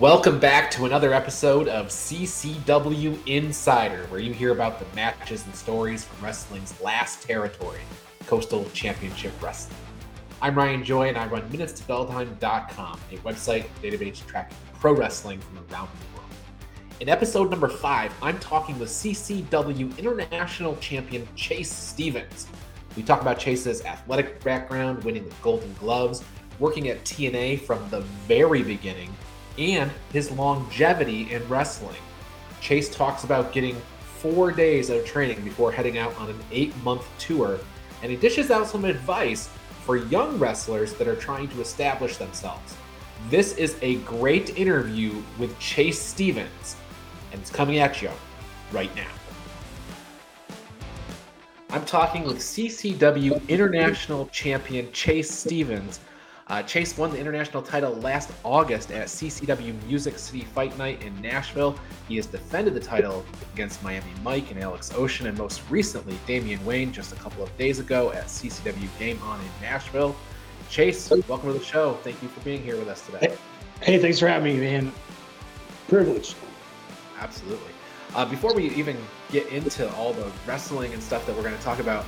Welcome 0.00 0.38
back 0.38 0.70
to 0.70 0.86
another 0.86 1.12
episode 1.12 1.68
of 1.68 1.88
CCW 1.88 3.18
Insider, 3.26 4.06
where 4.06 4.18
you 4.18 4.32
hear 4.32 4.50
about 4.50 4.78
the 4.78 4.86
matches 4.96 5.44
and 5.44 5.54
stories 5.54 6.04
from 6.04 6.24
wrestling's 6.24 6.80
last 6.80 7.22
territory, 7.22 7.80
Coastal 8.26 8.64
Championship 8.72 9.34
Wrestling. 9.42 9.76
I'm 10.40 10.56
Ryan 10.56 10.82
Joy, 10.82 11.08
and 11.08 11.18
I 11.18 11.26
run 11.26 11.42
MinutesToBellTime.com, 11.50 13.00
a 13.12 13.16
website 13.18 13.66
database 13.82 14.26
tracking 14.26 14.56
pro 14.72 14.94
wrestling 14.94 15.38
from 15.38 15.58
around 15.58 15.90
the 15.90 16.16
world. 16.16 16.30
In 17.00 17.10
episode 17.10 17.50
number 17.50 17.68
five, 17.68 18.10
I'm 18.22 18.38
talking 18.38 18.78
with 18.78 18.88
CCW 18.88 19.98
International 19.98 20.76
Champion 20.76 21.28
Chase 21.36 21.70
Stevens. 21.70 22.46
We 22.96 23.02
talk 23.02 23.20
about 23.20 23.38
Chase's 23.38 23.84
athletic 23.84 24.42
background, 24.42 25.04
winning 25.04 25.28
the 25.28 25.34
Golden 25.42 25.74
Gloves, 25.74 26.24
working 26.58 26.88
at 26.88 27.04
TNA 27.04 27.60
from 27.60 27.86
the 27.90 28.00
very 28.00 28.62
beginning, 28.62 29.14
and 29.58 29.90
his 30.12 30.30
longevity 30.30 31.32
in 31.32 31.46
wrestling. 31.48 32.00
Chase 32.60 32.88
talks 32.94 33.24
about 33.24 33.52
getting 33.52 33.76
four 34.18 34.52
days 34.52 34.90
of 34.90 35.04
training 35.04 35.42
before 35.42 35.72
heading 35.72 35.98
out 35.98 36.14
on 36.18 36.28
an 36.28 36.38
eight 36.50 36.76
month 36.84 37.06
tour, 37.18 37.58
and 38.02 38.10
he 38.10 38.16
dishes 38.16 38.50
out 38.50 38.66
some 38.66 38.84
advice 38.84 39.48
for 39.84 39.96
young 39.96 40.38
wrestlers 40.38 40.92
that 40.94 41.08
are 41.08 41.16
trying 41.16 41.48
to 41.48 41.60
establish 41.60 42.16
themselves. 42.16 42.76
This 43.28 43.56
is 43.56 43.76
a 43.82 43.96
great 43.96 44.58
interview 44.58 45.22
with 45.38 45.58
Chase 45.58 46.00
Stevens, 46.00 46.76
and 47.32 47.40
it's 47.40 47.50
coming 47.50 47.78
at 47.78 48.00
you 48.00 48.10
right 48.72 48.94
now. 48.94 49.08
I'm 51.70 51.84
talking 51.84 52.24
with 52.24 52.38
CCW 52.38 53.48
International 53.48 54.26
Champion 54.26 54.90
Chase 54.92 55.30
Stevens 55.30 56.00
uh, 56.50 56.60
Chase 56.64 56.98
won 56.98 57.12
the 57.12 57.18
international 57.18 57.62
title 57.62 57.94
last 57.96 58.32
August 58.42 58.90
at 58.90 59.06
CCW 59.06 59.72
Music 59.86 60.18
City 60.18 60.44
Fight 60.44 60.76
Night 60.76 61.00
in 61.00 61.18
Nashville. 61.22 61.78
He 62.08 62.16
has 62.16 62.26
defended 62.26 62.74
the 62.74 62.80
title 62.80 63.24
against 63.54 63.80
Miami 63.84 64.10
Mike 64.24 64.50
and 64.50 64.60
Alex 64.60 64.90
Ocean, 64.96 65.28
and 65.28 65.38
most 65.38 65.62
recently, 65.70 66.18
Damian 66.26 66.62
Wayne 66.66 66.92
just 66.92 67.12
a 67.12 67.16
couple 67.16 67.44
of 67.44 67.56
days 67.56 67.78
ago 67.78 68.10
at 68.10 68.24
CCW 68.24 68.88
Game 68.98 69.22
On 69.22 69.38
in 69.38 69.46
Nashville. 69.62 70.16
Chase, 70.68 71.08
welcome 71.28 71.52
to 71.52 71.58
the 71.58 71.64
show. 71.64 71.94
Thank 72.02 72.20
you 72.20 72.28
for 72.28 72.40
being 72.40 72.64
here 72.64 72.76
with 72.76 72.88
us 72.88 73.06
today. 73.06 73.36
Hey, 73.80 73.98
thanks 73.98 74.18
for 74.18 74.26
having 74.26 74.52
me, 74.52 74.60
man. 74.60 74.92
Privilege. 75.86 76.34
Absolutely. 77.20 77.72
Uh, 78.16 78.24
before 78.24 78.52
we 78.54 78.70
even 78.70 78.96
get 79.30 79.46
into 79.50 79.88
all 79.94 80.12
the 80.12 80.28
wrestling 80.46 80.92
and 80.92 81.02
stuff 81.02 81.24
that 81.26 81.36
we're 81.36 81.44
going 81.44 81.56
to 81.56 81.62
talk 81.62 81.78
about, 81.78 82.04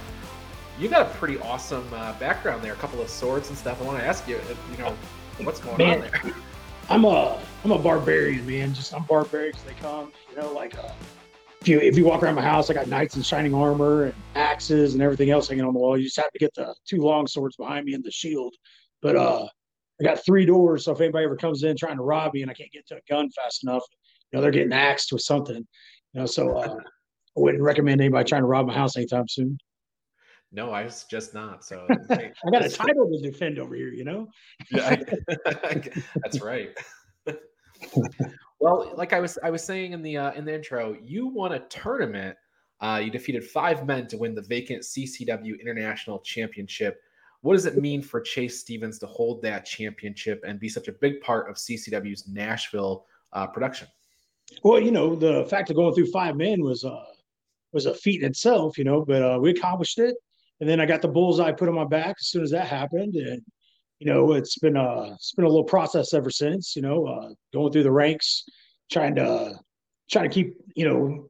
you 0.82 0.88
got 0.88 1.06
a 1.06 1.14
pretty 1.14 1.38
awesome 1.38 1.86
uh, 1.94 2.12
background 2.14 2.62
there, 2.62 2.72
a 2.72 2.76
couple 2.76 3.00
of 3.00 3.08
swords 3.08 3.48
and 3.48 3.56
stuff. 3.56 3.80
I 3.80 3.84
want 3.84 3.98
to 3.98 4.04
ask 4.04 4.26
you, 4.26 4.40
you 4.72 4.78
know, 4.78 4.94
what's 5.42 5.60
going 5.60 5.78
man, 5.78 6.02
on 6.02 6.10
there? 6.10 6.34
I'm 6.90 7.04
a 7.04 7.40
I'm 7.64 7.70
a 7.70 7.78
barbarian, 7.78 8.44
man. 8.46 8.74
Just 8.74 8.92
I'm 8.92 9.04
barbaric 9.04 9.54
as 9.54 9.62
they 9.62 9.74
come. 9.74 10.12
You 10.30 10.42
know, 10.42 10.52
like 10.52 10.76
uh, 10.76 10.90
if 11.60 11.68
you 11.68 11.80
if 11.80 11.96
you 11.96 12.04
walk 12.04 12.24
around 12.24 12.34
my 12.34 12.42
house, 12.42 12.68
I 12.68 12.74
got 12.74 12.88
knights 12.88 13.14
in 13.14 13.22
shining 13.22 13.54
armor 13.54 14.06
and 14.06 14.14
axes 14.34 14.94
and 14.94 15.02
everything 15.02 15.30
else 15.30 15.48
hanging 15.48 15.64
on 15.64 15.72
the 15.72 15.78
wall. 15.78 15.96
You 15.96 16.04
just 16.04 16.16
have 16.16 16.32
to 16.32 16.38
get 16.38 16.52
the 16.54 16.74
two 16.84 17.00
long 17.00 17.28
swords 17.28 17.56
behind 17.56 17.86
me 17.86 17.94
and 17.94 18.02
the 18.02 18.10
shield. 18.10 18.52
But 19.00 19.14
uh, 19.14 19.46
I 20.00 20.04
got 20.04 20.24
three 20.24 20.44
doors, 20.44 20.84
so 20.84 20.92
if 20.92 21.00
anybody 21.00 21.24
ever 21.24 21.36
comes 21.36 21.62
in 21.62 21.76
trying 21.76 21.96
to 21.96 22.02
rob 22.02 22.34
me 22.34 22.42
and 22.42 22.50
I 22.50 22.54
can't 22.54 22.72
get 22.72 22.86
to 22.88 22.96
a 22.96 23.00
gun 23.08 23.30
fast 23.30 23.62
enough, 23.62 23.84
you 24.32 24.36
know, 24.36 24.42
they're 24.42 24.50
getting 24.50 24.72
axed 24.72 25.12
with 25.12 25.22
something. 25.22 25.64
You 26.14 26.20
know, 26.20 26.26
so 26.26 26.56
uh, 26.56 26.74
I 26.74 27.40
wouldn't 27.40 27.62
recommend 27.62 28.00
anybody 28.00 28.28
trying 28.28 28.42
to 28.42 28.48
rob 28.48 28.66
my 28.66 28.74
house 28.74 28.96
anytime 28.96 29.28
soon. 29.28 29.58
No, 30.52 30.70
I 30.70 30.84
was 30.84 31.04
just 31.04 31.32
not. 31.32 31.64
So 31.64 31.86
I 32.10 32.30
got 32.50 32.64
a 32.64 32.68
title 32.68 33.10
to 33.10 33.18
defend 33.22 33.58
over 33.58 33.74
here, 33.74 33.88
you 33.88 34.04
know. 34.04 34.28
yeah, 34.70 34.96
that's 36.16 36.40
right. 36.42 36.70
well, 38.60 38.92
like 38.96 39.14
I 39.14 39.20
was, 39.20 39.38
I 39.42 39.50
was 39.50 39.64
saying 39.64 39.92
in 39.92 40.02
the 40.02 40.18
uh, 40.18 40.32
in 40.32 40.44
the 40.44 40.54
intro, 40.54 40.96
you 41.02 41.26
won 41.26 41.52
a 41.52 41.60
tournament. 41.68 42.36
Uh, 42.80 43.00
you 43.02 43.10
defeated 43.10 43.44
five 43.44 43.86
men 43.86 44.08
to 44.08 44.18
win 44.18 44.34
the 44.34 44.42
vacant 44.42 44.82
CCW 44.82 45.60
International 45.60 46.18
Championship. 46.18 47.00
What 47.40 47.54
does 47.54 47.64
it 47.64 47.76
mean 47.76 48.02
for 48.02 48.20
Chase 48.20 48.60
Stevens 48.60 48.98
to 49.00 49.06
hold 49.06 49.40
that 49.42 49.64
championship 49.64 50.44
and 50.46 50.60
be 50.60 50.68
such 50.68 50.88
a 50.88 50.92
big 50.92 51.20
part 51.20 51.48
of 51.48 51.56
CCW's 51.56 52.28
Nashville 52.28 53.06
uh, 53.32 53.46
production? 53.46 53.88
Well, 54.64 54.80
you 54.80 54.90
know, 54.90 55.14
the 55.14 55.46
fact 55.46 55.70
of 55.70 55.76
going 55.76 55.94
through 55.94 56.10
five 56.10 56.36
men 56.36 56.62
was 56.62 56.84
uh, 56.84 57.04
was 57.72 57.86
a 57.86 57.94
feat 57.94 58.20
in 58.20 58.28
itself, 58.28 58.76
you 58.76 58.84
know, 58.84 59.02
but 59.04 59.22
uh, 59.22 59.38
we 59.40 59.50
accomplished 59.50 59.98
it 59.98 60.16
and 60.62 60.70
then 60.70 60.78
I 60.78 60.86
got 60.86 61.02
the 61.02 61.08
bullseye 61.08 61.50
put 61.50 61.68
on 61.68 61.74
my 61.74 61.84
back 61.84 62.14
as 62.20 62.28
soon 62.28 62.44
as 62.44 62.52
that 62.52 62.68
happened, 62.68 63.16
and 63.16 63.42
you 63.98 64.06
know 64.06 64.34
it's 64.34 64.56
been 64.60 64.76
a 64.76 65.12
it's 65.14 65.32
been 65.32 65.44
a 65.44 65.48
little 65.48 65.64
process 65.64 66.14
ever 66.14 66.30
since. 66.30 66.76
You 66.76 66.82
know, 66.82 67.04
uh, 67.04 67.30
going 67.52 67.72
through 67.72 67.82
the 67.82 67.90
ranks, 67.90 68.44
trying 68.88 69.16
to 69.16 69.58
trying 70.08 70.30
to 70.30 70.32
keep 70.32 70.54
you 70.76 70.88
know 70.88 71.28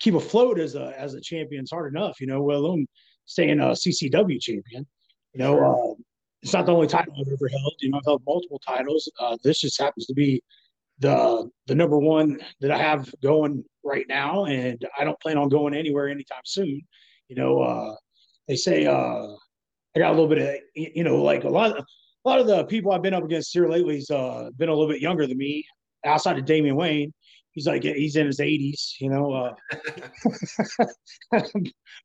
keep 0.00 0.14
afloat 0.14 0.58
as 0.58 0.74
a 0.74 0.92
as 0.98 1.14
a 1.14 1.20
champion 1.20 1.62
is 1.62 1.70
hard 1.70 1.94
enough. 1.94 2.20
You 2.20 2.26
know, 2.26 2.42
let 2.42 2.56
alone 2.56 2.88
staying 3.26 3.60
a 3.60 3.66
CCW 3.66 4.40
champion. 4.40 4.84
You 5.34 5.38
know, 5.38 5.56
uh, 5.56 5.94
it's 6.42 6.52
not 6.52 6.66
the 6.66 6.74
only 6.74 6.88
title 6.88 7.14
I've 7.16 7.32
ever 7.32 7.48
held. 7.48 7.74
You 7.78 7.90
know, 7.90 7.98
I've 7.98 8.04
held 8.04 8.22
multiple 8.26 8.60
titles. 8.66 9.08
Uh, 9.20 9.36
this 9.44 9.60
just 9.60 9.80
happens 9.80 10.06
to 10.06 10.14
be 10.14 10.42
the 10.98 11.48
the 11.68 11.76
number 11.76 12.00
one 12.00 12.40
that 12.60 12.72
I 12.72 12.78
have 12.78 13.08
going 13.22 13.64
right 13.84 14.06
now, 14.08 14.46
and 14.46 14.84
I 14.98 15.04
don't 15.04 15.20
plan 15.20 15.38
on 15.38 15.48
going 15.48 15.74
anywhere 15.74 16.08
anytime 16.08 16.42
soon. 16.44 16.80
You 17.28 17.36
know, 17.36 17.60
uh, 17.60 17.94
they 18.48 18.56
say 18.56 18.86
uh, 18.86 19.26
I 19.96 19.98
got 19.98 20.10
a 20.10 20.14
little 20.14 20.28
bit 20.28 20.38
of 20.38 20.54
you 20.74 21.04
know 21.04 21.22
like 21.22 21.44
a 21.44 21.48
lot 21.48 21.76
of 21.76 21.84
a 22.24 22.28
lot 22.28 22.40
of 22.40 22.46
the 22.46 22.64
people 22.64 22.92
I've 22.92 23.02
been 23.02 23.14
up 23.14 23.24
against 23.24 23.52
here 23.52 23.68
lately 23.68 23.96
has 23.96 24.10
uh, 24.10 24.50
been 24.56 24.68
a 24.68 24.72
little 24.72 24.88
bit 24.88 25.00
younger 25.00 25.26
than 25.26 25.36
me. 25.36 25.64
Outside 26.04 26.38
of 26.38 26.44
Damian 26.44 26.76
Wayne, 26.76 27.12
he's 27.52 27.66
like 27.66 27.82
he's 27.82 28.16
in 28.16 28.26
his 28.26 28.40
80s, 28.40 28.94
you 29.00 29.10
know. 29.10 29.32
Uh, 29.32 29.54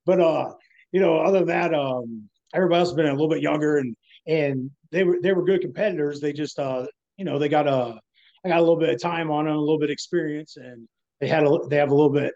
but 0.06 0.20
uh, 0.20 0.54
you 0.92 1.02
know, 1.02 1.20
other 1.20 1.40
than 1.40 1.48
that, 1.48 1.74
um, 1.74 2.30
everybody 2.54 2.80
else 2.80 2.90
has 2.90 2.96
been 2.96 3.08
a 3.08 3.12
little 3.12 3.30
bit 3.30 3.42
younger 3.42 3.78
and 3.78 3.96
and 4.28 4.70
they 4.92 5.04
were 5.04 5.18
they 5.22 5.34
were 5.34 5.44
good 5.44 5.62
competitors. 5.62 6.20
They 6.20 6.34
just 6.34 6.60
uh, 6.60 6.86
you 7.18 7.26
know, 7.26 7.40
they 7.40 7.50
got 7.50 7.68
a 7.68 8.00
I 8.46 8.50
got 8.50 8.58
a 8.58 8.62
little 8.62 8.78
bit 8.78 8.90
of 8.90 9.02
time 9.02 9.32
on 9.32 9.46
them, 9.46 9.56
a 9.56 9.60
little 9.60 9.80
bit 9.80 9.90
of 9.90 9.94
experience, 9.94 10.58
and 10.58 10.88
they 11.20 11.28
had 11.28 11.44
a 11.44 11.58
they 11.70 11.78
have 11.78 11.92
a 11.92 11.96
little 11.96 12.12
bit 12.12 12.34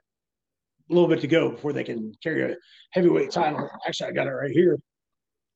a 0.89 0.93
little 0.93 1.09
bit 1.09 1.21
to 1.21 1.27
go 1.27 1.51
before 1.51 1.73
they 1.73 1.83
can 1.83 2.13
carry 2.21 2.51
a 2.51 2.55
heavyweight 2.91 3.31
title. 3.31 3.69
Actually, 3.87 4.09
I 4.09 4.13
got 4.13 4.27
it 4.27 4.31
right 4.31 4.51
here 4.51 4.77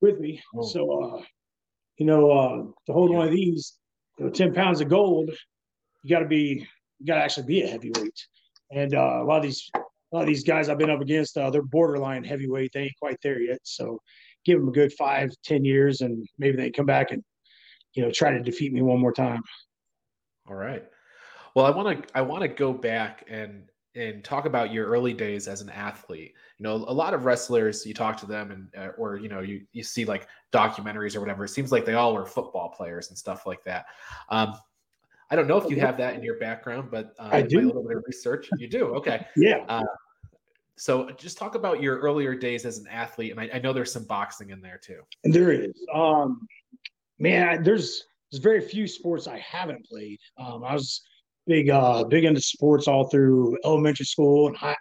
with 0.00 0.18
me. 0.18 0.42
Oh. 0.56 0.62
So, 0.62 1.02
uh, 1.02 1.22
you 1.96 2.06
know, 2.06 2.30
uh, 2.30 2.62
to 2.86 2.92
hold 2.92 3.10
one 3.10 3.26
of 3.26 3.32
these, 3.32 3.74
you 4.18 4.26
know, 4.26 4.30
10 4.30 4.54
pounds 4.54 4.80
of 4.80 4.88
gold, 4.88 5.30
you 6.02 6.10
got 6.10 6.20
to 6.20 6.28
be, 6.28 6.66
you 6.98 7.06
got 7.06 7.16
to 7.16 7.22
actually 7.22 7.46
be 7.46 7.62
a 7.62 7.68
heavyweight. 7.68 8.26
And 8.70 8.94
uh, 8.94 9.22
a 9.22 9.24
lot 9.24 9.38
of 9.38 9.42
these, 9.42 9.68
a 9.74 9.80
lot 10.12 10.22
of 10.22 10.26
these 10.26 10.44
guys 10.44 10.68
I've 10.68 10.78
been 10.78 10.90
up 10.90 11.00
against, 11.00 11.36
uh, 11.36 11.50
they're 11.50 11.62
borderline 11.62 12.24
heavyweight. 12.24 12.70
They 12.72 12.82
ain't 12.82 12.98
quite 13.00 13.16
there 13.22 13.40
yet. 13.40 13.58
So, 13.62 14.00
give 14.44 14.60
them 14.60 14.68
a 14.68 14.72
good 14.72 14.92
five, 14.94 15.30
ten 15.44 15.64
years, 15.64 16.00
and 16.00 16.26
maybe 16.38 16.56
they 16.56 16.70
come 16.70 16.86
back 16.86 17.10
and, 17.10 17.22
you 17.94 18.02
know, 18.02 18.10
try 18.10 18.30
to 18.30 18.40
defeat 18.40 18.72
me 18.72 18.82
one 18.82 19.00
more 19.00 19.12
time. 19.12 19.42
All 20.48 20.54
right. 20.54 20.84
Well, 21.54 21.66
I 21.66 21.70
want 21.70 22.06
to 22.06 22.16
I 22.16 22.22
want 22.22 22.42
to 22.42 22.48
go 22.48 22.72
back 22.72 23.24
and 23.28 23.64
and 23.98 24.22
talk 24.22 24.44
about 24.46 24.72
your 24.72 24.86
early 24.86 25.12
days 25.12 25.48
as 25.48 25.60
an 25.60 25.68
athlete. 25.70 26.34
You 26.58 26.64
know, 26.64 26.74
a 26.74 26.92
lot 26.92 27.14
of 27.14 27.24
wrestlers, 27.24 27.84
you 27.84 27.94
talk 27.94 28.16
to 28.18 28.26
them 28.26 28.50
and 28.50 28.68
uh, 28.76 28.92
or 28.96 29.16
you 29.16 29.28
know, 29.28 29.40
you 29.40 29.62
you 29.72 29.82
see 29.82 30.04
like 30.04 30.28
documentaries 30.52 31.16
or 31.16 31.20
whatever. 31.20 31.44
It 31.44 31.48
seems 31.48 31.72
like 31.72 31.84
they 31.84 31.94
all 31.94 32.14
were 32.14 32.24
football 32.24 32.68
players 32.70 33.08
and 33.08 33.18
stuff 33.18 33.46
like 33.46 33.62
that. 33.64 33.86
Um, 34.30 34.54
I 35.30 35.36
don't 35.36 35.46
know 35.46 35.58
if 35.58 35.70
you 35.70 35.78
have 35.80 35.98
that 35.98 36.14
in 36.14 36.22
your 36.22 36.38
background, 36.38 36.90
but 36.90 37.14
uh, 37.18 37.28
I 37.32 37.42
do. 37.42 37.58
a 37.58 37.66
little 37.66 37.86
bit 37.86 37.96
of 37.96 38.04
research. 38.06 38.48
You 38.56 38.68
do, 38.68 38.86
okay. 38.94 39.26
yeah. 39.36 39.64
Uh, 39.68 39.84
so 40.76 41.10
just 41.10 41.36
talk 41.36 41.54
about 41.54 41.82
your 41.82 41.98
earlier 41.98 42.34
days 42.34 42.64
as 42.64 42.78
an 42.78 42.86
athlete, 42.88 43.32
and 43.32 43.40
I, 43.40 43.50
I 43.54 43.58
know 43.58 43.72
there's 43.72 43.92
some 43.92 44.04
boxing 44.04 44.50
in 44.50 44.60
there 44.60 44.78
too. 44.78 45.00
And 45.24 45.34
there 45.34 45.50
is. 45.50 45.74
Um, 45.92 46.46
man, 47.18 47.62
there's 47.62 48.04
there's 48.30 48.42
very 48.42 48.60
few 48.60 48.86
sports 48.86 49.26
I 49.26 49.38
haven't 49.38 49.84
played. 49.86 50.18
Um, 50.38 50.62
I 50.64 50.72
was 50.72 51.02
big 51.48 51.70
uh 51.70 52.04
big 52.04 52.24
into 52.24 52.40
sports 52.40 52.86
all 52.86 53.08
through 53.08 53.58
elementary 53.64 54.06
school 54.06 54.46
and 54.46 54.56
high, 54.56 54.76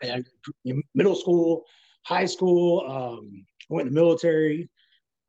middle 0.94 1.16
school, 1.16 1.64
high 2.04 2.26
school. 2.26 2.86
Um, 2.88 3.46
went 3.70 3.88
in 3.88 3.94
the 3.94 4.00
military, 4.00 4.70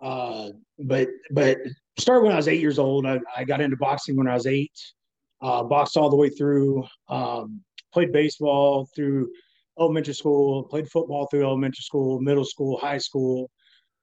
uh, 0.00 0.48
but 0.80 1.08
but 1.30 1.56
started 1.98 2.24
when 2.24 2.32
I 2.32 2.36
was 2.36 2.48
eight 2.48 2.60
years 2.60 2.78
old. 2.78 3.06
I, 3.06 3.20
I 3.36 3.44
got 3.44 3.60
into 3.60 3.76
boxing 3.76 4.16
when 4.16 4.28
I 4.28 4.34
was 4.34 4.46
eight. 4.46 4.78
Uh, 5.40 5.62
boxed 5.62 5.96
all 5.96 6.10
the 6.10 6.16
way 6.16 6.28
through. 6.28 6.84
Um, 7.08 7.62
played 7.92 8.12
baseball 8.12 8.88
through 8.94 9.30
elementary 9.78 10.14
school. 10.14 10.64
Played 10.64 10.90
football 10.90 11.26
through 11.26 11.44
elementary 11.44 11.82
school, 11.82 12.20
middle 12.20 12.44
school, 12.44 12.78
high 12.78 12.98
school. 12.98 13.50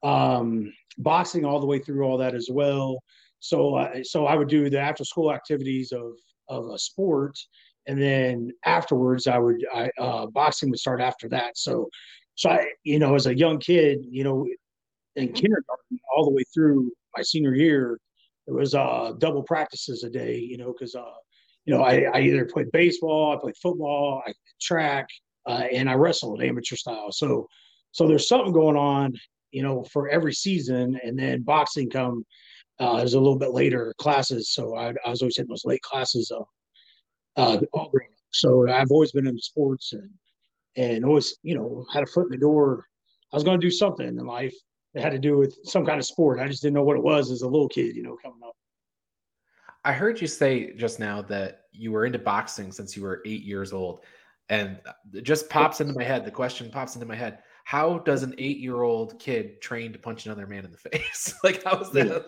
Um, 0.03 0.71
boxing 0.97 1.45
all 1.45 1.59
the 1.59 1.65
way 1.65 1.79
through 1.79 2.03
all 2.03 2.17
that 2.17 2.33
as 2.35 2.47
well. 2.49 2.97
So, 3.39 3.75
uh, 3.75 4.03
so 4.03 4.25
I 4.25 4.35
would 4.35 4.47
do 4.47 4.69
the 4.69 4.79
after 4.79 5.03
school 5.03 5.31
activities 5.33 5.91
of 5.91 6.13
of 6.47 6.67
a 6.69 6.77
sport. 6.77 7.37
And 7.87 8.01
then 8.01 8.51
afterwards 8.65 9.27
i 9.27 9.37
would 9.37 9.63
i 9.73 9.89
uh, 9.99 10.25
boxing 10.27 10.69
would 10.69 10.79
start 10.79 11.01
after 11.01 11.29
that. 11.29 11.57
So 11.57 11.89
so 12.35 12.49
i 12.49 12.65
you 12.83 12.99
know 12.99 13.15
as 13.15 13.27
a 13.27 13.37
young 13.37 13.59
kid 13.59 13.99
you 14.09 14.23
know 14.23 14.47
in 15.15 15.31
kindergarten 15.31 15.99
all 16.15 16.25
the 16.25 16.31
way 16.31 16.43
through 16.53 16.91
my 17.15 17.23
senior 17.23 17.55
year 17.55 17.97
it 18.47 18.53
was 18.53 18.75
uh 18.75 19.13
double 19.19 19.43
practices 19.43 20.03
a 20.03 20.09
day 20.09 20.37
you 20.37 20.57
know 20.57 20.73
because 20.73 20.93
uh 20.95 21.13
you 21.65 21.73
know, 21.73 21.83
I, 21.83 22.05
I 22.13 22.21
either 22.21 22.45
played 22.45 22.71
baseball, 22.71 23.35
I 23.35 23.41
played 23.41 23.57
football, 23.57 24.21
I 24.25 24.33
track, 24.61 25.09
uh, 25.47 25.63
and 25.71 25.89
I 25.89 25.95
wrestled 25.95 26.41
amateur 26.41 26.75
style. 26.75 27.11
So, 27.11 27.47
so 27.91 28.07
there's 28.07 28.27
something 28.27 28.53
going 28.53 28.77
on, 28.77 29.13
you 29.51 29.63
know, 29.63 29.83
for 29.83 30.07
every 30.09 30.33
season, 30.33 30.99
and 31.03 31.17
then 31.17 31.41
boxing 31.41 31.89
come 31.89 32.25
uh, 32.79 32.99
was 33.01 33.13
a 33.13 33.19
little 33.19 33.37
bit 33.37 33.51
later 33.51 33.93
classes, 33.97 34.51
so 34.51 34.75
I, 34.75 34.93
I 35.05 35.09
was 35.09 35.21
always 35.21 35.37
hitting 35.37 35.49
those 35.49 35.65
late 35.65 35.81
classes. 35.81 36.31
Uh. 37.35 37.59
So 38.31 38.69
I've 38.69 38.91
always 38.91 39.13
been 39.13 39.27
in 39.27 39.39
sports 39.39 39.93
and 39.93 40.09
and 40.75 41.05
always, 41.05 41.37
you 41.41 41.55
know, 41.55 41.85
had 41.93 42.03
a 42.03 42.07
foot 42.07 42.25
in 42.25 42.31
the 42.31 42.37
door. 42.37 42.85
I 43.31 43.35
was 43.35 43.43
going 43.43 43.59
to 43.59 43.65
do 43.65 43.71
something 43.71 44.07
in 44.07 44.17
life 44.17 44.53
that 44.93 45.03
had 45.03 45.13
to 45.13 45.19
do 45.19 45.37
with 45.37 45.57
some 45.63 45.85
kind 45.85 45.99
of 45.99 46.05
sport. 46.05 46.39
I 46.39 46.47
just 46.47 46.61
didn't 46.61 46.75
know 46.75 46.83
what 46.83 46.97
it 46.97 47.03
was 47.03 47.31
as 47.31 47.43
a 47.43 47.47
little 47.47 47.69
kid, 47.69 47.95
you 47.95 48.03
know, 48.03 48.17
coming 48.21 48.41
up. 48.45 48.55
I 49.85 49.93
heard 49.93 50.19
you 50.19 50.27
say 50.27 50.73
just 50.73 50.99
now 50.99 51.21
that 51.23 51.61
you 51.71 51.91
were 51.91 52.05
into 52.05 52.19
boxing 52.19 52.71
since 52.71 52.95
you 52.95 53.03
were 53.03 53.21
eight 53.25 53.43
years 53.43 53.71
old. 53.71 54.01
And 54.49 54.79
it 55.13 55.23
just 55.23 55.49
pops 55.49 55.79
into 55.79 55.93
my 55.93 56.03
head. 56.03 56.25
The 56.25 56.31
question 56.31 56.69
pops 56.69 56.95
into 56.95 57.07
my 57.07 57.15
head 57.15 57.39
how 57.65 57.97
does 57.97 58.21
an 58.21 58.35
eight 58.37 58.59
year 58.59 58.83
old 58.83 59.17
kid 59.17 59.59
train 59.59 59.91
to 59.91 59.97
punch 59.97 60.27
another 60.27 60.45
man 60.45 60.65
in 60.65 60.71
the 60.71 60.77
face? 60.89 61.33
like, 61.43 61.63
how 61.63 61.79
is 61.79 61.89
that? 61.91 62.25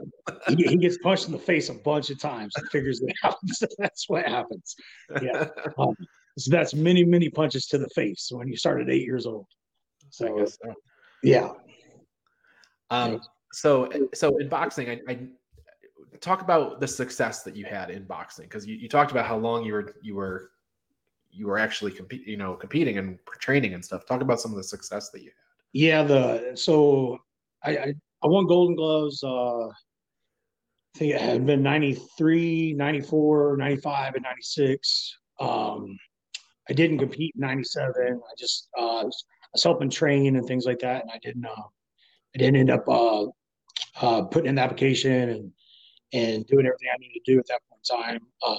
he, 0.47 0.55
he, 0.55 0.77
gets 0.77 0.97
punched 0.97 1.27
in 1.27 1.31
the 1.31 1.39
face 1.39 1.69
a 1.69 1.75
bunch 1.75 2.09
of 2.09 2.19
times 2.19 2.53
and 2.57 2.67
figures 2.69 3.01
it 3.01 3.15
out. 3.23 3.37
so 3.45 3.67
that's 3.77 4.09
what 4.09 4.27
happens. 4.27 4.75
Yeah. 5.21 5.47
Um, 5.77 5.95
so 6.39 6.51
that's 6.51 6.73
many, 6.73 7.03
many 7.03 7.29
punches 7.29 7.67
to 7.67 7.77
the 7.77 7.89
face 7.89 8.29
when 8.31 8.47
you 8.47 8.57
start 8.57 8.81
at 8.81 8.89
eight 8.89 9.05
years 9.05 9.27
old. 9.27 9.45
So, 10.09 10.43
so. 10.45 10.73
yeah. 11.21 11.51
Um, 12.89 13.21
so, 13.53 13.89
so 14.15 14.37
in 14.37 14.49
boxing, 14.49 14.89
I, 14.89 14.99
I 15.07 15.19
talk 16.19 16.41
about 16.41 16.79
the 16.79 16.87
success 16.87 17.43
that 17.43 17.55
you 17.55 17.65
had 17.65 17.91
in 17.91 18.05
boxing 18.05 18.45
because 18.45 18.65
you, 18.65 18.75
you 18.75 18.89
talked 18.89 19.11
about 19.11 19.27
how 19.27 19.37
long 19.37 19.63
you 19.63 19.73
were 19.73 19.95
you 20.01 20.15
were 20.15 20.49
you 21.31 21.47
were 21.47 21.57
actually 21.57 21.91
compete, 21.91 22.27
you 22.27 22.37
know, 22.37 22.55
competing 22.55 22.97
and 22.97 23.19
training 23.39 23.73
and 23.73 23.83
stuff. 23.83 24.05
Talk 24.05 24.21
about 24.21 24.41
some 24.41 24.51
of 24.51 24.57
the 24.57 24.63
success 24.63 25.09
that 25.11 25.21
you 25.21 25.29
had. 25.29 25.33
Yeah, 25.73 26.03
the 26.03 26.51
so 26.55 27.19
I 27.63 27.71
I, 27.77 27.93
I 28.23 28.27
won 28.27 28.47
Golden 28.47 28.75
Gloves. 28.75 29.23
Uh, 29.23 29.67
I 29.67 30.99
think 30.99 31.13
it 31.13 31.21
had 31.21 31.45
been 31.45 31.61
93, 31.61 32.73
94, 32.73 33.57
95, 33.57 34.15
and 34.15 34.23
96. 34.23 35.17
Um, 35.39 35.95
I 36.69 36.73
didn't 36.73 36.97
compete 36.97 37.33
in 37.35 37.41
97. 37.41 37.93
I 37.97 38.33
just 38.37 38.69
uh, 38.77 39.03
was, 39.05 39.25
I 39.43 39.47
was 39.53 39.63
helping 39.63 39.91
train 39.91 40.35
and 40.35 40.47
things 40.47 40.65
like 40.65 40.79
that, 40.79 41.03
and 41.03 41.11
I 41.11 41.19
didn't. 41.21 41.45
Uh, 41.45 41.63
I 42.35 42.39
didn't 42.39 42.57
end 42.57 42.71
up 42.71 42.87
uh, 42.87 43.25
uh, 44.01 44.23
putting 44.23 44.49
in 44.49 44.55
the 44.55 44.61
application 44.61 45.29
and 45.29 45.51
and 46.13 46.45
doing 46.47 46.65
everything 46.65 46.89
I 46.93 46.97
needed 46.99 47.21
to 47.25 47.33
do 47.33 47.39
at 47.39 47.47
that 47.47 47.61
point 47.69 47.81
in 47.89 47.97
time. 47.97 48.21
Uh, 48.45 48.55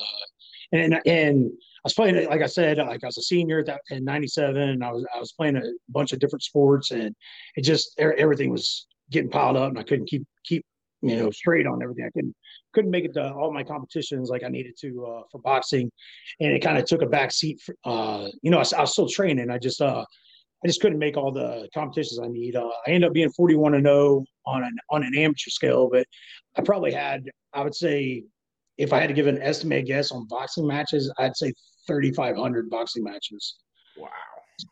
and 0.72 1.00
and 1.06 1.50
I 1.50 1.80
was 1.84 1.94
playing 1.94 2.28
like 2.28 2.42
I 2.42 2.46
said, 2.46 2.78
like 2.78 3.02
I 3.02 3.06
was 3.06 3.18
a 3.18 3.22
senior 3.22 3.64
that, 3.64 3.80
in 3.90 4.04
'97, 4.04 4.56
and 4.56 4.84
I 4.84 4.92
was 4.92 5.06
I 5.14 5.18
was 5.18 5.32
playing 5.32 5.56
a 5.56 5.62
bunch 5.88 6.12
of 6.12 6.18
different 6.18 6.42
sports, 6.42 6.90
and 6.90 7.14
it 7.56 7.62
just 7.62 7.98
everything 7.98 8.50
was 8.50 8.86
getting 9.10 9.30
piled 9.30 9.56
up, 9.56 9.70
and 9.70 9.78
I 9.78 9.82
couldn't 9.82 10.06
keep 10.06 10.24
keep 10.44 10.64
you 11.00 11.16
know 11.16 11.30
straight 11.30 11.66
on 11.66 11.82
everything. 11.82 12.04
I 12.04 12.10
couldn't 12.10 12.34
couldn't 12.74 12.90
make 12.90 13.04
it 13.04 13.14
to 13.14 13.32
all 13.32 13.52
my 13.52 13.62
competitions 13.62 14.28
like 14.28 14.42
I 14.44 14.48
needed 14.48 14.74
to 14.80 15.06
uh, 15.06 15.22
for 15.30 15.40
boxing, 15.40 15.90
and 16.40 16.52
it 16.52 16.60
kind 16.60 16.78
of 16.78 16.84
took 16.84 17.02
a 17.02 17.06
back 17.06 17.32
seat. 17.32 17.60
For, 17.64 17.74
uh, 17.84 18.28
you 18.42 18.50
know, 18.50 18.58
I, 18.58 18.64
I, 18.76 18.80
was 18.82 18.92
still 18.92 19.08
training. 19.08 19.50
I 19.50 19.58
just 19.58 19.80
uh, 19.80 20.04
I 20.64 20.66
just 20.66 20.80
couldn't 20.80 20.98
make 20.98 21.16
all 21.16 21.32
the 21.32 21.68
competitions 21.72 22.20
I 22.22 22.28
need. 22.28 22.56
Uh, 22.56 22.68
I 22.86 22.90
ended 22.90 23.08
up 23.08 23.14
being 23.14 23.30
41 23.30 23.74
and 23.74 23.86
0 23.86 24.24
on 24.46 24.64
an 24.64 24.76
on 24.90 25.04
an 25.04 25.16
amateur 25.16 25.50
scale, 25.50 25.88
but 25.90 26.06
I 26.56 26.62
probably 26.62 26.92
had 26.92 27.30
I 27.52 27.62
would 27.62 27.74
say 27.74 28.24
if 28.78 28.92
I 28.92 29.00
had 29.00 29.08
to 29.08 29.14
give 29.14 29.26
an 29.26 29.42
estimated 29.42 29.86
guess 29.86 30.10
on 30.12 30.26
boxing 30.28 30.66
matches, 30.66 31.12
I'd 31.19 31.36
say 31.36 31.52
3,500 31.86 32.70
boxing 32.70 33.04
matches. 33.04 33.56
Wow. 33.96 34.08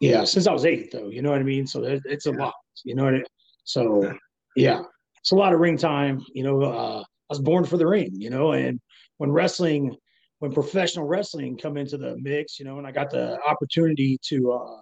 Yeah, 0.01 0.25
since 0.25 0.47
I 0.47 0.53
was 0.53 0.65
eight, 0.65 0.91
though, 0.91 1.09
you 1.09 1.23
know 1.23 1.31
what 1.31 1.41
I 1.41 1.45
mean. 1.45 1.67
So 1.67 1.83
it's 1.85 2.27
a 2.27 2.31
yeah. 2.31 2.37
lot, 2.37 2.55
you 2.85 2.95
know 2.95 3.05
what 3.05 3.15
I 3.15 3.19
mean? 3.19 3.27
So 3.65 4.15
yeah, 4.57 4.83
it's 5.19 5.33
a 5.33 5.37
lot 5.37 5.53
of 5.53 5.61
ring 5.61 5.77
time. 5.77 6.25
You 6.35 6.45
know, 6.45 6.63
uh, 6.63 7.01
I 7.01 7.05
was 7.29 7.41
born 7.41 7.65
for 7.65 7.77
the 7.77 7.87
ring, 7.87 8.11
you 8.13 8.31
know, 8.31 8.53
and 8.53 8.81
when 9.19 9.31
wrestling, 9.31 9.97
when 10.39 10.53
professional 10.53 11.07
wrestling 11.07 11.57
come 11.57 11.77
into 11.77 11.97
the 11.97 12.17
mix, 12.19 12.59
you 12.59 12.65
know, 12.65 12.79
and 12.79 12.87
I 12.87 12.93
got 12.93 13.11
the 13.11 13.39
opportunity 13.47 14.19
to 14.29 14.53
uh, 14.53 14.81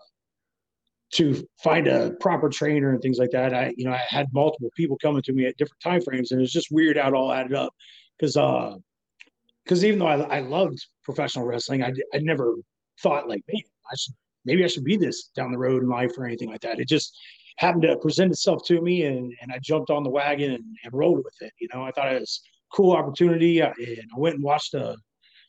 to 1.14 1.46
find 1.62 1.86
a 1.86 2.10
proper 2.20 2.48
trainer 2.48 2.92
and 2.92 3.00
things 3.00 3.18
like 3.18 3.30
that. 3.30 3.54
I, 3.54 3.72
you 3.76 3.84
know, 3.84 3.92
I 3.92 4.02
had 4.08 4.26
multiple 4.32 4.70
people 4.76 4.98
coming 5.00 5.22
to 5.22 5.32
me 5.32 5.46
at 5.46 5.56
different 5.56 5.80
time 5.80 6.00
frames, 6.00 6.32
and 6.32 6.40
it 6.40 6.42
was 6.42 6.52
just 6.52 6.68
weird 6.70 6.96
how 6.96 7.08
it 7.08 7.14
all 7.14 7.32
added 7.32 7.54
up. 7.54 7.72
Because 8.18 8.36
uh, 8.36 8.74
because 9.64 9.84
even 9.84 9.98
though 9.98 10.06
I, 10.06 10.38
I 10.38 10.40
loved 10.40 10.78
professional 11.02 11.46
wrestling, 11.46 11.82
I, 11.82 11.92
I 12.12 12.18
never 12.18 12.54
thought 13.02 13.28
like, 13.28 13.42
man, 13.52 13.62
I 13.90 13.94
should 13.96 14.14
maybe 14.44 14.64
I 14.64 14.68
should 14.68 14.84
be 14.84 14.96
this 14.96 15.30
down 15.34 15.52
the 15.52 15.58
road 15.58 15.82
in 15.82 15.88
life 15.88 16.12
or 16.18 16.26
anything 16.26 16.50
like 16.50 16.60
that. 16.62 16.80
It 16.80 16.88
just 16.88 17.16
happened 17.58 17.82
to 17.82 17.96
present 17.98 18.32
itself 18.32 18.62
to 18.66 18.80
me, 18.80 19.04
and 19.04 19.32
and 19.40 19.52
I 19.52 19.58
jumped 19.62 19.90
on 19.90 20.02
the 20.02 20.10
wagon 20.10 20.52
and, 20.52 20.64
and 20.84 20.92
rolled 20.92 21.24
with 21.24 21.36
it. 21.40 21.52
You 21.60 21.68
know, 21.72 21.82
I 21.82 21.90
thought 21.90 22.12
it 22.12 22.20
was 22.20 22.40
a 22.72 22.76
cool 22.76 22.92
opportunity, 22.92 23.60
and 23.60 23.74
I 24.14 24.18
went 24.18 24.36
and 24.36 24.44
watched 24.44 24.74
a 24.74 24.96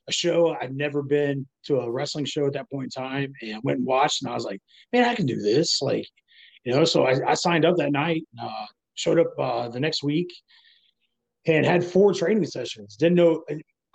a 0.07 0.11
show. 0.11 0.55
I'd 0.61 0.75
never 0.75 1.01
been 1.01 1.47
to 1.65 1.79
a 1.79 1.91
wrestling 1.91 2.25
show 2.25 2.45
at 2.45 2.53
that 2.53 2.69
point 2.69 2.95
in 2.95 3.03
time, 3.03 3.33
and 3.41 3.55
I 3.55 3.59
went 3.63 3.79
and 3.79 3.87
watched, 3.87 4.21
and 4.21 4.31
I 4.31 4.35
was 4.35 4.45
like, 4.45 4.61
man, 4.93 5.05
I 5.05 5.15
can 5.15 5.25
do 5.25 5.41
this. 5.41 5.81
Like, 5.81 6.07
you 6.63 6.73
know, 6.73 6.85
so 6.85 7.05
I, 7.05 7.31
I 7.31 7.33
signed 7.33 7.65
up 7.65 7.77
that 7.77 7.91
night. 7.91 8.23
Uh, 8.41 8.65
showed 8.95 9.19
up 9.19 9.27
uh, 9.37 9.69
the 9.69 9.79
next 9.79 10.03
week 10.03 10.33
and 11.45 11.65
had 11.65 11.83
four 11.83 12.13
training 12.13 12.45
sessions. 12.45 12.95
Didn't 12.95 13.15
know 13.15 13.43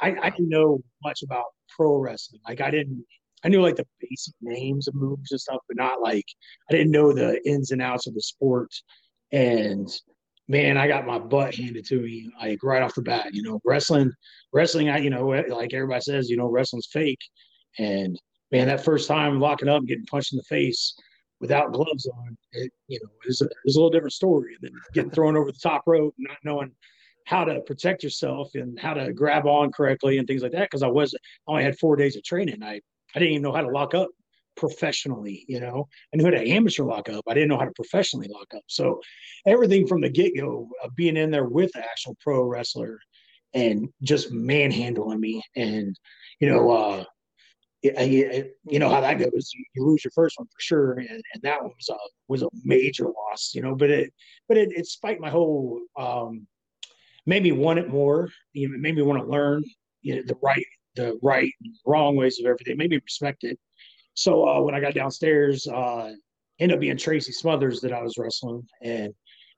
I, 0.00 0.16
I 0.22 0.30
didn't 0.30 0.48
know 0.48 0.82
much 1.02 1.22
about 1.22 1.44
pro 1.76 1.96
wrestling. 1.96 2.40
Like 2.46 2.60
I 2.60 2.70
didn't 2.70 3.04
I 3.44 3.48
knew 3.48 3.62
like 3.62 3.76
the 3.76 3.86
basic 4.00 4.34
names 4.42 4.86
of 4.86 4.94
moves 4.94 5.30
and 5.30 5.40
stuff, 5.40 5.60
but 5.68 5.76
not 5.76 6.00
like 6.00 6.26
I 6.68 6.74
didn't 6.74 6.92
know 6.92 7.12
the 7.12 7.40
ins 7.48 7.70
and 7.70 7.80
outs 7.80 8.06
of 8.06 8.14
the 8.14 8.20
sport. 8.20 8.70
And 9.32 9.88
man, 10.48 10.76
I 10.76 10.88
got 10.88 11.06
my 11.06 11.18
butt 11.18 11.54
handed 11.54 11.86
to 11.86 12.00
me 12.00 12.30
like 12.38 12.62
right 12.62 12.82
off 12.82 12.94
the 12.94 13.02
bat. 13.02 13.28
You 13.32 13.42
know, 13.42 13.60
wrestling, 13.64 14.12
wrestling. 14.52 14.90
I 14.90 14.98
you 14.98 15.10
know 15.10 15.32
eh, 15.32 15.44
like 15.48 15.72
everybody 15.72 16.02
says, 16.02 16.28
you 16.28 16.36
know, 16.36 16.48
wrestling's 16.48 16.88
fake. 16.92 17.20
And 17.78 18.20
man, 18.52 18.66
that 18.66 18.84
first 18.84 19.08
time 19.08 19.40
locking 19.40 19.68
up, 19.68 19.78
and 19.78 19.88
getting 19.88 20.06
punched 20.06 20.32
in 20.32 20.36
the 20.36 20.44
face 20.44 20.94
without 21.40 21.72
gloves 21.72 22.06
on, 22.06 22.36
it 22.52 22.70
you 22.88 22.98
know, 23.02 23.10
it 23.24 23.28
was 23.28 23.40
a, 23.40 23.46
it 23.46 23.52
was 23.64 23.76
a 23.76 23.78
little 23.78 23.90
different 23.90 24.12
story. 24.12 24.56
than 24.60 24.72
getting 24.92 25.10
thrown 25.10 25.36
over 25.36 25.50
the 25.50 25.58
top 25.62 25.84
rope, 25.86 26.14
not 26.18 26.36
knowing 26.44 26.72
how 27.30 27.44
to 27.44 27.60
protect 27.60 28.02
yourself 28.02 28.50
and 28.56 28.78
how 28.78 28.92
to 28.92 29.12
grab 29.12 29.46
on 29.46 29.70
correctly 29.70 30.18
and 30.18 30.26
things 30.26 30.42
like 30.42 30.50
that. 30.50 30.62
Because 30.62 30.82
I 30.82 30.88
was 30.88 31.14
I 31.14 31.52
only 31.52 31.62
had 31.62 31.78
four 31.78 31.94
days 31.94 32.16
of 32.16 32.24
training. 32.24 32.60
I 32.62 32.80
I 33.14 33.18
didn't 33.18 33.34
even 33.34 33.42
know 33.42 33.52
how 33.52 33.62
to 33.62 33.70
lock 33.70 33.94
up 33.94 34.08
professionally. 34.56 35.44
You 35.46 35.60
know, 35.60 35.88
I 36.12 36.16
knew 36.16 36.24
how 36.24 36.32
to 36.32 36.48
amateur 36.48 36.82
lock 36.82 37.08
up. 37.08 37.22
I 37.28 37.34
didn't 37.34 37.48
know 37.48 37.58
how 37.58 37.66
to 37.66 37.72
professionally 37.76 38.28
lock 38.28 38.48
up. 38.54 38.64
So 38.66 39.00
everything 39.46 39.86
from 39.86 40.00
the 40.00 40.10
get 40.10 40.36
go 40.36 40.68
of 40.82 40.96
being 40.96 41.16
in 41.16 41.30
there 41.30 41.48
with 41.48 41.70
the 41.72 41.84
actual 41.84 42.16
pro 42.20 42.42
wrestler 42.42 42.98
and 43.54 43.88
just 44.02 44.32
manhandling 44.32 45.20
me 45.20 45.42
and 45.56 45.98
you 46.40 46.48
know 46.48 46.70
uh 46.70 47.04
you 47.82 48.78
know 48.78 48.90
how 48.90 49.00
that 49.00 49.18
goes. 49.18 49.52
You, 49.54 49.84
lose 49.86 50.04
your 50.04 50.10
first 50.10 50.38
one 50.38 50.46
for 50.48 50.60
sure, 50.60 50.92
and, 50.98 51.22
and 51.32 51.42
that 51.42 51.62
one 51.62 51.72
was 51.74 51.88
a 51.88 51.96
was 52.28 52.42
a 52.42 52.48
major 52.62 53.06
loss. 53.06 53.52
You 53.54 53.62
know, 53.62 53.74
but 53.74 53.88
it 53.88 54.12
but 54.48 54.58
it, 54.58 54.70
it 54.72 54.84
spiked 54.84 55.20
my 55.20 55.30
whole 55.30 55.80
um, 55.96 56.46
made 57.26 57.42
me 57.42 57.52
want 57.52 57.78
it 57.78 57.88
more. 57.88 58.28
You 58.52 58.68
know, 58.68 58.74
it 58.74 58.80
made 58.80 58.96
me 58.96 59.02
want 59.02 59.22
to 59.22 59.28
learn 59.28 59.64
you 60.02 60.16
know, 60.16 60.22
the 60.26 60.36
right, 60.42 60.66
the 60.96 61.18
right, 61.22 61.52
wrong 61.86 62.16
ways 62.16 62.38
of 62.40 62.46
everything. 62.46 62.72
It 62.72 62.78
made 62.78 62.90
me 62.90 63.00
respect 63.04 63.44
it. 63.44 63.58
So 64.14 64.48
uh, 64.48 64.60
when 64.60 64.74
I 64.74 64.80
got 64.80 64.94
downstairs, 64.94 65.66
uh, 65.66 66.12
ended 66.58 66.76
up 66.76 66.80
being 66.80 66.96
Tracy 66.96 67.32
Smothers 67.32 67.80
that 67.80 67.92
I 67.92 68.02
was 68.02 68.18
wrestling, 68.18 68.66
and 68.82 69.14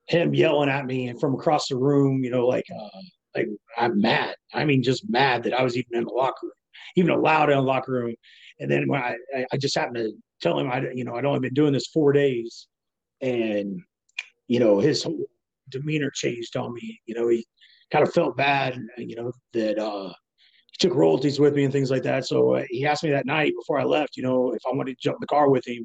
him 0.07 0.35
yelling 0.35 0.69
at 0.69 0.87
me 0.87 1.09
and 1.09 1.21
from 1.21 1.35
across 1.35 1.69
the 1.69 1.77
room, 1.77 2.23
you 2.25 2.31
know, 2.31 2.47
like 2.47 2.67
uh, 2.75 2.99
like 3.37 3.49
I'm 3.79 4.01
mad. 4.01 4.35
I 4.53 4.65
mean, 4.65 4.83
just 4.83 5.09
mad 5.09 5.45
that 5.45 5.55
I 5.55 5.63
was 5.63 5.77
even 5.77 5.97
in 5.97 6.05
the 6.05 6.13
locker 6.13 6.45
room, 6.47 6.53
even 6.97 7.11
allowed 7.11 7.51
in 7.51 7.57
the 7.57 7.63
locker 7.63 7.93
room. 7.93 8.15
And 8.61 8.71
then 8.71 8.89
when 8.89 9.01
I 9.01 9.17
I 9.53 9.57
just 9.57 9.77
happened 9.77 9.97
to 9.97 10.13
tell 10.41 10.59
him 10.59 10.71
I 10.71 10.91
you 10.95 11.05
know 11.05 11.15
I'd 11.15 11.25
only 11.25 11.41
been 11.41 11.55
doing 11.55 11.73
this 11.73 11.89
four 11.89 12.13
days, 12.13 12.69
and 13.21 13.81
you 14.49 14.61
know 14.61 14.79
his 14.79 15.03
whole 15.03 15.27
demeanor 15.71 16.11
changed 16.15 16.57
on 16.57 16.75
me. 16.75 17.01
You 17.07 17.15
know, 17.15 17.29
he 17.29 17.47
kind 17.93 18.07
of 18.07 18.13
felt 18.15 18.37
bad, 18.37 18.81
you 18.97 19.15
know, 19.15 19.33
that 19.53 19.79
uh, 19.79 20.09
he 20.09 20.77
took 20.79 20.95
royalties 20.95 21.39
with 21.39 21.55
me 21.55 21.65
and 21.65 21.73
things 21.73 21.91
like 21.91 22.03
that. 22.05 22.27
So 22.27 22.55
uh, 22.55 22.65
he 22.71 22.87
asked 22.87 23.05
me 23.05 23.11
that 23.11 23.27
night 23.27 23.53
before 23.59 23.79
I 23.79 23.85
left, 23.85 24.17
you 24.17 24.23
know, 24.23 24.53
if 24.53 24.63
I 24.67 24.75
wanted 24.75 24.97
to 24.97 25.03
jump 25.03 25.17
in 25.17 25.21
the 25.21 25.27
car 25.27 25.51
with 25.51 25.67
him. 25.67 25.85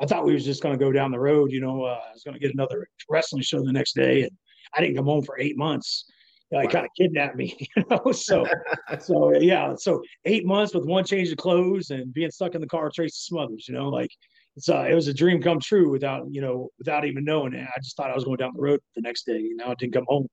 I 0.00 0.06
thought 0.06 0.24
we 0.24 0.34
was 0.34 0.44
just 0.44 0.62
going 0.62 0.76
to 0.76 0.84
go 0.84 0.90
down 0.90 1.10
the 1.10 1.20
road, 1.20 1.52
you 1.52 1.60
know, 1.60 1.84
uh, 1.84 2.00
I 2.08 2.12
was 2.12 2.22
going 2.24 2.34
to 2.34 2.40
get 2.40 2.54
another 2.54 2.86
wrestling 3.10 3.42
show 3.42 3.62
the 3.62 3.72
next 3.72 3.94
day. 3.94 4.22
And 4.22 4.30
I 4.74 4.80
didn't 4.80 4.96
come 4.96 5.04
home 5.04 5.22
for 5.22 5.38
eight 5.38 5.56
months. 5.56 6.06
You 6.50 6.58
know, 6.58 6.62
wow. 6.62 6.68
He 6.68 6.72
kind 6.72 6.86
of 6.86 6.90
kidnapped 6.98 7.36
me, 7.36 7.56
you 7.76 7.84
know. 7.90 8.12
So, 8.12 8.46
so 9.00 9.36
yeah. 9.38 9.74
So 9.76 10.02
eight 10.24 10.46
months 10.46 10.74
with 10.74 10.86
one 10.86 11.04
change 11.04 11.30
of 11.30 11.38
clothes 11.38 11.90
and 11.90 12.12
being 12.14 12.30
stuck 12.30 12.54
in 12.54 12.60
the 12.60 12.66
car 12.66 12.84
with 12.84 12.94
Tracy 12.94 13.14
Smothers, 13.14 13.66
you 13.68 13.74
know, 13.74 13.88
like 13.88 14.10
it's 14.56 14.68
uh, 14.68 14.86
it 14.88 14.94
was 14.94 15.08
a 15.08 15.14
dream 15.14 15.40
come 15.40 15.60
true 15.60 15.90
without 15.90 16.26
you 16.30 16.40
know 16.40 16.68
without 16.78 17.06
even 17.06 17.24
knowing 17.24 17.54
it. 17.54 17.66
I 17.66 17.78
just 17.80 17.96
thought 17.96 18.10
I 18.10 18.14
was 18.14 18.24
going 18.24 18.36
down 18.36 18.52
the 18.54 18.60
road 18.60 18.80
the 18.94 19.02
next 19.02 19.24
day. 19.24 19.38
You 19.38 19.56
know, 19.56 19.68
I 19.68 19.74
didn't 19.74 19.94
come 19.94 20.04
home. 20.06 20.28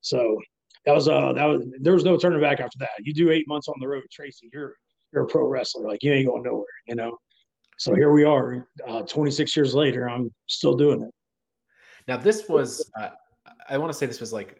So 0.00 0.38
that 0.86 0.94
was 0.94 1.08
uh 1.08 1.32
that 1.34 1.44
was 1.44 1.66
there 1.80 1.92
was 1.92 2.04
no 2.04 2.16
turning 2.16 2.40
back 2.40 2.60
after 2.60 2.78
that. 2.78 2.90
You 3.00 3.12
do 3.12 3.30
eight 3.30 3.46
months 3.48 3.68
on 3.68 3.74
the 3.80 3.88
road, 3.88 4.04
Tracy, 4.10 4.48
you're 4.52 4.74
you're 5.12 5.24
a 5.24 5.26
pro 5.26 5.46
wrestler. 5.46 5.86
Like 5.86 6.02
you 6.02 6.12
ain't 6.12 6.28
going 6.28 6.42
nowhere, 6.42 6.64
you 6.86 6.94
know. 6.94 7.18
So 7.78 7.94
here 7.94 8.10
we 8.10 8.24
are, 8.24 8.66
uh, 8.88 9.02
26 9.02 9.56
years 9.56 9.74
later. 9.74 10.08
I'm 10.08 10.32
still 10.46 10.74
doing 10.74 11.02
it. 11.02 11.10
Now 12.08 12.16
this 12.16 12.48
was, 12.48 12.90
uh, 13.00 13.10
I 13.68 13.78
want 13.78 13.92
to 13.92 13.96
say 13.96 14.04
this 14.06 14.20
was 14.20 14.32
like 14.32 14.58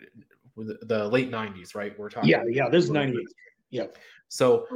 the 0.56 1.08
late 1.08 1.30
90s, 1.30 1.74
right? 1.74 1.98
We're 1.98 2.10
talking. 2.10 2.30
Yeah, 2.30 2.44
yeah. 2.48 2.68
This 2.68 2.84
is 2.84 2.90
98. 2.90 3.26
Yeah. 3.70 3.86
So 4.28 4.66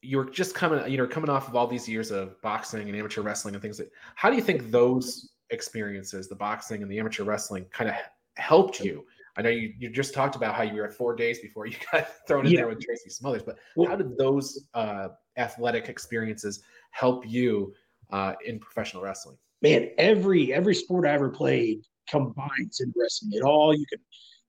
you're 0.00 0.30
just 0.30 0.54
coming, 0.54 0.90
you 0.90 0.96
know, 0.96 1.06
coming 1.06 1.30
off 1.30 1.48
of 1.48 1.56
all 1.56 1.66
these 1.66 1.88
years 1.88 2.10
of 2.10 2.40
boxing 2.42 2.88
and 2.88 2.96
amateur 2.96 3.22
wrestling 3.22 3.54
and 3.54 3.62
things. 3.62 3.78
That, 3.78 3.90
how 4.14 4.30
do 4.30 4.36
you 4.36 4.42
think 4.42 4.70
those 4.70 5.30
experiences, 5.50 6.28
the 6.28 6.34
boxing 6.34 6.82
and 6.82 6.90
the 6.90 6.98
amateur 6.98 7.24
wrestling, 7.24 7.66
kind 7.72 7.90
of 7.90 7.96
helped 8.36 8.80
you? 8.80 9.04
I 9.36 9.42
know 9.42 9.50
you, 9.50 9.72
you 9.78 9.90
just 9.90 10.14
talked 10.14 10.36
about 10.36 10.54
how 10.54 10.62
you 10.62 10.74
were 10.74 10.86
at 10.86 10.94
four 10.94 11.14
days 11.16 11.40
before 11.40 11.66
you 11.66 11.76
got 11.92 12.08
thrown 12.26 12.46
in 12.46 12.52
yeah. 12.52 12.60
there 12.60 12.68
with 12.68 12.80
Tracy 12.80 13.10
Smothers, 13.10 13.42
but 13.42 13.58
well, 13.76 13.88
how 13.88 13.96
did 13.96 14.16
those 14.16 14.66
uh, 14.74 15.08
athletic 15.36 15.88
experiences 15.88 16.62
help 16.92 17.26
you 17.26 17.74
uh, 18.12 18.34
in 18.44 18.58
professional 18.58 19.02
wrestling? 19.02 19.36
Man, 19.62 19.90
every 19.98 20.52
every 20.52 20.74
sport 20.74 21.06
I 21.06 21.10
ever 21.10 21.30
played 21.30 21.80
combines 22.08 22.80
in 22.80 22.92
wrestling. 22.96 23.32
It 23.34 23.42
all 23.42 23.74
you 23.74 23.86
can 23.86 23.98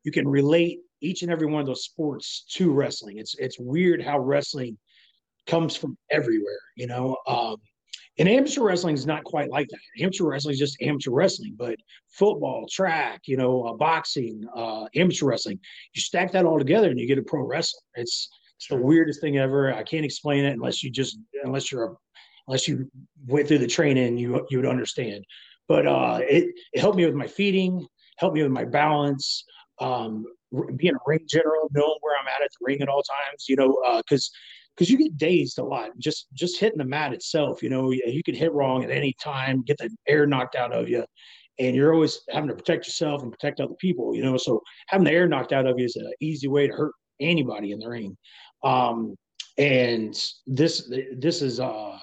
you 0.04 0.12
can 0.12 0.28
relate 0.28 0.80
each 1.02 1.24
and 1.24 1.32
every 1.32 1.48
one 1.48 1.62
of 1.62 1.68
those 1.68 1.84
sports 1.84 2.46
to 2.52 2.72
wrestling. 2.72 3.18
It's 3.18 3.36
it's 3.36 3.60
weird 3.60 4.04
how 4.04 4.20
wrestling 4.20 4.78
comes 5.48 5.76
from 5.76 5.98
everywhere, 6.12 6.60
you 6.76 6.88
know. 6.88 7.18
Um, 7.28 7.58
and 8.18 8.30
amateur 8.30 8.62
wrestling 8.62 8.96
is 8.96 9.06
not 9.06 9.24
quite 9.24 9.50
like 9.50 9.68
that. 9.70 10.04
Amateur 10.04 10.26
wrestling 10.26 10.54
is 10.54 10.60
just 10.60 10.82
amateur 10.82 11.12
wrestling, 11.12 11.56
but 11.58 11.76
football, 12.10 12.66
track, 12.72 13.22
you 13.26 13.38
know, 13.38 13.64
uh, 13.64 13.74
boxing, 13.74 14.44
uh, 14.56 14.86
amateur 14.96 15.26
wrestling, 15.26 15.60
you 15.94 16.02
stack 16.02 16.32
that 16.32 16.46
all 16.46 16.58
together 16.58 16.90
and 16.90 17.00
you 17.00 17.08
get 17.08 17.18
a 17.18 17.24
pro 17.24 17.42
wrestler. 17.42 17.82
It's 17.96 18.30
it's 18.58 18.68
the 18.70 18.78
weirdest 18.78 19.20
thing 19.20 19.38
ever. 19.38 19.74
I 19.74 19.84
can't 19.84 20.06
explain 20.06 20.46
it 20.46 20.54
unless 20.54 20.82
you 20.82 20.90
just 20.90 21.18
unless 21.44 21.72
you're 21.72 21.86
a 21.86 21.96
unless 22.48 22.68
you 22.68 22.90
went 23.28 23.48
through 23.48 23.60
the 23.60 23.68
training, 23.68 24.18
you 24.18 24.46
you 24.50 24.58
would 24.58 24.68
understand. 24.68 25.26
But 25.68 25.88
uh, 25.88 26.20
it 26.22 26.54
it 26.74 26.80
helped 26.80 26.98
me 26.98 27.06
with 27.06 27.16
my 27.16 27.28
feeding, 27.28 27.86
helped 28.18 28.36
me 28.36 28.44
with 28.44 28.52
my 28.52 28.66
balance, 28.66 29.44
um, 29.80 30.26
being 30.78 30.96
a 30.96 31.00
ring 31.06 31.26
general, 31.28 31.70
knowing 31.74 31.98
where 32.02 32.16
I'm 32.20 32.28
at 32.28 32.44
at 32.44 32.50
the 32.60 32.66
ring 32.66 32.82
at 32.82 32.90
all 32.90 33.04
times. 33.04 33.46
You 33.50 33.56
know, 33.56 33.82
uh, 33.86 33.98
because 33.98 34.32
uh, 34.34 34.38
because 34.76 34.90
you 34.90 34.98
get 34.98 35.18
dazed 35.18 35.60
a 35.60 35.64
lot 35.64 35.90
just 35.98 36.28
just 36.34 36.60
hitting 36.60 36.78
the 36.78 36.86
mat 36.86 37.14
itself 37.14 37.64
you 37.64 37.70
know 37.70 37.92
you 37.92 38.24
can 38.24 38.36
hit 38.36 38.52
wrong 38.54 38.84
at 38.84 38.92
any 38.92 39.14
time 39.22 39.64
get 39.64 39.78
the 39.78 39.90
air 40.08 40.26
knocked 40.26 40.56
out 40.56 40.74
of 40.74 40.90
you 40.90 41.04
and 41.60 41.76
you're 41.76 41.94
always 41.94 42.22
having 42.30 42.50
to 42.50 42.56
protect 42.56 42.86
yourself 42.86 43.24
and 43.24 43.32
protect 43.32 43.60
other 43.60 43.76
people 43.76 44.16
you 44.16 44.24
know 44.24 44.38
so 44.38 44.62
having 44.88 45.06
the 45.06 45.12
air 45.12 45.28
knocked 45.28 45.54
out 45.54 45.66
of 45.66 45.80
you 45.80 45.86
is 45.86 45.96
an 45.96 46.12
easy 46.20 46.48
way 46.48 46.68
to 46.68 46.74
hurt 46.74 46.92
anybody 47.20 47.72
in 47.72 47.80
the 47.80 47.88
ring. 47.88 48.18
Um, 48.64 49.16
and 49.58 50.14
this 50.48 50.92
this 51.18 51.42
is 51.42 51.62
uh 51.62 51.98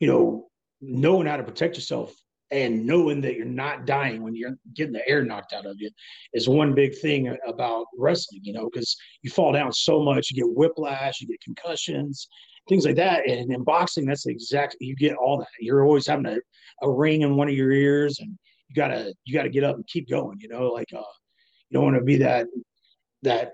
you 0.00 0.06
know 0.06 0.48
knowing 0.82 1.26
how 1.26 1.38
to 1.38 1.42
protect 1.42 1.76
yourself 1.76 2.14
and 2.50 2.84
knowing 2.84 3.20
that 3.20 3.36
you're 3.36 3.44
not 3.44 3.86
dying 3.86 4.22
when 4.22 4.34
you're 4.34 4.56
getting 4.74 4.92
the 4.92 5.08
air 5.08 5.22
knocked 5.22 5.52
out 5.52 5.66
of 5.66 5.76
you 5.78 5.90
is 6.32 6.48
one 6.48 6.74
big 6.74 6.96
thing 6.98 7.36
about 7.46 7.86
wrestling, 7.96 8.40
you 8.42 8.52
know, 8.52 8.68
because 8.70 8.96
you 9.22 9.30
fall 9.30 9.52
down 9.52 9.72
so 9.72 10.02
much, 10.02 10.30
you 10.30 10.42
get 10.42 10.56
whiplash, 10.56 11.20
you 11.20 11.28
get 11.28 11.40
concussions, 11.40 12.26
things 12.68 12.84
like 12.84 12.96
that. 12.96 13.28
And 13.28 13.52
in 13.52 13.62
boxing, 13.62 14.04
that's 14.04 14.24
the 14.24 14.32
exact 14.32 14.76
you 14.80 14.96
get 14.96 15.16
all 15.16 15.38
that. 15.38 15.48
You're 15.60 15.84
always 15.84 16.06
having 16.06 16.26
a, 16.26 16.38
a 16.82 16.90
ring 16.90 17.22
in 17.22 17.36
one 17.36 17.48
of 17.48 17.54
your 17.54 17.70
ears 17.70 18.18
and 18.20 18.36
you 18.68 18.74
gotta 18.74 19.14
you 19.24 19.34
gotta 19.34 19.48
get 19.48 19.64
up 19.64 19.76
and 19.76 19.86
keep 19.86 20.08
going, 20.08 20.38
you 20.40 20.48
know, 20.48 20.68
like 20.68 20.88
uh 20.94 21.02
you 21.68 21.74
don't 21.74 21.84
want 21.84 21.96
to 21.96 22.02
be 22.02 22.16
that 22.16 22.46
that 23.22 23.52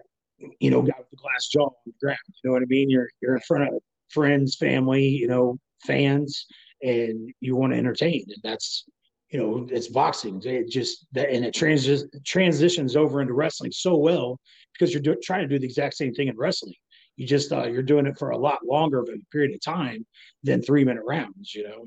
you 0.61 0.71
know 0.71 0.81
guy 0.81 0.95
with 0.99 1.11
the 1.11 1.17
glass 1.17 1.49
jaw 1.49 1.65
on 1.65 1.73
the 1.85 1.93
ground. 2.01 2.19
You 2.27 2.49
know 2.49 2.55
what 2.55 2.63
I 2.63 2.67
mean? 2.67 2.89
You're 2.89 3.09
you're 3.21 3.35
in 3.35 3.43
front 3.43 3.65
of 3.65 3.81
friends, 4.11 4.57
family, 4.57 5.07
you 5.07 5.29
know, 5.29 5.59
fans 5.87 6.47
and 6.83 7.33
you 7.41 7.57
want 7.57 7.73
to 7.73 7.79
entertain 7.79 8.25
and 8.29 8.43
that's 8.43 8.85
you 9.31 9.39
know 9.39 9.67
it's 9.71 9.89
boxing. 9.89 10.41
It 10.45 10.69
just 10.69 11.07
that 11.13 11.31
and 11.31 11.45
it 11.45 11.55
trans- 11.55 12.05
transitions 12.25 12.97
over 12.97 13.21
into 13.21 13.35
wrestling 13.35 13.73
so 13.73 13.97
well 13.97 14.39
because 14.73 14.93
you're 14.93 15.03
do- 15.03 15.21
trying 15.23 15.43
to 15.43 15.49
do 15.49 15.59
the 15.59 15.67
exact 15.67 15.95
same 15.95 16.15
thing 16.15 16.29
in 16.29 16.37
wrestling. 16.37 16.75
You 17.17 17.27
just 17.27 17.53
uh, 17.53 17.67
you're 17.67 17.83
doing 17.83 18.07
it 18.07 18.19
for 18.19 18.31
a 18.31 18.39
lot 18.39 18.65
longer 18.65 19.01
of 19.01 19.09
a 19.09 19.19
period 19.33 19.55
of 19.55 19.61
time 19.61 20.07
than 20.43 20.63
three 20.63 20.85
minute 20.85 21.03
rounds 21.07 21.55
you 21.55 21.65
know? 21.69 21.87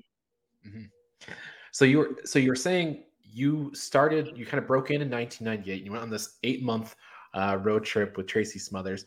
Mm-hmm. 0.68 1.32
so 1.72 1.86
you 1.86 2.00
were 2.00 2.18
so 2.26 2.38
you're 2.38 2.56
saying 2.56 3.04
you 3.22 3.72
started 3.74 4.38
you 4.38 4.46
kind 4.46 4.62
of 4.62 4.68
broke 4.68 4.92
in 4.92 5.02
in 5.02 5.10
1998 5.10 5.86
you 5.86 5.92
went 5.92 6.04
on 6.04 6.10
this 6.10 6.38
eight 6.44 6.62
month 6.62 6.96
uh, 7.34 7.58
road 7.62 7.86
trip 7.86 8.18
with 8.18 8.28
tracy 8.28 8.60
smothers. 8.60 9.06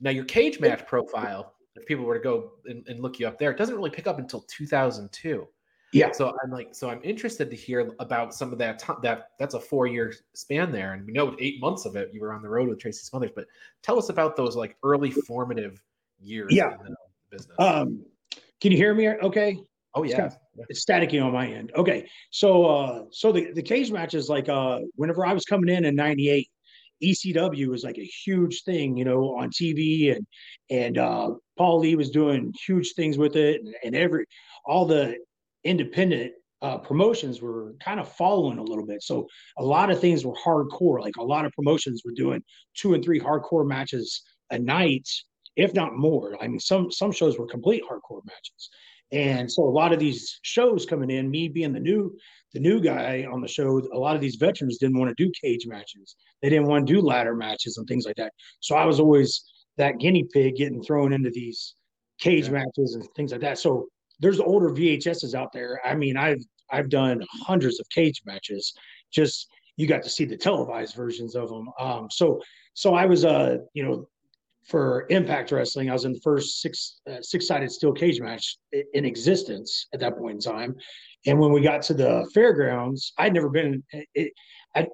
Now 0.00 0.10
your 0.10 0.24
Cagematch 0.24 0.86
profile 0.86 1.54
if 1.76 1.86
people 1.86 2.04
were 2.04 2.18
to 2.18 2.22
go 2.22 2.52
and, 2.66 2.86
and, 2.86 3.00
look 3.00 3.18
you 3.18 3.26
up 3.26 3.38
there, 3.38 3.50
it 3.50 3.56
doesn't 3.56 3.74
really 3.74 3.90
pick 3.90 4.06
up 4.06 4.18
until 4.18 4.42
2002. 4.42 5.46
Yeah. 5.92 6.10
So 6.12 6.34
I'm 6.42 6.50
like, 6.50 6.74
so 6.74 6.88
I'm 6.88 7.00
interested 7.02 7.50
to 7.50 7.56
hear 7.56 7.92
about 7.98 8.34
some 8.34 8.52
of 8.52 8.58
that. 8.58 8.78
T- 8.78 8.94
that 9.02 9.28
that's 9.38 9.54
a 9.54 9.60
four 9.60 9.86
year 9.86 10.14
span 10.34 10.72
there, 10.72 10.94
and 10.94 11.06
we 11.06 11.12
know 11.12 11.36
eight 11.38 11.60
months 11.60 11.84
of 11.84 11.96
it 11.96 12.10
you 12.12 12.20
were 12.22 12.32
on 12.32 12.42
the 12.42 12.48
road 12.48 12.68
with 12.68 12.78
Tracy 12.78 13.04
Smothers. 13.04 13.30
But 13.34 13.46
tell 13.82 13.98
us 13.98 14.08
about 14.08 14.34
those 14.34 14.56
like 14.56 14.76
early 14.82 15.10
formative 15.10 15.82
years. 16.18 16.50
Yeah. 16.50 16.72
In 16.72 16.86
the 16.86 16.96
business. 17.30 17.56
Um, 17.58 18.04
can 18.60 18.72
you 18.72 18.78
hear 18.78 18.94
me? 18.94 19.08
Okay. 19.08 19.58
Oh 19.94 20.02
yeah. 20.02 20.10
It's, 20.10 20.16
kind 20.16 20.32
of, 20.32 20.66
it's 20.70 20.84
staticky 20.84 21.22
on 21.22 21.32
my 21.32 21.46
end. 21.46 21.72
Okay. 21.76 22.08
So 22.30 22.64
uh, 22.64 23.04
so 23.10 23.30
the 23.30 23.52
the 23.52 23.62
cage 23.62 23.92
matches 23.92 24.30
like 24.30 24.48
uh, 24.48 24.80
whenever 24.94 25.26
I 25.26 25.34
was 25.34 25.44
coming 25.44 25.74
in 25.74 25.84
in 25.84 25.94
'98, 25.94 26.48
ECW 27.02 27.68
was 27.68 27.84
like 27.84 27.98
a 27.98 28.10
huge 28.24 28.62
thing, 28.64 28.96
you 28.96 29.04
know, 29.04 29.36
on 29.36 29.50
TV, 29.50 30.14
and 30.14 30.26
and 30.70 30.98
uh, 30.98 31.30
Paul 31.58 31.80
Lee 31.80 31.96
was 31.96 32.10
doing 32.10 32.52
huge 32.66 32.92
things 32.94 33.18
with 33.18 33.36
it, 33.36 33.60
and, 33.60 33.74
and 33.84 33.96
every 33.96 34.26
all 34.64 34.86
the 34.86 35.16
independent 35.64 36.32
uh, 36.62 36.78
promotions 36.78 37.42
were 37.42 37.74
kind 37.80 37.98
of 37.98 38.10
following 38.12 38.58
a 38.58 38.62
little 38.62 38.86
bit. 38.86 39.02
So 39.02 39.26
a 39.58 39.64
lot 39.64 39.90
of 39.90 40.00
things 40.00 40.24
were 40.24 40.36
hardcore. 40.44 41.00
Like 41.00 41.16
a 41.18 41.24
lot 41.24 41.44
of 41.44 41.52
promotions 41.52 42.02
were 42.04 42.12
doing 42.12 42.42
two 42.76 42.94
and 42.94 43.04
three 43.04 43.20
hardcore 43.20 43.66
matches 43.66 44.22
a 44.50 44.58
night, 44.58 45.08
if 45.56 45.74
not 45.74 45.96
more. 45.96 46.36
I 46.40 46.46
mean, 46.46 46.60
some 46.60 46.90
some 46.90 47.10
shows 47.12 47.38
were 47.38 47.46
complete 47.46 47.82
hardcore 47.82 48.24
matches, 48.24 48.70
and 49.12 49.50
so 49.50 49.64
a 49.64 49.70
lot 49.70 49.92
of 49.92 49.98
these 49.98 50.40
shows 50.42 50.86
coming 50.86 51.10
in, 51.10 51.30
me 51.30 51.48
being 51.48 51.72
the 51.72 51.80
new 51.80 52.16
the 52.54 52.60
new 52.60 52.80
guy 52.80 53.26
on 53.30 53.40
the 53.40 53.48
show, 53.48 53.80
a 53.92 53.98
lot 53.98 54.14
of 54.14 54.20
these 54.20 54.36
veterans 54.36 54.76
didn't 54.78 54.98
want 54.98 55.16
to 55.16 55.24
do 55.24 55.32
cage 55.42 55.66
matches. 55.66 56.16
They 56.42 56.50
didn't 56.50 56.66
want 56.66 56.86
to 56.86 56.92
do 56.92 57.00
ladder 57.00 57.34
matches 57.34 57.78
and 57.78 57.86
things 57.86 58.04
like 58.04 58.16
that. 58.16 58.32
So 58.60 58.74
I 58.74 58.84
was 58.84 59.00
always 59.00 59.42
that 59.78 59.98
guinea 59.98 60.24
pig 60.32 60.56
getting 60.56 60.82
thrown 60.82 61.12
into 61.14 61.30
these 61.30 61.74
cage 62.20 62.46
yeah. 62.46 62.52
matches 62.52 62.94
and 62.94 63.06
things 63.16 63.32
like 63.32 63.40
that. 63.40 63.58
So 63.58 63.86
there's 64.20 64.38
older 64.38 64.68
VHSs 64.68 65.34
out 65.34 65.52
there. 65.52 65.80
I 65.84 65.94
mean, 65.94 66.16
I've 66.16 66.42
I've 66.70 66.88
done 66.88 67.22
hundreds 67.42 67.80
of 67.80 67.88
cage 67.90 68.22
matches. 68.24 68.72
Just 69.12 69.48
you 69.76 69.86
got 69.86 70.02
to 70.02 70.10
see 70.10 70.24
the 70.24 70.36
televised 70.36 70.94
versions 70.94 71.34
of 71.34 71.48
them. 71.48 71.68
Um, 71.78 72.08
so 72.10 72.40
so 72.74 72.94
I 72.94 73.06
was 73.06 73.24
uh 73.24 73.58
you 73.74 73.84
know 73.84 74.08
for 74.66 75.06
Impact 75.10 75.50
Wrestling, 75.50 75.90
I 75.90 75.92
was 75.92 76.04
in 76.04 76.12
the 76.12 76.20
first 76.20 76.60
six 76.60 77.00
uh, 77.10 77.20
six 77.20 77.46
sided 77.46 77.70
steel 77.70 77.92
cage 77.92 78.20
match 78.20 78.58
in 78.94 79.04
existence 79.04 79.88
at 79.92 80.00
that 80.00 80.16
point 80.18 80.34
in 80.34 80.52
time. 80.52 80.76
And 81.26 81.38
when 81.38 81.52
we 81.52 81.60
got 81.60 81.82
to 81.82 81.94
the 81.94 82.28
fairgrounds, 82.32 83.12
I'd 83.18 83.34
never 83.34 83.48
been. 83.48 83.82
It, 84.14 84.32
I 84.74 84.86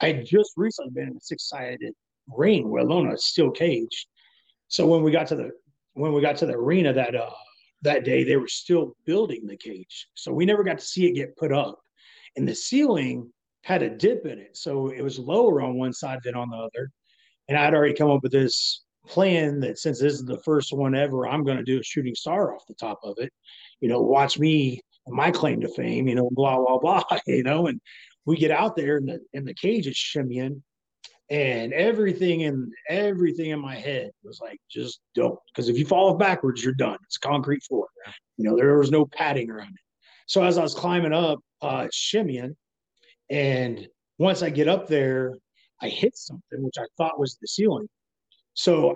I 0.00 0.12
just 0.12 0.52
recently 0.56 0.92
been 0.92 1.08
in 1.08 1.16
a 1.16 1.20
six 1.20 1.48
sided 1.48 1.92
ring, 2.28 2.70
let 2.70 2.84
alone 2.84 3.10
a 3.10 3.18
steel 3.18 3.50
cage. 3.50 4.06
So 4.68 4.86
when 4.86 5.02
we 5.02 5.10
got 5.10 5.26
to 5.28 5.36
the 5.36 5.50
when 5.94 6.12
we 6.12 6.20
got 6.20 6.36
to 6.38 6.46
the 6.46 6.54
arena 6.54 6.92
that 6.92 7.14
uh, 7.14 7.30
that 7.82 8.04
day, 8.04 8.22
they 8.24 8.36
were 8.36 8.48
still 8.48 8.94
building 9.06 9.46
the 9.46 9.56
cage, 9.56 10.08
so 10.14 10.32
we 10.32 10.46
never 10.46 10.62
got 10.62 10.78
to 10.78 10.84
see 10.84 11.06
it 11.06 11.14
get 11.14 11.36
put 11.36 11.52
up. 11.52 11.78
And 12.36 12.46
the 12.46 12.54
ceiling 12.54 13.30
had 13.64 13.82
a 13.82 13.90
dip 13.90 14.24
in 14.24 14.38
it, 14.38 14.56
so 14.56 14.88
it 14.88 15.02
was 15.02 15.18
lower 15.18 15.60
on 15.62 15.76
one 15.76 15.92
side 15.92 16.20
than 16.22 16.36
on 16.36 16.50
the 16.50 16.56
other. 16.56 16.90
And 17.48 17.58
I'd 17.58 17.74
already 17.74 17.94
come 17.94 18.10
up 18.10 18.22
with 18.22 18.30
this 18.30 18.84
plan 19.06 19.60
that 19.60 19.78
since 19.78 20.00
this 20.00 20.14
is 20.14 20.24
the 20.24 20.40
first 20.44 20.72
one 20.72 20.94
ever, 20.94 21.26
I'm 21.26 21.44
going 21.44 21.56
to 21.56 21.64
do 21.64 21.80
a 21.80 21.82
shooting 21.82 22.14
star 22.14 22.54
off 22.54 22.66
the 22.66 22.74
top 22.74 23.00
of 23.02 23.14
it. 23.18 23.32
You 23.80 23.88
know, 23.88 24.00
watch 24.00 24.38
me 24.38 24.82
my 25.06 25.30
claim 25.30 25.60
to 25.60 25.68
fame. 25.68 26.08
You 26.08 26.14
know, 26.14 26.28
blah 26.32 26.58
blah 26.58 26.78
blah. 27.08 27.18
You 27.26 27.42
know, 27.42 27.66
and 27.66 27.80
we 28.24 28.36
get 28.36 28.50
out 28.50 28.76
there 28.76 28.96
and 28.96 29.08
the 29.08 29.20
and 29.34 29.46
the 29.46 29.54
cage 29.54 29.86
is 29.86 29.94
shimmying, 29.94 30.62
and 31.30 31.72
everything 31.72 32.40
in 32.40 32.72
everything 32.88 33.50
in 33.50 33.60
my 33.60 33.76
head 33.76 34.10
was 34.24 34.40
like, 34.40 34.58
just 34.70 35.00
don't, 35.14 35.38
because 35.52 35.68
if 35.68 35.78
you 35.78 35.86
fall 35.86 36.14
backwards, 36.14 36.62
you're 36.62 36.74
done. 36.74 36.98
It's 37.04 37.18
concrete 37.18 37.62
floor. 37.62 37.86
You 38.36 38.44
know, 38.44 38.56
there 38.56 38.78
was 38.78 38.90
no 38.90 39.06
padding 39.06 39.50
around 39.50 39.70
it. 39.70 39.80
So 40.26 40.42
as 40.42 40.58
I 40.58 40.62
was 40.62 40.74
climbing 40.74 41.12
up, 41.12 41.40
uh, 41.62 41.88
shimmying, 41.92 42.54
and 43.30 43.86
once 44.18 44.42
I 44.42 44.50
get 44.50 44.68
up 44.68 44.86
there, 44.86 45.34
I 45.80 45.88
hit 45.88 46.16
something 46.16 46.62
which 46.62 46.76
I 46.78 46.84
thought 46.96 47.18
was 47.18 47.36
the 47.40 47.48
ceiling. 47.48 47.88
So 48.60 48.94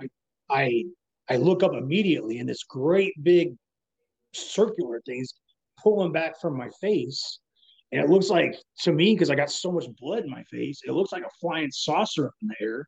I, 0.50 0.84
I, 1.30 1.36
look 1.36 1.62
up 1.62 1.72
immediately, 1.72 2.36
and 2.36 2.46
this 2.46 2.64
great 2.64 3.14
big 3.22 3.54
circular 4.34 5.00
thing's 5.06 5.32
pulling 5.82 6.12
back 6.12 6.38
from 6.38 6.54
my 6.54 6.68
face. 6.82 7.38
And 7.90 8.02
it 8.02 8.10
looks 8.10 8.28
like 8.28 8.56
to 8.80 8.92
me, 8.92 9.14
because 9.14 9.30
I 9.30 9.34
got 9.34 9.50
so 9.50 9.72
much 9.72 9.86
blood 9.98 10.24
in 10.24 10.30
my 10.30 10.42
face, 10.44 10.82
it 10.86 10.92
looks 10.92 11.12
like 11.12 11.22
a 11.22 11.30
flying 11.40 11.70
saucer 11.70 12.26
up 12.26 12.34
in 12.42 12.48
the 12.48 12.56
air. 12.60 12.86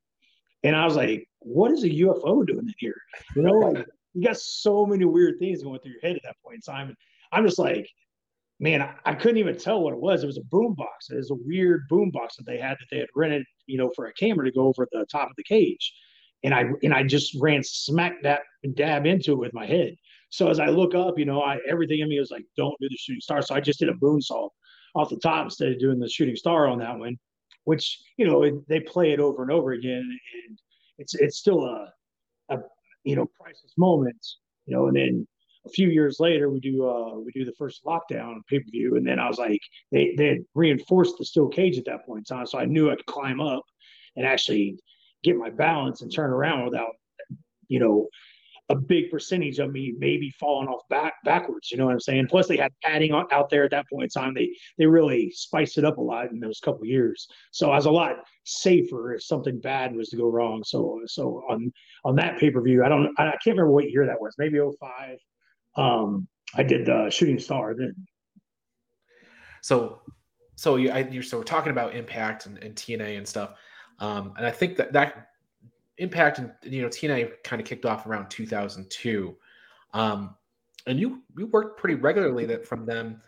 And 0.65 0.77
I 0.77 0.85
was 0.85 0.97
like, 0.97 1.27
what 1.39 1.73
is 1.73 1.83
a 1.85 1.89
UFO 1.89 2.47
doing 2.47 2.67
in 2.67 2.75
here? 2.77 3.01
You 3.35 3.43
know, 3.43 3.53
like 3.53 3.87
you 4.13 4.27
got 4.27 4.37
so 4.37 4.85
many 4.85 5.07
weird 5.07 5.39
things 5.39 5.63
going 5.63 5.81
through 5.81 5.93
your 5.93 6.03
head 6.03 6.17
at 6.17 6.23
that 6.25 6.37
point 6.45 6.57
in 6.57 6.61
time. 6.61 6.89
And 6.89 6.97
I'm 7.33 7.47
just 7.47 7.59
like, 7.59 7.89
man, 8.61 8.83
I, 8.83 8.93
I 9.07 9.15
couldn't 9.15 9.39
even 9.39 9.57
tell 9.57 9.81
what 9.81 9.95
it 9.95 10.01
was. 10.01 10.23
It 10.23 10.27
was 10.27 10.37
a 10.37 10.45
boom 10.51 10.75
box. 10.75 11.09
It 11.09 11.17
was 11.17 11.31
a 11.31 11.37
weird 11.47 11.89
boom 11.89 12.11
box 12.11 12.37
that 12.37 12.45
they 12.45 12.59
had 12.59 12.77
that 12.81 12.87
they 12.91 12.99
had 12.99 13.09
rented, 13.15 13.47
you 13.65 13.79
know, 13.79 13.91
for 13.97 14.09
a 14.09 14.13
camera 14.13 14.45
to 14.45 14.53
go 14.53 14.67
over 14.67 14.87
the 14.93 15.07
top 15.11 15.31
of 15.31 15.37
the 15.39 15.45
cage. 15.45 15.95
And 16.47 16.55
I 16.55 16.65
and 16.85 16.95
I 16.95 17.03
just 17.03 17.37
ran 17.41 17.65
smack 17.65 18.23
dab 18.23 18.39
dab 18.75 19.05
into 19.05 19.33
it 19.33 19.39
with 19.39 19.53
my 19.53 19.67
head. 19.67 19.97
So 20.31 20.49
as 20.49 20.61
I 20.61 20.67
look 20.67 20.95
up, 20.95 21.19
you 21.19 21.25
know, 21.25 21.43
I 21.43 21.59
everything 21.69 21.99
in 21.99 22.09
me 22.09 22.21
was 22.21 22.31
like, 22.31 22.45
don't 22.57 22.75
do 22.81 22.89
the 22.89 22.97
shooting 22.97 23.21
star. 23.21 23.43
So 23.43 23.57
I 23.57 23.61
just 23.61 23.81
did 23.81 23.89
a 23.89 23.95
moonsault 23.95 24.51
off 24.95 25.11
the 25.11 25.19
top 25.19 25.47
instead 25.47 25.73
of 25.73 25.81
doing 25.81 25.99
the 25.99 26.09
shooting 26.09 26.37
star 26.37 26.69
on 26.69 26.79
that 26.79 26.97
one, 26.97 27.17
which 27.65 27.99
you 28.17 28.29
know 28.29 28.45
it, 28.45 28.55
they 28.69 28.79
play 28.79 29.13
it 29.13 29.19
over 29.19 29.43
and 29.43 29.51
over 29.51 29.73
again, 29.73 30.09
and 30.47 30.59
it's 30.99 31.17
it's 31.17 31.39
still 31.39 31.65
a, 31.65 31.93
a 32.51 32.59
you 33.03 33.17
know 33.17 33.27
priceless 33.41 33.75
moment, 33.77 34.25
you 34.67 34.77
know. 34.77 34.87
And 34.87 34.97
then 34.97 35.27
a 35.67 35.69
few 35.69 35.89
years 35.89 36.21
later, 36.21 36.49
we 36.49 36.61
do 36.61 36.89
uh 36.89 37.19
we 37.19 37.33
do 37.33 37.45
the 37.45 37.55
first 37.59 37.85
lockdown 37.85 38.37
pay 38.49 38.61
per 38.61 38.71
view, 38.71 38.95
and 38.95 39.05
then 39.05 39.19
I 39.19 39.27
was 39.27 39.39
like, 39.39 39.61
they 39.91 40.15
they 40.17 40.29
had 40.29 40.45
reinforced 40.55 41.19
the 41.19 41.25
steel 41.25 41.49
cage 41.49 41.77
at 41.77 41.87
that 41.87 42.07
point 42.07 42.21
in 42.31 42.37
time, 42.37 42.47
so 42.47 42.61
I 42.61 42.67
knew 42.67 42.89
I 42.89 42.95
could 42.95 43.07
climb 43.07 43.41
up 43.41 43.65
and 44.15 44.25
actually 44.25 44.79
get 45.27 45.37
my 45.37 45.51
balance 45.51 46.03
and 46.03 46.13
turn 46.13 46.31
around 46.31 46.65
without 46.65 46.93
you 47.69 47.81
know 47.81 48.09
a 48.69 48.75
big 48.75 49.11
percentage 49.11 49.61
of 49.61 49.71
me 49.71 49.95
maybe 49.99 50.31
falling 50.41 50.69
off 50.69 50.83
back 50.91 51.15
backwards. 51.25 51.71
You 51.71 51.79
know 51.79 51.87
what 51.87 51.93
I'm 51.93 52.01
saying? 52.01 52.27
Plus, 52.29 52.49
they 52.49 52.57
had 52.57 52.73
padding 52.83 53.13
out 53.13 53.49
there 53.49 53.65
at 53.65 53.71
that 53.71 53.87
point 53.89 54.05
in 54.05 54.09
time. 54.09 54.35
They 54.35 54.51
they 54.79 54.87
really 54.87 55.31
spiced 55.31 55.79
it 55.79 55.85
up 55.85 55.99
a 55.99 56.03
lot 56.03 56.31
in 56.31 56.41
those 56.41 56.61
couple 56.61 56.85
years. 56.85 57.29
So 57.53 57.71
I 57.71 57.77
was 57.77 57.87
a 57.87 57.91
lot 57.91 58.17
safer 58.45 59.15
if 59.15 59.23
something 59.23 59.61
bad 59.61 59.95
was 59.95 60.09
to 60.09 60.17
go 60.17 60.29
wrong. 60.29 60.65
So 60.65 61.01
so 61.07 61.45
on 61.49 61.73
on 62.05 62.17
that 62.17 62.39
pay 62.39 62.51
per 62.51 62.61
view, 62.61 62.85
I 62.85 62.89
don't 62.89 63.09
I 63.19 63.25
can't 63.25 63.57
remember 63.57 63.71
what 63.71 63.91
year 63.91 64.07
that 64.07 64.21
was. 64.21 64.35
Maybe 64.39 64.59
05. 64.59 65.19
Um, 65.77 66.27
I 66.55 66.63
did 66.63 66.87
the 66.87 67.11
Shooting 67.11 67.39
Star 67.39 67.75
then. 67.75 67.95
So 69.63 70.01
so 70.57 70.77
you 70.77 70.91
I, 70.91 71.01
you're 71.01 71.23
so 71.23 71.39
we're 71.39 71.45
talking 71.45 71.71
about 71.71 71.95
Impact 71.95 72.47
and, 72.47 72.59
and 72.59 72.75
TNA 72.75 73.19
and 73.19 73.29
stuff. 73.29 73.51
Um, 73.99 74.35
and 74.37 74.47
I 74.47 74.51
think 74.51 74.77
that 74.77 74.93
that 74.93 75.29
Impact 75.99 76.39
and 76.39 76.53
you 76.63 76.83
know 76.83 76.89
TNA 76.89 77.43
kind 77.43 77.61
of 77.61 77.67
kicked 77.67 77.87
off 77.87 78.07
around 78.07 78.29
2002, 78.29 79.35
um, 79.95 80.35
and 80.87 81.01
you 81.01 81.23
you 81.39 81.47
worked 81.47 81.81
pretty 81.81 81.95
regularly 81.95 82.45
that 82.45 82.67
from 82.67 82.85
them 82.85 83.23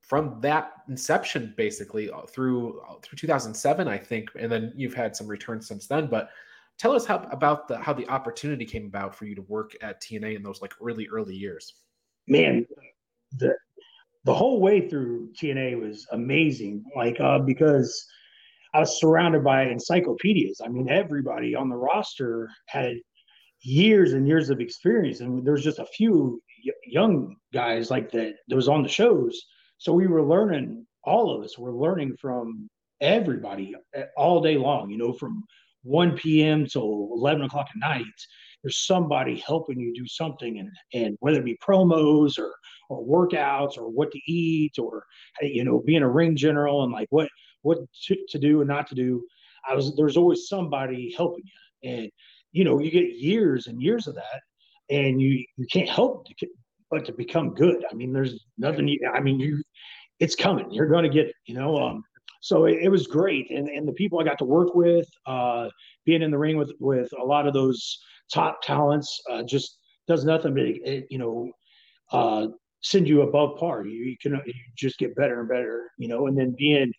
from 0.00 0.40
that 0.40 0.72
inception 0.88 1.52
basically 1.54 2.10
uh, 2.10 2.22
through 2.22 2.80
uh, 2.80 2.94
through 3.02 3.16
2007 3.16 3.88
I 3.88 3.98
think, 3.98 4.30
and 4.38 4.50
then 4.50 4.72
you've 4.74 4.94
had 4.94 5.14
some 5.14 5.26
returns 5.26 5.68
since 5.68 5.86
then. 5.86 6.06
But 6.06 6.30
tell 6.78 6.92
us 6.92 7.04
how 7.04 7.28
about 7.30 7.68
the 7.68 7.76
how 7.76 7.92
the 7.92 8.08
opportunity 8.08 8.64
came 8.64 8.86
about 8.86 9.14
for 9.14 9.26
you 9.26 9.34
to 9.34 9.42
work 9.42 9.72
at 9.82 10.02
TNA 10.02 10.36
in 10.36 10.42
those 10.42 10.62
like 10.62 10.72
really 10.80 11.08
early 11.08 11.34
years. 11.34 11.74
Man, 12.26 12.66
the 13.36 13.54
the 14.24 14.32
whole 14.34 14.62
way 14.62 14.88
through 14.88 15.30
TNA 15.32 15.78
was 15.78 16.06
amazing. 16.12 16.84
Like 16.96 17.20
uh, 17.20 17.38
because 17.38 18.06
I 18.74 18.80
was 18.80 18.98
surrounded 18.98 19.44
by 19.44 19.64
encyclopedias. 19.64 20.60
I 20.64 20.68
mean, 20.68 20.88
everybody 20.88 21.54
on 21.54 21.68
the 21.68 21.76
roster 21.76 22.48
had 22.68 22.96
years 23.62 24.14
and 24.14 24.26
years 24.26 24.50
of 24.50 24.60
experience, 24.60 25.20
and 25.20 25.44
there 25.44 25.52
was 25.52 25.64
just 25.64 25.78
a 25.78 25.86
few 25.86 26.42
young 26.86 27.36
guys 27.52 27.90
like 27.90 28.10
that 28.12 28.34
that 28.48 28.56
was 28.56 28.68
on 28.68 28.82
the 28.82 28.88
shows. 28.88 29.40
So 29.78 29.92
we 29.92 30.06
were 30.06 30.22
learning. 30.22 30.86
All 31.04 31.34
of 31.34 31.44
us 31.44 31.58
were 31.58 31.74
learning 31.74 32.16
from 32.20 32.68
everybody 33.00 33.74
eh, 33.94 34.04
all 34.16 34.40
day 34.40 34.56
long. 34.56 34.90
You 34.90 34.98
know, 34.98 35.12
from 35.12 35.44
1 35.82 36.16
p.m. 36.16 36.66
till 36.66 37.10
11 37.12 37.42
o'clock 37.42 37.66
at 37.70 37.78
night. 37.78 38.04
There's 38.62 38.86
somebody 38.86 39.42
helping 39.44 39.80
you 39.80 39.92
do 39.92 40.06
something, 40.06 40.60
and 40.60 40.70
and 40.94 41.16
whether 41.20 41.40
it 41.40 41.44
be 41.44 41.58
promos 41.66 42.38
or 42.38 42.54
or 42.88 43.04
workouts 43.04 43.76
or 43.76 43.88
what 43.88 44.12
to 44.12 44.20
eat 44.26 44.78
or 44.78 45.04
you 45.42 45.64
know 45.64 45.82
being 45.84 46.02
a 46.02 46.08
ring 46.08 46.36
general 46.36 46.84
and 46.84 46.92
like 46.92 47.08
what 47.10 47.28
what 47.62 47.78
to, 48.06 48.16
to 48.28 48.38
do 48.38 48.60
and 48.60 48.68
not 48.68 48.86
to 48.88 48.94
do. 48.94 49.22
I 49.68 49.74
was 49.74 49.94
there's 49.96 50.16
always 50.16 50.48
somebody 50.48 51.14
helping 51.16 51.44
you, 51.44 51.90
and 51.90 52.10
you 52.52 52.64
know 52.64 52.80
you 52.80 52.90
get 52.90 53.16
years 53.16 53.66
and 53.66 53.80
years 53.80 54.06
of 54.06 54.14
that, 54.14 54.40
and 54.90 55.20
you 55.20 55.44
you 55.56 55.66
can't 55.70 55.88
help 55.88 56.26
but 56.90 57.04
to 57.06 57.12
become 57.12 57.54
good. 57.54 57.84
I 57.90 57.94
mean, 57.94 58.12
there's 58.12 58.44
nothing. 58.58 58.86
You, 58.88 58.98
I 59.12 59.20
mean, 59.20 59.40
you 59.40 59.62
it's 60.20 60.34
coming. 60.34 60.70
You're 60.70 60.88
going 60.88 61.04
to 61.04 61.10
get 61.10 61.26
it. 61.26 61.36
You 61.46 61.54
know. 61.54 61.76
Um, 61.78 62.04
so 62.40 62.64
it, 62.64 62.78
it, 62.82 62.88
was 62.88 63.06
great, 63.06 63.50
and 63.50 63.68
and 63.68 63.86
the 63.86 63.92
people 63.92 64.20
I 64.20 64.24
got 64.24 64.38
to 64.38 64.44
work 64.44 64.74
with, 64.74 65.06
uh, 65.26 65.68
being 66.04 66.22
in 66.22 66.30
the 66.30 66.38
ring 66.38 66.56
with 66.56 66.72
with 66.80 67.08
a 67.20 67.24
lot 67.24 67.46
of 67.46 67.54
those 67.54 67.98
top 68.32 68.62
talents, 68.62 69.20
uh, 69.30 69.42
just 69.44 69.78
does 70.08 70.24
nothing 70.24 70.54
but 70.54 70.64
it, 70.64 71.06
you 71.08 71.18
know 71.18 71.50
uh, 72.12 72.48
send 72.82 73.08
you 73.08 73.22
above 73.22 73.58
par. 73.58 73.86
You, 73.86 74.04
you 74.04 74.16
can 74.20 74.40
you 74.44 74.54
just 74.76 74.98
get 74.98 75.14
better 75.16 75.40
and 75.40 75.48
better, 75.48 75.90
you 75.98 76.08
know. 76.08 76.26
And 76.26 76.36
then 76.36 76.54
being 76.56 76.92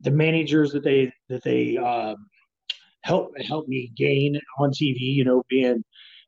the 0.00 0.10
managers 0.10 0.72
that 0.72 0.84
they 0.84 1.12
that 1.28 1.42
they 1.42 1.76
uh, 1.76 2.14
help 3.02 3.32
help 3.46 3.68
me 3.68 3.92
gain 3.96 4.38
on 4.58 4.70
TV. 4.70 4.98
You 4.98 5.24
know, 5.24 5.42
being 5.48 5.82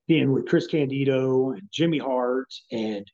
being 0.06 0.32
with 0.32 0.46
Chris 0.46 0.66
Candido 0.66 1.50
and 1.50 1.62
Jimmy 1.72 1.98
Hart 1.98 2.52
and 2.72 3.04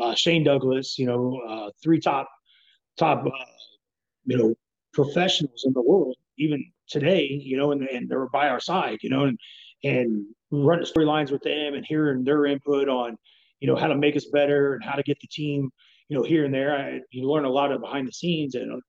uh, 0.00 0.14
Shane 0.14 0.44
Douglas. 0.44 0.98
You 0.98 1.06
know, 1.06 1.40
uh, 1.48 1.70
three 1.82 2.00
top 2.00 2.28
top 2.98 3.24
uh, 3.24 3.30
you 4.24 4.36
know 4.36 4.54
professionals 4.92 5.64
in 5.66 5.72
the 5.72 5.82
world, 5.82 6.16
even 6.38 6.64
today. 6.88 7.26
You 7.26 7.56
know, 7.56 7.72
and, 7.72 7.82
and 7.82 8.08
they're 8.08 8.28
by 8.28 8.48
our 8.48 8.60
side. 8.60 8.98
You 9.02 9.10
know, 9.10 9.24
and 9.24 9.38
and 9.84 10.26
running 10.50 10.86
storylines 10.86 11.30
with 11.30 11.42
them 11.42 11.74
and 11.74 11.84
hearing 11.86 12.24
their 12.24 12.46
input 12.46 12.88
on 12.88 13.16
you 13.60 13.68
know 13.68 13.76
how 13.76 13.86
to 13.86 13.96
make 13.96 14.16
us 14.16 14.26
better 14.32 14.74
and 14.74 14.84
how 14.84 14.94
to 14.94 15.02
get 15.02 15.18
the 15.20 15.28
team 15.28 15.70
you 16.08 16.16
know 16.16 16.22
here 16.22 16.44
and 16.44 16.54
there. 16.54 16.76
I, 16.76 17.00
you 17.10 17.28
learn 17.30 17.44
a 17.44 17.50
lot 17.50 17.72
of 17.72 17.80
behind 17.80 18.08
the 18.08 18.12
scenes 18.12 18.54
and 18.54 18.82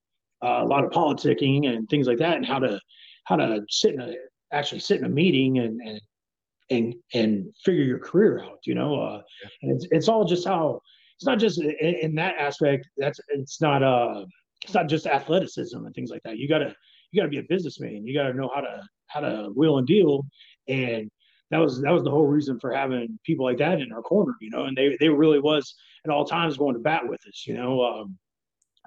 uh, 0.43 0.61
a 0.61 0.65
lot 0.65 0.83
of 0.83 0.91
politicking 0.91 1.67
and 1.67 1.87
things 1.89 2.07
like 2.07 2.17
that, 2.19 2.37
and 2.37 2.45
how 2.45 2.59
to 2.59 2.79
how 3.25 3.35
to 3.35 3.61
sit 3.69 3.93
in 3.93 4.01
a 4.01 4.13
actually 4.51 4.79
sit 4.79 4.99
in 4.99 5.05
a 5.05 5.09
meeting 5.09 5.59
and 5.59 5.79
and 5.81 6.01
and 6.69 6.95
and 7.13 7.45
figure 7.63 7.83
your 7.83 7.99
career 7.99 8.43
out. 8.43 8.59
You 8.65 8.75
know, 8.75 8.99
uh, 8.99 9.21
and 9.61 9.71
it's 9.71 9.87
it's 9.91 10.07
all 10.07 10.25
just 10.25 10.47
how 10.47 10.81
it's 11.15 11.25
not 11.25 11.39
just 11.39 11.59
in, 11.59 11.95
in 12.01 12.15
that 12.15 12.35
aspect. 12.37 12.87
That's 12.97 13.19
it's 13.29 13.61
not 13.61 13.83
uh 13.83 14.25
it's 14.63 14.73
not 14.73 14.87
just 14.87 15.05
athleticism 15.05 15.77
and 15.77 15.93
things 15.93 16.11
like 16.11 16.23
that. 16.23 16.37
You 16.37 16.47
gotta 16.47 16.75
you 17.11 17.21
gotta 17.21 17.29
be 17.29 17.39
a 17.39 17.43
businessman. 17.43 18.05
You 18.05 18.13
gotta 18.13 18.33
know 18.33 18.49
how 18.53 18.61
to 18.61 18.83
how 19.07 19.19
to 19.21 19.49
wheel 19.55 19.77
and 19.77 19.87
deal, 19.87 20.25
and 20.67 21.09
that 21.51 21.57
was 21.57 21.81
that 21.81 21.91
was 21.91 22.03
the 22.03 22.11
whole 22.11 22.27
reason 22.27 22.59
for 22.59 22.71
having 22.73 23.19
people 23.25 23.45
like 23.45 23.57
that 23.57 23.81
in 23.81 23.91
our 23.91 24.01
corner. 24.01 24.33
You 24.39 24.51
know, 24.51 24.65
and 24.65 24.77
they 24.77 24.95
they 24.99 25.09
really 25.09 25.39
was 25.39 25.75
at 26.05 26.11
all 26.11 26.25
times 26.25 26.57
going 26.57 26.75
to 26.75 26.79
bat 26.79 27.07
with 27.07 27.19
us. 27.27 27.45
You 27.45 27.55
know, 27.55 27.83
um, 27.83 28.17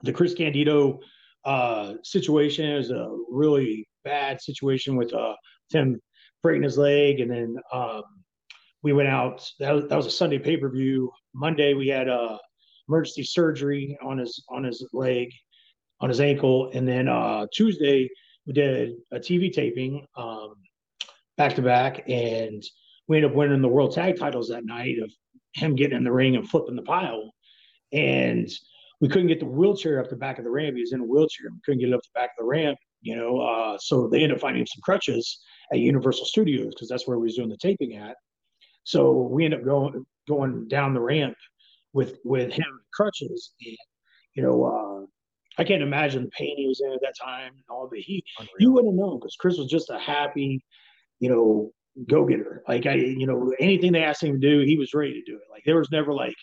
the 0.03 0.13
Chris 0.13 0.35
Candido 0.35 1.01
uh, 1.45 1.95
situation. 2.03 2.67
It 2.67 2.77
was 2.77 2.91
a 2.91 3.17
really 3.31 3.89
bad 4.05 4.41
situation 4.41 4.97
with 4.97 5.13
uh, 5.13 5.35
Tim 5.71 6.01
breaking 6.43 6.63
his 6.63 6.79
leg, 6.79 7.21
and 7.21 7.31
then 7.31 7.57
um, 7.73 8.03
we 8.83 8.93
went 8.93 9.09
out. 9.09 9.49
That 9.61 9.73
was, 9.73 9.89
that 9.89 9.97
was 9.97 10.07
a 10.07 10.11
Sunday 10.11 10.39
pay 10.39 10.57
per 10.57 10.71
view. 10.71 11.11
Monday 11.35 11.75
we 11.75 11.89
had 11.89 12.09
uh, 12.09 12.39
emergency 12.89 13.25
surgery 13.25 13.97
on 14.03 14.19
his 14.19 14.43
on 14.49 14.65
his 14.65 14.87
leg, 14.93 15.31
on 16.01 16.09
his 16.09 16.21
ankle, 16.21 16.71
and 16.75 16.87
then 16.87 17.09
uh, 17.09 17.47
Tuesday 17.53 18.09
we 18.47 18.53
did 18.53 18.95
a 19.13 19.19
TV 19.19 19.53
taping 19.53 20.07
back 21.37 21.55
to 21.57 21.63
back, 21.63 22.09
and 22.09 22.63
we 23.09 23.17
ended 23.17 23.31
up 23.31 23.37
winning 23.37 23.63
the 23.63 23.69
world 23.69 23.95
tag 23.95 24.19
titles 24.19 24.49
that 24.49 24.65
night 24.65 24.99
of 25.03 25.11
him 25.55 25.75
getting 25.75 25.97
in 25.97 26.05
the 26.05 26.13
ring 26.13 26.37
and 26.37 26.49
flipping 26.49 26.77
the 26.77 26.83
pile, 26.83 27.33
and 27.93 28.49
we 29.03 29.09
couldn't 29.09 29.27
get 29.27 29.41
the 29.41 29.47
wheelchair 29.47 30.01
up 30.01 30.09
the 30.09 30.17
back 30.17 30.39
of 30.39 30.45
the 30.45 30.51
ramp. 30.51 30.77
He 30.77 30.81
was 30.81 30.93
in 30.93 31.01
a 31.01 31.05
wheelchair. 31.05 31.49
We 31.53 31.59
couldn't 31.65 31.81
get 31.81 31.89
it 31.89 31.95
up 31.95 32.03
the 32.03 32.21
back 32.21 32.31
of 32.39 32.45
the 32.45 32.45
ramp, 32.45 32.79
you 33.01 33.17
know. 33.17 33.41
Uh, 33.41 33.77
so 33.79 34.07
they 34.07 34.23
ended 34.23 34.37
up 34.37 34.41
finding 34.41 34.65
some 34.65 34.81
crutches 34.81 35.41
at 35.73 35.81
Universal 35.81 36.27
Studios 36.27 36.73
because 36.73 36.89
that's 36.89 37.07
where 37.07 37.19
we 37.19 37.25
was 37.25 37.35
doing 37.35 37.49
the 37.49 37.57
taping 37.57 37.97
at. 37.97 38.15
So 38.85 39.13
we 39.13 39.45
ended 39.45 39.61
up 39.61 39.67
going 39.67 40.07
going 40.29 40.69
down 40.69 40.95
the 40.95 41.01
ramp 41.01 41.35
with 41.93 42.19
with 42.25 42.53
him 42.53 42.65
crutches, 42.95 43.53
and 43.67 43.77
you 44.35 44.45
know, 44.45 44.65
uh, 44.65 45.61
I 45.61 45.65
can't 45.65 45.83
imagine 45.83 46.23
the 46.23 46.31
pain 46.31 46.55
he 46.57 46.69
was 46.69 46.81
in 46.81 46.93
at 46.93 47.01
that 47.03 47.15
time 47.21 47.51
and 47.55 47.65
all. 47.69 47.89
But 47.91 47.99
he, 47.99 48.23
Unreal. 48.39 48.51
you 48.61 48.73
wouldn't 48.73 48.95
know 48.95 49.19
because 49.19 49.35
Chris 49.35 49.59
was 49.59 49.69
just 49.69 49.91
a 49.91 49.99
happy, 49.99 50.65
you 51.19 51.29
know, 51.29 51.73
go 52.09 52.25
getter. 52.25 52.63
Like 52.69 52.87
I, 52.87 52.95
you 52.95 53.27
know, 53.27 53.53
anything 53.59 53.91
they 53.91 54.05
asked 54.05 54.23
him 54.23 54.41
to 54.41 54.49
do, 54.49 54.65
he 54.65 54.77
was 54.77 54.95
ready 54.95 55.13
to 55.13 55.31
do 55.31 55.37
it. 55.37 55.51
Like 55.51 55.65
there 55.67 55.77
was 55.77 55.91
never 55.91 56.13
like, 56.15 56.37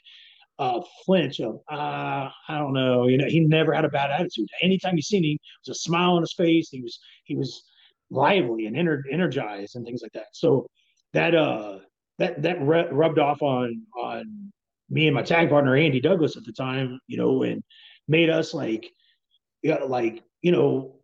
uh, 0.59 0.81
flinch 1.05 1.39
of, 1.39 1.55
uh, 1.71 2.29
I 2.47 2.57
don't 2.57 2.73
know. 2.73 3.07
You 3.07 3.17
know, 3.17 3.27
he 3.27 3.39
never 3.39 3.73
had 3.73 3.85
a 3.85 3.89
bad 3.89 4.11
attitude. 4.11 4.47
Anytime 4.61 4.95
you 4.95 5.01
seen 5.01 5.23
him, 5.23 5.31
it 5.31 5.67
was 5.67 5.77
a 5.77 5.79
smile 5.79 6.11
on 6.11 6.21
his 6.21 6.33
face. 6.33 6.69
He 6.69 6.81
was 6.81 6.99
he 7.23 7.35
was 7.35 7.63
lively 8.11 8.65
and 8.65 8.75
ener- 8.75 9.03
energized 9.11 9.75
and 9.75 9.85
things 9.85 10.01
like 10.03 10.11
that. 10.13 10.27
So 10.33 10.67
that 11.13 11.33
uh 11.33 11.79
that 12.19 12.41
that 12.43 12.61
re- 12.61 12.89
rubbed 12.91 13.19
off 13.19 13.41
on 13.41 13.81
on 13.97 14.51
me 14.89 15.07
and 15.07 15.15
my 15.15 15.23
tag 15.23 15.49
partner 15.49 15.75
Andy 15.75 16.01
Douglas 16.01 16.37
at 16.37 16.43
the 16.43 16.53
time. 16.53 16.99
You 17.07 17.17
know, 17.17 17.43
and 17.43 17.63
made 18.07 18.29
us 18.29 18.53
like, 18.53 18.91
yeah, 19.63 19.77
like 19.77 20.23
you 20.41 20.51
know. 20.51 20.95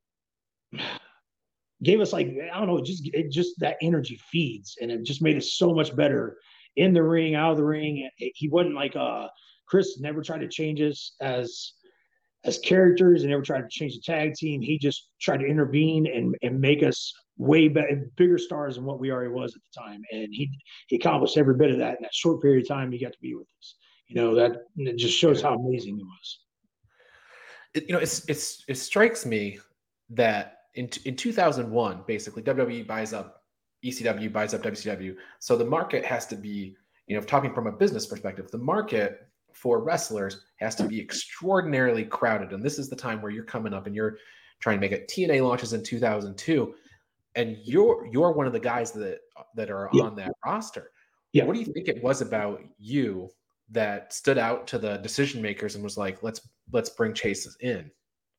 gave 1.83 2.01
us 2.01 2.13
like 2.13 2.27
I 2.27 2.57
don't 2.57 2.67
know, 2.67 2.81
just 2.81 3.07
it 3.13 3.31
just 3.31 3.59
that 3.59 3.77
energy 3.81 4.19
feeds, 4.31 4.77
and 4.81 4.91
it 4.91 5.03
just 5.03 5.21
made 5.21 5.37
us 5.37 5.53
so 5.53 5.73
much 5.73 5.95
better 5.95 6.37
in 6.75 6.93
the 6.93 7.03
ring, 7.03 7.35
out 7.35 7.51
of 7.51 7.57
the 7.57 7.65
ring. 7.65 8.09
He 8.17 8.49
wasn't 8.49 8.75
like 8.75 8.95
uh 8.95 9.27
Chris 9.67 9.99
never 9.99 10.21
tried 10.21 10.41
to 10.41 10.47
change 10.47 10.81
us 10.81 11.15
as 11.21 11.73
as 12.45 12.59
characters 12.59 13.23
and 13.23 13.31
never 13.31 13.41
tried 13.41 13.61
to 13.61 13.69
change 13.69 13.95
the 13.95 14.01
tag 14.01 14.33
team. 14.35 14.61
He 14.61 14.77
just 14.77 15.09
tried 15.19 15.39
to 15.39 15.47
intervene 15.47 16.05
and, 16.05 16.35
and 16.43 16.61
make 16.61 16.83
us 16.83 17.11
way 17.37 17.67
better, 17.67 18.07
bigger 18.15 18.37
stars 18.37 18.75
than 18.75 18.85
what 18.85 18.99
we 18.99 19.11
already 19.11 19.31
was 19.31 19.55
at 19.55 19.61
the 19.61 19.81
time. 19.81 20.01
And 20.11 20.27
he 20.31 20.49
he 20.87 20.97
accomplished 20.97 21.37
every 21.37 21.55
bit 21.55 21.71
of 21.71 21.79
that 21.79 21.97
in 21.97 22.03
that 22.03 22.13
short 22.13 22.41
period 22.41 22.63
of 22.63 22.67
time 22.67 22.91
he 22.91 22.99
got 22.99 23.13
to 23.13 23.19
be 23.21 23.35
with 23.35 23.47
us. 23.59 23.75
You 24.07 24.15
know 24.15 24.35
that 24.35 24.57
it 24.77 24.97
just 24.97 25.17
shows 25.17 25.41
how 25.41 25.55
amazing 25.55 25.97
he 25.97 26.03
was. 26.03 26.39
It, 27.73 27.83
you 27.87 27.93
know, 27.93 27.99
it's 27.99 28.27
it's 28.29 28.63
it 28.67 28.75
strikes 28.75 29.25
me 29.25 29.59
that 30.11 30.59
in 30.75 30.89
in 31.05 31.15
2001, 31.15 32.03
basically 32.05 32.43
WWE 32.43 32.85
buys 32.85 33.13
up 33.13 33.34
ECW, 33.85 34.31
buys 34.31 34.53
up 34.53 34.63
WCW, 34.63 35.15
so 35.39 35.55
the 35.55 35.65
market 35.65 36.03
has 36.03 36.25
to 36.27 36.35
be, 36.35 36.75
you 37.07 37.15
know, 37.15 37.21
talking 37.21 37.53
from 37.53 37.67
a 37.67 37.71
business 37.71 38.05
perspective, 38.05 38.49
the 38.51 38.57
market 38.57 39.27
for 39.53 39.79
wrestlers 39.79 40.45
has 40.57 40.75
to 40.75 40.87
be 40.87 40.99
extraordinarily 40.99 42.03
crowded. 42.03 42.51
And 42.51 42.63
this 42.63 42.77
is 42.77 42.89
the 42.89 42.95
time 42.95 43.21
where 43.21 43.31
you're 43.31 43.43
coming 43.43 43.73
up 43.73 43.87
and 43.87 43.95
you're 43.95 44.17
trying 44.59 44.77
to 44.77 44.81
make 44.81 44.91
it. 44.91 45.07
TNA 45.07 45.41
launches 45.47 45.73
in 45.73 45.83
2002, 45.83 46.75
and 47.35 47.57
you're 47.63 48.07
you're 48.11 48.31
one 48.31 48.47
of 48.47 48.53
the 48.53 48.59
guys 48.59 48.91
that 48.93 49.19
that 49.55 49.69
are 49.69 49.89
yeah. 49.93 50.03
on 50.03 50.15
that 50.15 50.33
roster. 50.45 50.91
Yeah. 51.33 51.43
What 51.43 51.53
do 51.53 51.59
you 51.59 51.65
think 51.73 51.87
it 51.87 52.01
was 52.01 52.21
about 52.21 52.61
you 52.79 53.29
that 53.71 54.13
stood 54.13 54.37
out 54.37 54.67
to 54.67 54.77
the 54.77 54.97
decision 54.97 55.41
makers 55.41 55.75
and 55.75 55.83
was 55.83 55.97
like, 55.97 56.23
let's 56.23 56.41
let's 56.71 56.89
bring 56.89 57.13
Chases 57.13 57.57
in? 57.59 57.91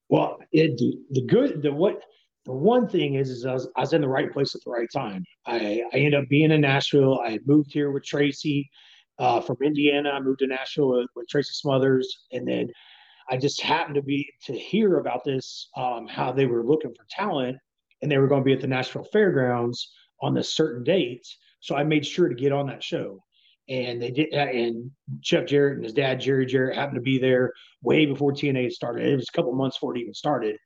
Well, 0.09 0.39
it, 0.53 0.79
the 1.11 1.27
good 1.27 1.63
the 1.63 1.73
what 1.73 2.03
the 2.45 2.53
one 2.53 2.89
thing 2.89 3.15
is, 3.15 3.31
is 3.31 3.45
I 3.45 3.53
was, 3.53 3.69
I 3.77 3.81
was, 3.81 3.93
in 3.93 4.01
the 4.01 4.09
right 4.09 4.33
place 4.33 4.55
at 4.55 4.63
the 4.65 4.71
right 4.71 4.89
time. 4.93 5.25
I, 5.47 5.83
I 5.93 5.97
ended 5.97 6.15
up 6.15 6.29
being 6.29 6.51
in 6.51 6.61
Nashville. 6.61 7.21
I 7.25 7.39
moved 7.47 7.73
here 7.73 7.91
with 7.91 8.05
Tracy 8.05 8.69
uh, 9.19 9.41
from 9.41 9.57
Indiana. 9.63 10.11
I 10.11 10.21
moved 10.21 10.41
to 10.41 10.47
Nashville 10.47 10.89
with, 10.89 11.09
with, 11.15 11.29
Tracy 11.29 11.53
Smothers, 11.53 12.27
and 12.33 12.47
then 12.47 12.69
I 13.31 13.37
just 13.37 13.61
happened 13.61 13.95
to 13.95 14.03
be 14.03 14.29
to 14.45 14.53
hear 14.53 14.99
about 14.99 15.25
this 15.25 15.69
um, 15.77 16.07
how 16.07 16.33
they 16.33 16.47
were 16.47 16.65
looking 16.65 16.93
for 16.95 17.07
talent, 17.09 17.57
and 18.03 18.11
they 18.11 18.19
were 18.19 18.29
going 18.29 18.43
to 18.43 18.45
be 18.45 18.53
at 18.53 18.61
the 18.61 18.67
Nashville 18.67 19.07
Fairgrounds 19.13 19.93
on 20.21 20.35
this 20.35 20.55
certain 20.55 20.85
date. 20.85 21.27
So 21.61 21.77
I 21.77 21.85
made 21.85 22.05
sure 22.05 22.29
to 22.29 22.35
get 22.35 22.53
on 22.53 22.67
that 22.67 22.83
show, 22.83 23.23
and 23.69 24.03
they 24.03 24.11
did. 24.11 24.33
And 24.33 24.91
Jeff 25.21 25.47
Jarrett 25.47 25.77
and 25.77 25.85
his 25.85 25.95
dad 25.95 26.21
Jerry 26.21 26.47
Jarrett 26.47 26.77
happened 26.77 26.97
to 26.97 27.03
be 27.03 27.19
there 27.19 27.53
way 27.83 28.07
before 28.07 28.33
TNA 28.33 28.73
started. 28.73 29.07
It 29.07 29.17
was 29.17 29.29
a 29.33 29.37
couple 29.37 29.55
months 29.55 29.77
before 29.77 29.97
it 29.97 30.01
even 30.01 30.15
started, 30.15 30.57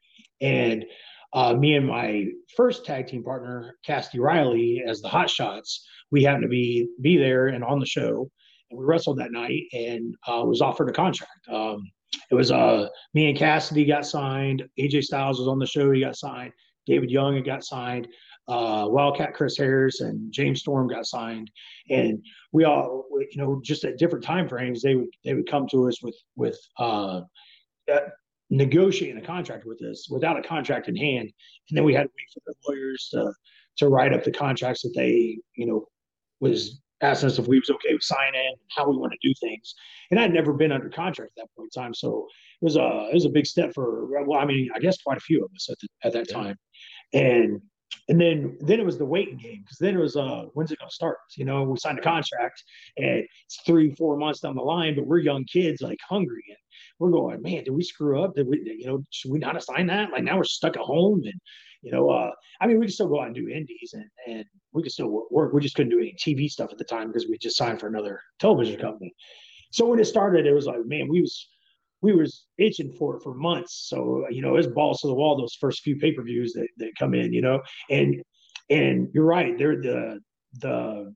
and. 0.40 0.84
Uh, 1.32 1.54
me 1.54 1.76
and 1.76 1.86
my 1.86 2.26
first 2.56 2.84
tag 2.84 3.06
team 3.06 3.22
partner, 3.22 3.76
Cassidy 3.84 4.18
Riley, 4.18 4.82
as 4.86 5.00
the 5.00 5.08
Hot 5.08 5.30
Shots, 5.30 5.86
we 6.10 6.24
happened 6.24 6.42
to 6.42 6.48
be 6.48 6.88
be 7.00 7.16
there 7.16 7.48
and 7.48 7.62
on 7.62 7.78
the 7.78 7.86
show 7.86 8.28
and 8.70 8.78
we 8.78 8.84
wrestled 8.84 9.18
that 9.18 9.32
night 9.32 9.64
and 9.72 10.14
uh, 10.26 10.44
was 10.44 10.60
offered 10.60 10.88
a 10.88 10.92
contract. 10.92 11.48
Um, 11.50 11.82
it 12.30 12.34
was 12.34 12.50
uh, 12.50 12.88
me 13.14 13.28
and 13.28 13.38
Cassidy 13.38 13.84
got 13.84 14.06
signed. 14.06 14.62
AJ 14.78 15.04
Styles 15.04 15.38
was 15.38 15.48
on 15.48 15.58
the 15.58 15.66
show. 15.66 15.90
He 15.90 16.00
got 16.00 16.16
signed. 16.16 16.52
David 16.86 17.10
Young 17.10 17.36
had 17.36 17.44
got 17.44 17.64
signed. 17.64 18.08
Uh, 18.48 18.86
Wildcat 18.88 19.34
Chris 19.34 19.56
Harris 19.56 20.00
and 20.00 20.32
James 20.32 20.60
Storm 20.60 20.88
got 20.88 21.06
signed, 21.06 21.48
and 21.88 22.24
we 22.50 22.64
all, 22.64 23.04
you 23.12 23.36
know, 23.36 23.60
just 23.62 23.84
at 23.84 23.96
different 23.96 24.24
time 24.24 24.48
frames, 24.48 24.82
they 24.82 24.96
would 24.96 25.10
they 25.24 25.34
would 25.34 25.48
come 25.48 25.68
to 25.68 25.86
us 25.86 26.02
with 26.02 26.16
with 26.34 26.58
uh, 26.78 27.20
negotiating 28.50 29.22
a 29.22 29.26
contract 29.26 29.64
with 29.64 29.80
us 29.82 30.08
without 30.10 30.38
a 30.38 30.42
contract 30.42 30.88
in 30.88 30.96
hand, 30.96 31.30
and 31.68 31.76
then 31.76 31.84
we 31.84 31.94
had 31.94 32.02
to 32.02 32.08
wait 32.08 32.28
for 32.34 32.40
the 32.46 32.54
lawyers 32.68 33.08
to 33.12 33.32
to 33.78 33.88
write 33.88 34.12
up 34.12 34.24
the 34.24 34.32
contracts 34.32 34.82
that 34.82 34.92
they, 34.94 35.38
you 35.54 35.66
know, 35.66 35.86
was 36.40 36.82
asking 37.00 37.28
us 37.28 37.38
if 37.38 37.46
we 37.46 37.58
was 37.58 37.70
okay 37.70 37.94
with 37.94 38.02
signing, 38.02 38.48
and 38.48 38.56
how 38.76 38.88
we 38.88 38.96
want 38.96 39.12
to 39.12 39.28
do 39.28 39.32
things. 39.40 39.74
And 40.10 40.20
I'd 40.20 40.34
never 40.34 40.52
been 40.52 40.72
under 40.72 40.90
contract 40.90 41.32
at 41.38 41.42
that 41.44 41.56
point 41.56 41.70
in 41.74 41.82
time, 41.82 41.94
so 41.94 42.26
it 42.60 42.64
was 42.64 42.76
a 42.76 43.08
it 43.10 43.14
was 43.14 43.24
a 43.24 43.30
big 43.30 43.46
step 43.46 43.72
for 43.74 44.06
well, 44.26 44.40
I 44.40 44.44
mean, 44.44 44.68
I 44.74 44.80
guess 44.80 45.00
quite 45.00 45.16
a 45.16 45.20
few 45.20 45.44
of 45.44 45.50
us 45.54 45.68
at 45.70 45.78
the, 45.80 45.88
at 46.04 46.12
that 46.12 46.28
time. 46.28 46.56
And 47.12 47.60
and 48.09 48.20
then 48.20 48.57
then 48.61 48.81
it 48.81 48.87
was 48.87 48.98
the 48.98 49.05
waiting 49.05 49.37
game 49.37 49.62
because 49.62 49.79
then 49.79 49.94
it 49.94 50.00
was 50.00 50.16
uh 50.16 50.44
when's 50.55 50.70
it 50.70 50.79
gonna 50.79 50.90
start? 50.90 51.18
You 51.37 51.44
know, 51.44 51.62
we 51.62 51.79
signed 51.79 51.98
a 51.98 52.03
contract 52.03 52.62
and 52.96 53.24
it's 53.44 53.61
three 53.66 53.94
four 53.94 54.16
months 54.16 54.40
down 54.40 54.57
the 54.57 54.62
line, 54.62 54.94
but 54.94 55.07
we're 55.07 55.18
young 55.18 55.44
kids 55.44 55.81
like 55.81 55.98
hungry 56.09 56.44
and 56.48 56.59
we're 56.98 57.11
going, 57.11 57.42
man, 57.42 57.64
did 57.64 57.70
we 57.70 57.83
screw 57.83 58.22
up? 58.22 58.35
Did 58.35 58.46
we 58.46 58.61
you 58.64 58.87
know 58.87 59.05
should 59.11 59.31
we 59.31 59.38
not 59.38 59.57
assign 59.57 59.87
that? 59.88 60.11
Like 60.11 60.24
now 60.24 60.37
we're 60.37 60.44
stuck 60.44 60.76
at 60.76 60.83
home 60.83 61.22
and 61.24 61.40
you 61.83 61.92
know, 61.92 62.11
uh, 62.11 62.31
I 62.61 62.66
mean, 62.66 62.79
we 62.79 62.87
could 62.87 62.94
still 62.94 63.09
go 63.09 63.20
out 63.20 63.26
and 63.26 63.35
do 63.35 63.48
indies 63.48 63.94
and, 63.94 64.05
and 64.26 64.44
we 64.72 64.83
could 64.83 64.92
still 64.92 65.26
work. 65.31 65.53
We 65.53 65.62
just 65.62 65.74
couldn't 65.74 65.90
do 65.90 65.98
any 65.98 66.14
TV 66.14 66.48
stuff 66.48 66.70
at 66.70 66.79
the 66.79 66.85
time 66.85 67.09
because 67.09 67.26
we 67.29 67.38
just 67.38 67.57
signed 67.57 67.81
for 67.81 67.87
another 67.87 68.20
television 68.38 68.79
company. 68.79 69.14
So 69.72 69.87
when 69.87 69.98
it 69.98 70.05
started, 70.05 70.46
it 70.46 70.53
was 70.53 70.66
like, 70.66 70.85
man, 70.85 71.09
we 71.09 71.22
was 71.22 71.48
we 72.02 72.14
was 72.14 72.46
itching 72.58 72.92
for 72.92 73.16
it 73.16 73.22
for 73.22 73.34
months. 73.34 73.86
So 73.88 74.26
you 74.30 74.42
know, 74.42 74.56
it's 74.56 74.66
balls 74.66 75.00
to 75.00 75.08
the 75.08 75.14
wall 75.14 75.36
those 75.36 75.56
first 75.60 75.82
few 75.82 75.96
pay 75.96 76.12
per 76.12 76.22
views 76.22 76.52
that, 76.54 76.68
that 76.78 76.92
come 76.98 77.14
in, 77.14 77.32
you 77.32 77.42
know, 77.42 77.60
and 77.90 78.22
and 78.68 79.08
you're 79.12 79.24
right, 79.24 79.56
they're 79.58 79.80
the 79.80 80.20
the 80.60 81.14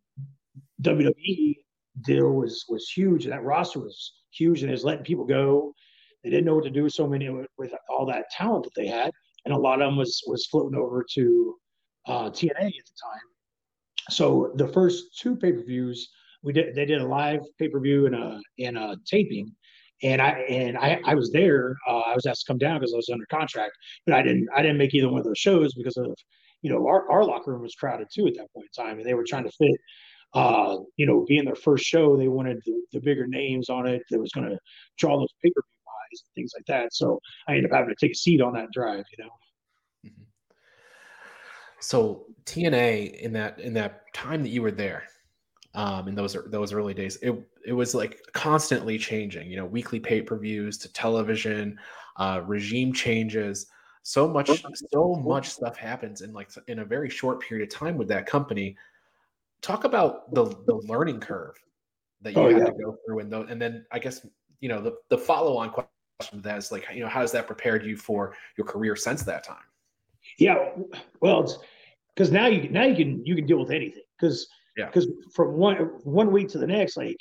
WWE 0.83 1.57
deal 2.05 2.31
was 2.31 2.65
was 2.69 2.89
huge, 2.89 3.25
and 3.25 3.33
that 3.33 3.45
roster 3.45 3.81
was 3.81 4.15
huge, 4.31 4.63
and 4.63 4.73
it's 4.73 4.85
letting 4.85 5.05
people 5.05 5.25
go. 5.25 5.73
They 6.23 6.31
didn't 6.31 6.47
know 6.47 6.55
what 6.55 6.65
to 6.65 6.71
do 6.71 6.85
with 6.85 6.95
so 6.95 7.07
many 7.07 7.29
with 7.29 7.75
all 7.91 8.07
that 8.07 8.31
talent 8.31 8.65
that 8.65 8.75
they 8.75 8.87
had 8.87 9.13
and 9.45 9.55
a 9.55 9.59
lot 9.59 9.81
of 9.81 9.89
them 9.89 9.97
was 9.97 10.23
was 10.27 10.47
floating 10.47 10.79
over 10.79 11.05
to 11.15 11.57
uh, 12.07 12.31
TNA 12.31 12.51
at 12.51 12.59
the 12.59 12.97
time. 13.03 13.21
So 14.11 14.53
the 14.57 14.69
first 14.69 15.19
two 15.19 15.37
pay 15.37 15.53
per 15.53 15.65
views, 15.65 16.11
we 16.43 16.53
did 16.53 16.75
they 16.75 16.85
did 16.85 17.01
a 17.01 17.07
live 17.07 17.41
pay 17.59 17.69
per 17.69 17.81
view 17.81 18.07
and 18.07 18.15
a 18.15 18.41
and 18.59 18.77
a 18.77 18.97
taping, 19.07 19.55
and 20.05 20.23
I 20.23 20.31
and 20.49 20.77
I 20.79 21.01
I 21.05 21.15
was 21.15 21.33
there. 21.33 21.77
Uh, 21.89 22.01
I 22.01 22.15
was 22.15 22.27
asked 22.27 22.43
to 22.43 22.47
come 22.47 22.59
down 22.59 22.79
because 22.79 22.93
I 22.93 22.97
was 22.97 23.09
under 23.13 23.27
contract, 23.27 23.73
but 24.07 24.15
I 24.15 24.23
didn't 24.23 24.49
I 24.55 24.63
didn't 24.63 24.79
make 24.79 24.95
either 24.95 25.09
one 25.09 25.19
of 25.19 25.27
those 25.27 25.39
shows 25.39 25.75
because 25.75 25.97
of 25.97 26.15
you 26.63 26.71
know 26.71 26.87
our 26.87 27.11
our 27.11 27.25
locker 27.25 27.53
room 27.53 27.63
was 27.63 27.75
crowded 27.75 28.09
too 28.15 28.27
at 28.27 28.35
that 28.35 28.53
point 28.55 28.69
in 28.77 28.85
time, 28.85 28.99
and 28.99 29.07
they 29.07 29.15
were 29.15 29.25
trying 29.27 29.45
to 29.45 29.53
fit. 29.53 29.81
Uh, 30.35 30.79
you 30.97 31.07
know, 31.07 31.25
being 31.29 31.45
their 31.45 31.55
first 31.55 31.85
show, 31.85 32.17
they 32.17 32.27
wanted 32.27 32.61
the, 32.67 32.83
the 32.93 33.01
bigger 33.01 33.25
names 33.25 33.71
on 33.71 33.87
it 33.87 34.03
that 34.11 34.19
was 34.19 34.33
going 34.33 34.49
to 34.49 34.59
draw 34.99 35.17
those 35.17 35.29
pay 35.41 35.49
per 35.51 35.63
view 35.63 35.75
and 36.23 36.35
things 36.35 36.53
like 36.57 36.67
that. 36.67 36.93
So 36.93 37.21
I 37.49 37.53
ended 37.53 37.71
up 37.71 37.77
having 37.77 37.95
to 37.95 38.07
take 38.07 38.13
a 38.13 38.19
seat 38.19 38.41
on 38.41 38.53
that 38.55 38.71
drive, 38.73 39.05
you 39.17 39.25
know. 39.25 39.31
Mm-hmm. 40.07 40.23
So 41.81 42.27
TNA 42.47 43.21
in 43.21 43.33
that 43.35 43.61
in 43.61 43.75
that 43.75 44.13
time 44.13 44.43
that 44.43 44.49
you 44.49 44.63
were 44.63 44.71
there, 44.71 45.05
um, 45.75 46.09
in 46.09 46.15
those 46.15 46.37
those 46.47 46.73
early 46.73 46.95
days, 46.95 47.17
it 47.23 47.35
it 47.65 47.73
was 47.73 47.95
like 47.95 48.21
constantly 48.33 48.99
changing. 48.99 49.51
You 49.51 49.57
know, 49.57 49.65
weekly 49.65 50.01
pay 50.01 50.23
per 50.23 50.37
views 50.37 50.79
to 50.79 50.93
television, 50.93 51.79
uh, 52.17 52.43
regime 52.45 52.93
changes. 52.93 53.67
So 54.03 54.29
much, 54.29 54.51
so 54.93 55.15
much 55.15 55.49
stuff 55.49 55.77
happens 55.77 56.21
in 56.21 56.33
like 56.33 56.51
in 56.69 56.81
a 56.81 56.85
very 56.85 57.09
short 57.09 57.41
period 57.41 57.67
of 57.67 57.75
time 57.75 57.97
with 57.97 58.09
that 58.09 58.27
company. 58.27 58.77
Talk 59.63 59.85
about 59.85 60.33
the 60.35 60.45
the 60.67 60.77
learning 60.87 61.21
curve 61.21 61.57
that 62.21 62.35
you 62.35 62.43
oh, 62.43 62.51
had 62.51 62.59
yeah. 62.59 62.65
to 62.65 62.73
go 62.73 62.97
through, 63.07 63.21
and 63.21 63.33
the, 63.33 63.41
and 63.43 63.61
then 63.61 63.87
I 63.93 63.99
guess 63.99 64.27
you 64.61 64.69
know 64.69 64.81
the 64.81 64.97
the 65.09 65.17
follow 65.17 65.57
on 65.57 65.71
question 65.71 65.89
that 66.43 66.59
is 66.59 66.71
like, 66.71 66.87
you 66.93 67.01
know, 67.01 67.09
how 67.09 67.21
has 67.21 67.33
that 67.33 67.47
prepared 67.47 67.85
you 67.85 67.97
for 67.97 68.35
your 68.57 68.67
career 68.67 68.95
since 68.95 69.23
that 69.23 69.45
time? 69.45 69.57
Yeah, 70.39 70.71
well, 71.21 71.43
it's 71.43 71.59
because 72.15 72.31
now 72.31 72.47
you 72.47 72.69
now 72.69 72.85
you 72.85 72.97
can 72.97 73.25
you 73.25 73.35
can 73.35 73.47
deal 73.47 73.59
with 73.59 73.71
anything 73.71 74.03
because 74.19 74.49
yeah 74.77 74.87
because 74.87 75.09
from 75.35 75.55
one 75.55 75.77
one 76.05 76.31
week 76.31 76.49
to 76.51 76.59
the 76.59 76.67
next, 76.67 76.97
like 76.97 77.19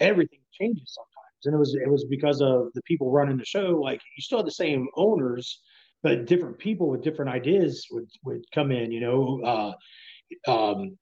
everything 0.00 0.40
changes 0.52 0.94
sometimes, 0.94 1.46
and 1.46 1.54
it 1.54 1.58
was 1.58 1.74
it 1.74 1.90
was 1.90 2.04
because 2.04 2.40
of 2.40 2.72
the 2.74 2.82
people 2.82 3.10
running 3.10 3.36
the 3.36 3.44
show. 3.44 3.80
Like 3.82 4.00
you 4.16 4.22
still 4.22 4.38
had 4.38 4.46
the 4.46 4.52
same 4.52 4.88
owners, 4.96 5.60
but 6.02 6.26
different 6.26 6.58
people 6.58 6.88
with 6.88 7.02
different 7.02 7.30
ideas 7.30 7.86
would 7.90 8.08
would 8.24 8.44
come 8.54 8.70
in. 8.70 8.92
You 8.92 9.00
know, 9.00 9.74
uh, 10.46 10.50
um, 10.50 10.96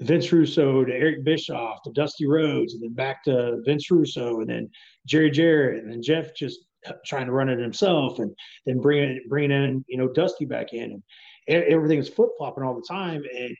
Vince 0.00 0.32
Russo 0.32 0.84
to 0.84 0.92
Eric 0.92 1.24
Bischoff 1.24 1.82
to 1.84 1.92
Dusty 1.92 2.26
Rhodes, 2.26 2.74
and 2.74 2.82
then 2.82 2.94
back 2.94 3.22
to 3.24 3.60
Vince 3.64 3.90
Russo, 3.90 4.40
and 4.40 4.48
then 4.48 4.70
Jerry 5.06 5.30
Jarrett, 5.30 5.82
and 5.82 5.92
then 5.92 6.02
Jeff 6.02 6.34
just 6.34 6.60
trying 7.04 7.26
to 7.26 7.32
run 7.32 7.50
it 7.50 7.58
himself, 7.58 8.18
and 8.18 8.34
then 8.66 8.80
bringing 8.80 9.20
bringing 9.28 9.50
in 9.50 9.84
you 9.88 9.98
know 9.98 10.08
Dusty 10.08 10.46
back 10.46 10.72
in, 10.72 11.02
and 11.48 11.64
everything 11.64 11.98
was 11.98 12.08
flip 12.08 12.30
flopping 12.38 12.64
all 12.64 12.74
the 12.74 12.86
time, 12.88 13.22
and 13.36 13.56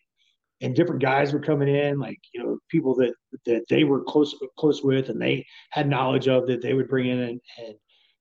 and 0.60 0.74
different 0.74 1.00
guys 1.02 1.32
were 1.32 1.40
coming 1.40 1.74
in, 1.74 1.98
like 1.98 2.18
you 2.34 2.42
know 2.42 2.58
people 2.68 2.94
that 2.96 3.14
that 3.46 3.64
they 3.68 3.84
were 3.84 4.02
close 4.04 4.34
close 4.58 4.82
with, 4.82 5.08
and 5.08 5.20
they 5.20 5.44
had 5.70 5.88
knowledge 5.88 6.28
of 6.28 6.46
that 6.46 6.62
they 6.62 6.74
would 6.74 6.88
bring 6.88 7.08
in 7.08 7.18
and, 7.20 7.40
and 7.58 7.74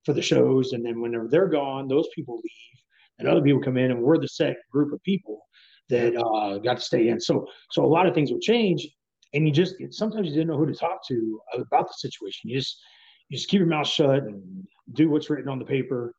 for 0.05 0.13
the 0.13 0.21
shows, 0.21 0.73
and 0.73 0.85
then 0.85 1.01
whenever 1.01 1.27
they're 1.27 1.47
gone, 1.47 1.87
those 1.87 2.07
people 2.15 2.35
leave, 2.35 2.83
and 3.19 3.27
other 3.27 3.41
people 3.41 3.61
come 3.61 3.77
in, 3.77 3.91
and 3.91 4.01
we're 4.01 4.17
the 4.17 4.27
set 4.27 4.57
group 4.71 4.93
of 4.93 5.03
people 5.03 5.41
that 5.89 6.15
uh, 6.15 6.57
got 6.59 6.77
to 6.77 6.83
stay 6.83 7.09
in. 7.09 7.19
So 7.19 7.47
so 7.71 7.83
a 7.83 7.87
lot 7.87 8.07
of 8.07 8.13
things 8.13 8.31
would 8.31 8.41
change, 8.41 8.87
and 9.33 9.47
you 9.47 9.53
just 9.53 9.75
sometimes 9.91 10.27
you 10.27 10.33
didn't 10.33 10.47
know 10.47 10.57
who 10.57 10.65
to 10.65 10.73
talk 10.73 11.05
to 11.07 11.41
about 11.53 11.87
the 11.87 11.93
situation. 11.95 12.49
You 12.49 12.57
just 12.59 12.79
you 13.27 13.37
just 13.37 13.49
keep 13.49 13.59
your 13.59 13.67
mouth 13.67 13.87
shut 13.87 14.23
and 14.23 14.65
do 14.93 15.09
what's 15.09 15.29
written 15.29 15.49
on 15.49 15.59
the 15.59 15.65
paper, 15.65 16.13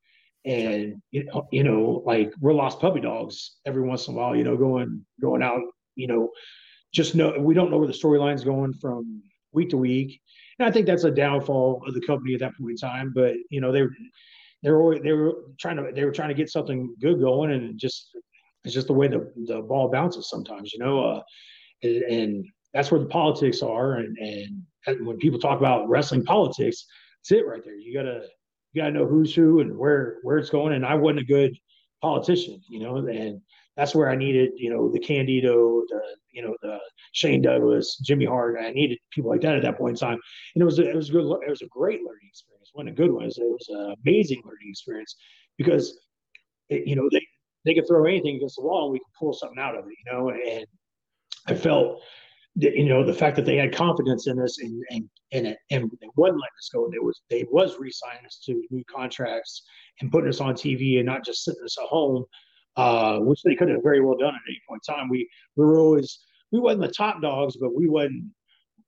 and 0.44 1.00
you 1.10 1.24
know, 1.24 1.48
you 1.50 1.64
know, 1.64 2.02
like 2.04 2.32
we're 2.40 2.52
lost 2.52 2.80
puppy 2.80 3.00
dogs 3.00 3.56
every 3.66 3.82
once 3.82 4.08
in 4.08 4.14
a 4.14 4.16
while. 4.16 4.36
You 4.36 4.44
know, 4.44 4.56
going 4.56 5.04
going 5.20 5.42
out. 5.42 5.62
You 5.96 6.06
know, 6.06 6.30
just 6.92 7.14
know 7.14 7.38
we 7.38 7.54
don't 7.54 7.70
know 7.70 7.78
where 7.78 7.86
the 7.86 7.92
storyline's 7.92 8.44
going 8.44 8.74
from 8.74 9.22
week 9.52 9.70
to 9.70 9.76
week. 9.76 10.20
And 10.58 10.68
I 10.68 10.70
think 10.70 10.86
that's 10.86 11.04
a 11.04 11.10
downfall 11.10 11.82
of 11.86 11.94
the 11.94 12.06
company 12.06 12.34
at 12.34 12.40
that 12.40 12.56
point 12.56 12.72
in 12.72 12.76
time. 12.76 13.12
But 13.14 13.34
you 13.50 13.60
know, 13.60 13.72
they 13.72 13.82
were 13.82 13.92
they 14.62 14.70
were 14.70 14.98
they 14.98 15.12
were 15.12 15.34
trying 15.58 15.76
to 15.76 15.90
they 15.94 16.04
were 16.04 16.12
trying 16.12 16.28
to 16.28 16.34
get 16.34 16.50
something 16.50 16.94
good 17.00 17.20
going, 17.20 17.52
and 17.52 17.78
just 17.78 18.10
it's 18.64 18.74
just 18.74 18.88
the 18.88 18.92
way 18.92 19.08
the 19.08 19.32
the 19.46 19.62
ball 19.62 19.90
bounces 19.90 20.28
sometimes. 20.28 20.72
You 20.72 20.80
know, 20.80 21.04
uh, 21.04 21.22
and, 21.82 22.02
and 22.02 22.46
that's 22.74 22.90
where 22.90 23.00
the 23.00 23.06
politics 23.06 23.62
are. 23.62 23.94
And 23.94 24.16
and 24.18 25.06
when 25.06 25.16
people 25.18 25.38
talk 25.38 25.58
about 25.58 25.88
wrestling 25.88 26.24
politics, 26.24 26.86
that's 27.22 27.32
it 27.38 27.46
right 27.46 27.64
there. 27.64 27.76
You 27.76 27.94
gotta 27.94 28.26
you 28.72 28.82
gotta 28.82 28.92
know 28.92 29.06
who's 29.06 29.34
who 29.34 29.60
and 29.60 29.76
where 29.76 30.18
where 30.22 30.38
it's 30.38 30.50
going. 30.50 30.74
And 30.74 30.84
I 30.84 30.94
wasn't 30.94 31.20
a 31.20 31.24
good 31.24 31.56
politician, 32.02 32.60
you 32.68 32.80
know, 32.80 32.96
and 32.96 33.40
that's 33.80 33.94
where 33.94 34.10
I 34.10 34.14
needed, 34.14 34.50
you 34.56 34.68
know, 34.68 34.90
the 34.90 34.98
Candido, 34.98 35.82
the 35.88 36.02
you 36.32 36.42
know, 36.42 36.54
the 36.60 36.78
Shane 37.12 37.40
Douglas, 37.40 37.96
Jimmy 38.04 38.26
Hart. 38.26 38.58
I 38.60 38.72
needed 38.72 38.98
people 39.10 39.30
like 39.30 39.40
that 39.40 39.56
at 39.56 39.62
that 39.62 39.78
point 39.78 39.96
in 39.96 40.06
time, 40.06 40.18
and 40.54 40.60
it 40.60 40.66
was 40.66 40.78
a, 40.78 40.86
it 40.86 40.94
was 40.94 41.08
a 41.08 41.12
good 41.12 41.24
it 41.46 41.48
was 41.48 41.62
a 41.62 41.66
great 41.68 42.00
learning 42.02 42.28
experience. 42.28 42.68
One 42.74 42.88
a 42.88 42.92
good 42.92 43.10
one. 43.10 43.24
It 43.24 43.34
was, 43.38 43.68
an 43.70 43.94
amazing 44.04 44.42
learning 44.44 44.68
experience 44.68 45.16
because 45.56 45.98
it, 46.68 46.86
you 46.86 46.94
know 46.94 47.08
they 47.10 47.26
they 47.64 47.72
could 47.72 47.88
throw 47.88 48.04
anything 48.04 48.36
against 48.36 48.56
the 48.56 48.62
wall 48.62 48.84
and 48.84 48.92
we 48.92 48.98
could 48.98 49.18
pull 49.18 49.32
something 49.32 49.58
out 49.58 49.74
of 49.74 49.86
it, 49.86 49.94
you 50.04 50.12
know, 50.12 50.28
and 50.28 50.66
I 51.46 51.54
felt 51.54 52.02
that, 52.56 52.76
you 52.76 52.86
know 52.86 53.02
the 53.02 53.14
fact 53.14 53.34
that 53.36 53.46
they 53.46 53.56
had 53.56 53.74
confidence 53.74 54.26
in 54.26 54.38
us 54.40 54.58
and 54.60 54.84
and 54.90 55.08
and, 55.32 55.46
it, 55.46 55.58
and 55.70 55.90
they 56.02 56.08
wasn't 56.16 56.40
letting 56.42 56.58
us 56.58 56.70
go. 56.70 56.86
They 56.92 56.98
was 56.98 57.22
they 57.30 57.46
was 57.50 57.78
re-signing 57.78 58.26
us 58.26 58.42
to 58.44 58.62
new 58.70 58.84
contracts 58.94 59.62
and 60.02 60.12
putting 60.12 60.28
us 60.28 60.42
on 60.42 60.52
TV 60.52 60.98
and 60.98 61.06
not 61.06 61.24
just 61.24 61.44
sitting 61.44 61.64
us 61.64 61.78
at 61.78 61.86
home, 61.86 62.26
uh, 62.80 63.18
which 63.18 63.42
they 63.42 63.54
could 63.54 63.68
have 63.68 63.82
very 63.82 64.00
well 64.00 64.16
done 64.16 64.34
at 64.34 64.40
any 64.48 64.60
point 64.68 64.82
in 64.88 64.94
time. 64.94 65.08
We 65.08 65.28
we 65.56 65.64
were 65.64 65.78
always 65.78 66.20
we 66.52 66.60
wasn't 66.60 66.82
the 66.82 66.92
top 66.92 67.20
dogs, 67.20 67.56
but 67.56 67.74
we 67.74 67.88
wasn't 67.88 68.24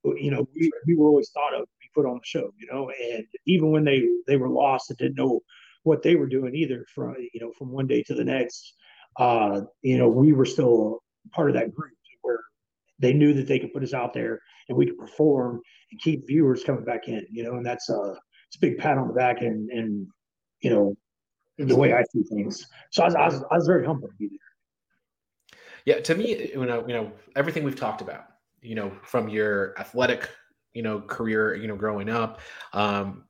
you 0.05 0.31
know 0.31 0.49
we, 0.55 0.71
we 0.87 0.95
were 0.95 1.09
always 1.09 1.31
thought 1.31 1.55
of 1.55 1.67
be 1.81 1.89
put 1.95 2.07
on 2.07 2.15
the 2.15 2.25
show. 2.25 2.53
You 2.59 2.69
know, 2.73 2.91
and 2.91 3.25
even 3.47 3.71
when 3.71 3.85
they 3.85 4.09
they 4.27 4.37
were 4.37 4.49
lost 4.49 4.91
and 4.91 4.99
didn't 4.99 5.17
know 5.17 5.41
what 5.83 6.03
they 6.03 6.17
were 6.17 6.29
doing 6.29 6.55
either 6.55 6.87
from 6.95 7.15
you 7.35 7.41
know 7.41 7.53
from 7.59 7.71
one 7.71 7.87
day 7.87 8.03
to 8.05 8.15
the 8.15 8.25
next, 8.25 8.75
uh, 9.19 9.61
you 9.83 9.99
know 9.99 10.09
we 10.09 10.33
were 10.33 10.47
still 10.47 11.03
part 11.31 11.51
of 11.51 11.55
that 11.55 11.75
group 11.75 11.93
where 12.23 12.41
they 12.99 13.13
knew 13.13 13.35
that 13.35 13.47
they 13.47 13.59
could 13.59 13.73
put 13.73 13.83
us 13.83 13.95
out 13.95 14.15
there 14.15 14.41
and 14.69 14.79
we 14.79 14.87
could 14.87 14.99
perform 14.99 15.61
and 15.91 16.01
keep 16.01 16.27
viewers 16.27 16.65
coming 16.65 16.85
back 16.85 17.09
in, 17.09 17.27
you 17.31 17.43
know, 17.43 17.55
and 17.55 17.67
that's 17.67 17.89
a, 17.91 17.97
uh, 17.97 18.15
it's 18.49 18.57
a 18.57 18.61
big 18.61 18.79
pat 18.79 18.99
on 18.99 19.09
the 19.09 19.15
back 19.15 19.41
and, 19.41 19.71
and, 19.71 20.07
you 20.61 20.71
know, 20.71 20.95
the 21.59 21.77
way 21.77 21.93
I 21.93 22.03
see 22.13 22.23
things. 22.23 22.67
So 22.91 23.03
I 23.03 23.07
was, 23.07 23.15
I 23.15 23.27
was, 23.27 23.45
I 23.51 23.55
was 23.57 23.67
very 23.67 23.87
humbled 23.87 24.11
to 24.11 24.17
be 24.17 24.29
there. 24.29 24.39
Yeah. 25.85 26.01
To 26.01 26.15
me, 26.15 26.51
you 26.53 26.65
know, 26.65 26.87
you 26.87 26.95
know, 26.95 27.13
everything 27.37 27.65
we've 27.65 27.77
talked 27.77 28.01
about, 28.01 28.25
you 28.61 28.75
know, 28.75 28.93
from 29.03 29.29
your 29.29 29.79
athletic, 29.79 30.29
you 30.75 30.83
know, 30.83 31.01
career, 31.01 31.55
you 31.55 31.67
know, 31.67 31.77
growing 31.77 32.09
up, 32.09 32.41
um, 32.73 33.25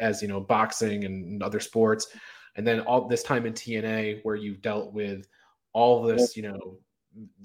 as, 0.00 0.20
you 0.20 0.28
know, 0.28 0.40
boxing 0.40 1.04
and 1.04 1.42
other 1.42 1.60
sports, 1.60 2.08
and 2.56 2.66
then 2.66 2.80
all 2.80 3.06
this 3.06 3.22
time 3.22 3.46
in 3.46 3.52
TNA 3.52 4.20
where 4.24 4.36
you've 4.36 4.62
dealt 4.62 4.92
with 4.92 5.26
all 5.72 6.02
this, 6.02 6.36
you 6.36 6.42
know, 6.42 6.78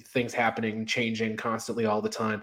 things 0.08 0.34
happening, 0.34 0.86
changing 0.86 1.38
constantly 1.38 1.86
all 1.86 2.02
the 2.02 2.10
time, 2.10 2.42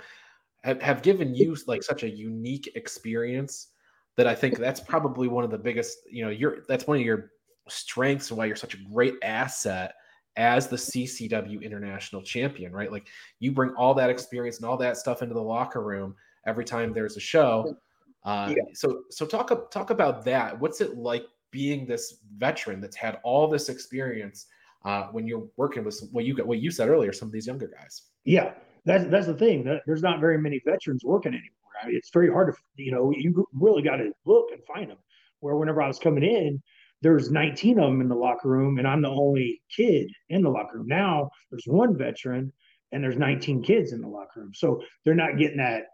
have, 0.64 0.80
have 0.80 1.02
given 1.02 1.34
you 1.34 1.56
like 1.66 1.82
such 1.82 2.02
a 2.02 2.08
unique 2.08 2.70
experience 2.74 3.68
that 4.16 4.26
I 4.26 4.34
think 4.34 4.58
that's 4.58 4.80
probably 4.80 5.28
one 5.28 5.44
of 5.44 5.50
the 5.50 5.58
biggest, 5.58 5.98
you 6.10 6.24
know, 6.24 6.30
you're 6.30 6.58
that's 6.68 6.86
one 6.86 6.98
of 6.98 7.02
your 7.02 7.32
strengths 7.68 8.30
and 8.30 8.38
why 8.38 8.46
you're 8.46 8.56
such 8.56 8.74
a 8.74 8.78
great 8.92 9.14
asset 9.22 9.94
as 10.36 10.68
the 10.68 10.76
CCW 10.76 11.62
international 11.62 12.22
champion, 12.22 12.72
right? 12.72 12.92
Like 12.92 13.08
you 13.40 13.52
bring 13.52 13.70
all 13.70 13.94
that 13.94 14.10
experience 14.10 14.58
and 14.58 14.66
all 14.66 14.76
that 14.76 14.96
stuff 14.96 15.22
into 15.22 15.34
the 15.34 15.42
locker 15.42 15.82
room 15.82 16.14
every 16.46 16.64
time 16.64 16.92
there's 16.92 17.16
a 17.16 17.20
show. 17.20 17.76
Uh, 18.24 18.54
yeah. 18.56 18.62
So, 18.74 19.02
so 19.10 19.26
talk 19.26 19.70
talk 19.70 19.90
about 19.90 20.24
that. 20.24 20.58
What's 20.58 20.80
it 20.80 20.96
like 20.96 21.24
being 21.50 21.86
this 21.86 22.18
veteran 22.36 22.80
that's 22.80 22.96
had 22.96 23.18
all 23.22 23.48
this 23.48 23.68
experience 23.68 24.46
uh, 24.84 25.08
when 25.08 25.26
you're 25.26 25.46
working 25.56 25.84
with 25.84 26.00
what 26.12 26.24
you 26.24 26.34
got, 26.34 26.46
what 26.46 26.58
you 26.58 26.70
said 26.70 26.88
earlier, 26.88 27.12
some 27.12 27.28
of 27.28 27.32
these 27.32 27.46
younger 27.46 27.68
guys. 27.68 28.02
Yeah, 28.24 28.52
that's 28.84 29.04
that's 29.06 29.26
the 29.26 29.34
thing. 29.34 29.64
There's 29.86 30.02
not 30.02 30.20
very 30.20 30.38
many 30.38 30.60
veterans 30.64 31.04
working 31.04 31.32
anymore. 31.32 31.72
I 31.82 31.86
mean, 31.86 31.96
it's 31.96 32.10
very 32.10 32.30
hard 32.30 32.54
to 32.54 32.82
you 32.82 32.92
know 32.92 33.10
you 33.10 33.46
really 33.52 33.82
got 33.82 33.96
to 33.96 34.12
look 34.24 34.50
and 34.52 34.62
find 34.64 34.90
them. 34.90 34.98
Where 35.40 35.56
whenever 35.56 35.80
I 35.80 35.88
was 35.88 35.98
coming 35.98 36.24
in, 36.24 36.60
there's 37.02 37.30
19 37.30 37.78
of 37.78 37.90
them 37.90 38.00
in 38.00 38.08
the 38.08 38.14
locker 38.14 38.48
room, 38.48 38.78
and 38.78 38.86
I'm 38.86 39.02
the 39.02 39.08
only 39.08 39.60
kid 39.74 40.10
in 40.28 40.42
the 40.42 40.50
locker 40.50 40.78
room. 40.78 40.88
Now 40.88 41.30
there's 41.50 41.64
one 41.66 41.96
veteran, 41.96 42.52
and 42.92 43.02
there's 43.02 43.16
19 43.16 43.62
kids 43.62 43.92
in 43.92 44.00
the 44.00 44.08
locker 44.08 44.40
room, 44.40 44.52
so 44.54 44.82
they're 45.04 45.14
not 45.14 45.38
getting 45.38 45.58
that 45.58 45.84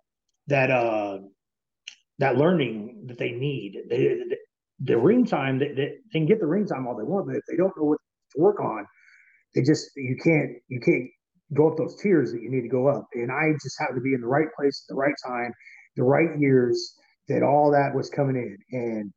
that 0.47 0.71
uh 0.71 1.19
that 2.19 2.37
learning 2.37 3.05
that 3.07 3.19
they 3.19 3.33
need. 3.33 3.77
They, 3.89 3.97
the, 3.99 4.37
the 4.81 4.99
ring 4.99 5.25
time, 5.25 5.59
they, 5.59 5.73
they, 5.73 5.93
can 6.13 6.27
get 6.27 6.41
the 6.41 6.47
ring 6.47 6.67
time 6.67 6.87
all 6.87 6.97
they 6.97 7.05
want, 7.05 7.27
but 7.27 7.37
if 7.37 7.43
they 7.49 7.57
don't 7.57 7.73
know 7.77 7.85
what 7.85 7.99
to 8.35 8.43
work 8.43 8.61
on. 8.61 8.87
they 9.55 9.63
just 9.63 9.91
you 9.97 10.17
can't 10.23 10.51
you 10.69 10.81
can't 10.81 11.09
go 11.55 11.71
up 11.71 11.77
those 11.77 11.97
tiers 12.01 12.33
that 12.33 12.43
you 12.43 12.51
need 12.51 12.63
to 12.63 12.69
go 12.69 12.89
up. 12.89 13.07
And 13.15 13.31
I 13.31 13.53
just 13.63 13.79
happened 13.79 13.99
to 13.99 14.03
be 14.03 14.15
in 14.15 14.21
the 14.21 14.27
right 14.27 14.49
place 14.57 14.85
at 14.85 14.93
the 14.93 14.99
right 14.99 15.15
time, 15.27 15.53
the 15.97 16.03
right 16.03 16.39
years 16.39 16.95
that 17.29 17.43
all 17.43 17.71
that 17.71 17.95
was 17.95 18.11
coming 18.11 18.37
in. 18.37 18.59
And 18.79 19.13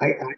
I 0.00 0.06
I, 0.06 0.32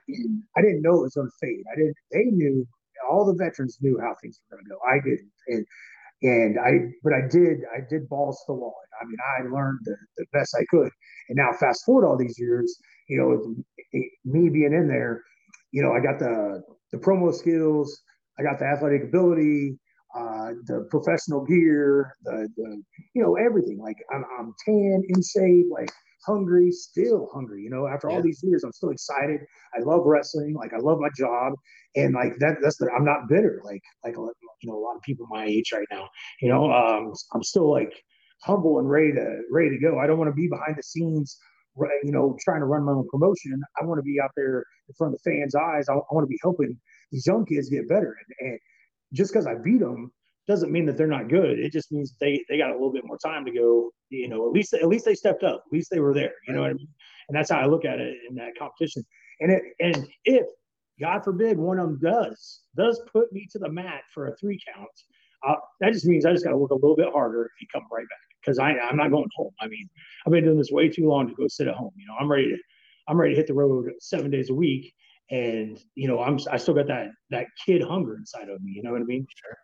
I 0.56 0.62
didn't 0.62 0.82
know 0.82 0.96
it 1.00 1.02
was 1.02 1.14
to 1.14 1.28
fade. 1.40 1.64
I 1.72 1.76
didn't. 1.76 1.96
They 2.12 2.24
knew 2.26 2.66
all 3.10 3.26
the 3.26 3.34
veterans 3.34 3.78
knew 3.82 3.98
how 4.00 4.14
things 4.22 4.40
were 4.50 4.58
going 4.58 4.66
to 4.66 4.70
go. 4.70 4.78
I 4.88 4.98
didn't. 5.00 5.32
And 5.48 5.66
and 6.22 6.60
I 6.60 6.92
but 7.04 7.14
I 7.14 7.22
did 7.28 7.60
I 7.74 7.80
did 7.90 8.08
balls 8.10 8.38
to 8.46 8.52
the 8.52 8.54
wall. 8.60 8.76
I 9.02 9.06
mean 9.06 9.18
I 9.38 9.42
learned 9.44 9.80
the, 9.84 9.96
the 10.18 10.26
best 10.34 10.56
I 10.60 10.66
could. 10.70 10.90
And 11.30 11.38
now 11.38 11.52
fast 11.60 11.84
forward 11.86 12.06
all 12.06 12.18
these 12.18 12.38
years, 12.38 12.78
you 13.08 13.18
know, 13.18 13.56
me 14.26 14.50
being 14.50 14.74
in 14.74 14.88
there, 14.88 15.24
you 15.72 15.82
know, 15.82 15.92
I 15.94 16.00
got 16.00 16.20
the 16.20 16.62
the 16.92 16.98
promo 16.98 17.34
skills, 17.34 18.02
I 18.38 18.44
got 18.44 18.60
the 18.60 18.66
athletic 18.66 19.04
ability, 19.04 19.79
uh, 20.16 20.52
the 20.66 20.86
professional 20.90 21.44
gear, 21.44 22.16
the, 22.24 22.48
the 22.56 22.82
you 23.14 23.22
know 23.22 23.36
everything. 23.36 23.78
Like 23.78 23.96
I'm, 24.12 24.24
I'm 24.38 24.54
tan, 24.64 25.02
in 25.08 25.22
shape, 25.22 25.66
like 25.70 25.90
hungry, 26.26 26.72
still 26.72 27.28
hungry. 27.32 27.62
You 27.62 27.70
know, 27.70 27.86
after 27.86 28.08
yeah. 28.08 28.16
all 28.16 28.22
these 28.22 28.40
years, 28.42 28.64
I'm 28.64 28.72
still 28.72 28.90
excited. 28.90 29.40
I 29.74 29.80
love 29.80 30.02
wrestling. 30.04 30.54
Like 30.54 30.72
I 30.72 30.78
love 30.78 30.98
my 31.00 31.10
job, 31.16 31.52
and 31.96 32.14
like 32.14 32.38
that. 32.38 32.56
That's 32.62 32.76
the. 32.76 32.90
I'm 32.96 33.04
not 33.04 33.28
bitter. 33.28 33.60
Like 33.64 33.82
like 34.04 34.14
you 34.16 34.70
know 34.70 34.76
a 34.76 34.82
lot 34.82 34.96
of 34.96 35.02
people 35.02 35.26
my 35.30 35.44
age 35.44 35.72
right 35.72 35.88
now. 35.90 36.08
You 36.40 36.48
know, 36.48 36.70
um, 36.72 37.12
I'm 37.34 37.42
still 37.42 37.70
like 37.70 37.92
humble 38.42 38.78
and 38.78 38.88
ready 38.88 39.12
to 39.12 39.42
ready 39.50 39.70
to 39.70 39.78
go. 39.78 39.98
I 39.98 40.06
don't 40.06 40.18
want 40.18 40.28
to 40.28 40.34
be 40.34 40.48
behind 40.48 40.76
the 40.76 40.82
scenes 40.82 41.38
you 42.02 42.12
know, 42.12 42.36
trying 42.40 42.60
to 42.60 42.66
run 42.66 42.84
my 42.84 42.92
own 42.92 43.06
promotion. 43.10 43.60
I 43.80 43.84
want 43.84 43.98
to 43.98 44.02
be 44.02 44.20
out 44.20 44.30
there 44.36 44.64
in 44.88 44.94
front 44.96 45.14
of 45.14 45.20
the 45.22 45.30
fans' 45.30 45.54
eyes. 45.54 45.88
I, 45.88 45.94
I 45.94 46.12
want 46.12 46.24
to 46.24 46.28
be 46.28 46.38
helping 46.42 46.76
these 47.12 47.26
young 47.26 47.44
kids 47.46 47.68
get 47.68 47.88
better. 47.88 48.16
And, 48.40 48.50
and 48.50 48.58
just 49.12 49.32
because 49.32 49.46
I 49.46 49.54
beat 49.54 49.80
them 49.80 50.12
doesn't 50.46 50.72
mean 50.72 50.86
that 50.86 50.96
they're 50.96 51.06
not 51.06 51.28
good. 51.28 51.58
It 51.58 51.72
just 51.72 51.92
means 51.92 52.16
they 52.20 52.44
they 52.48 52.58
got 52.58 52.70
a 52.70 52.74
little 52.74 52.92
bit 52.92 53.04
more 53.06 53.18
time 53.18 53.44
to 53.44 53.52
go. 53.52 53.90
You 54.08 54.28
know, 54.28 54.46
at 54.46 54.52
least 54.52 54.74
at 54.74 54.88
least 54.88 55.04
they 55.04 55.14
stepped 55.14 55.44
up. 55.44 55.62
At 55.66 55.72
least 55.72 55.90
they 55.90 56.00
were 56.00 56.14
there. 56.14 56.32
You 56.46 56.54
know 56.54 56.62
what 56.62 56.70
I 56.70 56.74
mean? 56.74 56.88
And 57.28 57.36
that's 57.36 57.50
how 57.50 57.58
I 57.60 57.66
look 57.66 57.84
at 57.84 58.00
it 58.00 58.16
in 58.28 58.34
that 58.36 58.58
competition. 58.58 59.04
And 59.40 59.52
it 59.52 59.62
and 59.78 60.08
if 60.24 60.46
God 61.00 61.24
forbid 61.24 61.58
one 61.58 61.78
of 61.78 61.86
them 61.86 62.00
does 62.02 62.60
does 62.76 63.00
put 63.12 63.32
me 63.32 63.46
to 63.52 63.58
the 63.58 63.70
mat 63.70 64.02
for 64.12 64.28
a 64.28 64.36
three 64.36 64.58
count, 64.74 64.90
uh, 65.46 65.54
that 65.80 65.92
just 65.92 66.06
means 66.06 66.26
I 66.26 66.32
just 66.32 66.44
got 66.44 66.50
to 66.50 66.56
work 66.58 66.72
a 66.72 66.74
little 66.74 66.96
bit 66.96 67.12
harder 67.12 67.42
and 67.42 67.68
come 67.72 67.84
right 67.92 68.04
back 68.04 68.18
because 68.42 68.58
I 68.58 68.72
I'm 68.78 68.96
not 68.96 69.10
going 69.10 69.28
home. 69.36 69.52
I 69.60 69.68
mean, 69.68 69.88
I've 70.26 70.32
been 70.32 70.44
doing 70.44 70.58
this 70.58 70.70
way 70.72 70.88
too 70.88 71.08
long 71.08 71.28
to 71.28 71.34
go 71.34 71.46
sit 71.48 71.68
at 71.68 71.74
home. 71.74 71.92
You 71.96 72.06
know, 72.06 72.14
I'm 72.18 72.30
ready 72.30 72.48
to 72.48 72.56
I'm 73.08 73.18
ready 73.18 73.34
to 73.34 73.38
hit 73.38 73.46
the 73.46 73.54
road 73.54 73.90
seven 74.00 74.30
days 74.30 74.50
a 74.50 74.54
week, 74.54 74.94
and 75.30 75.78
you 75.94 76.08
know, 76.08 76.20
I'm 76.20 76.38
I 76.50 76.56
still 76.56 76.74
got 76.74 76.86
that 76.88 77.08
that 77.30 77.46
kid 77.64 77.82
hunger 77.82 78.16
inside 78.16 78.48
of 78.48 78.62
me. 78.62 78.72
You 78.72 78.82
know 78.82 78.92
what 78.92 79.02
I 79.02 79.04
mean? 79.04 79.26
Sure. 79.34 79.56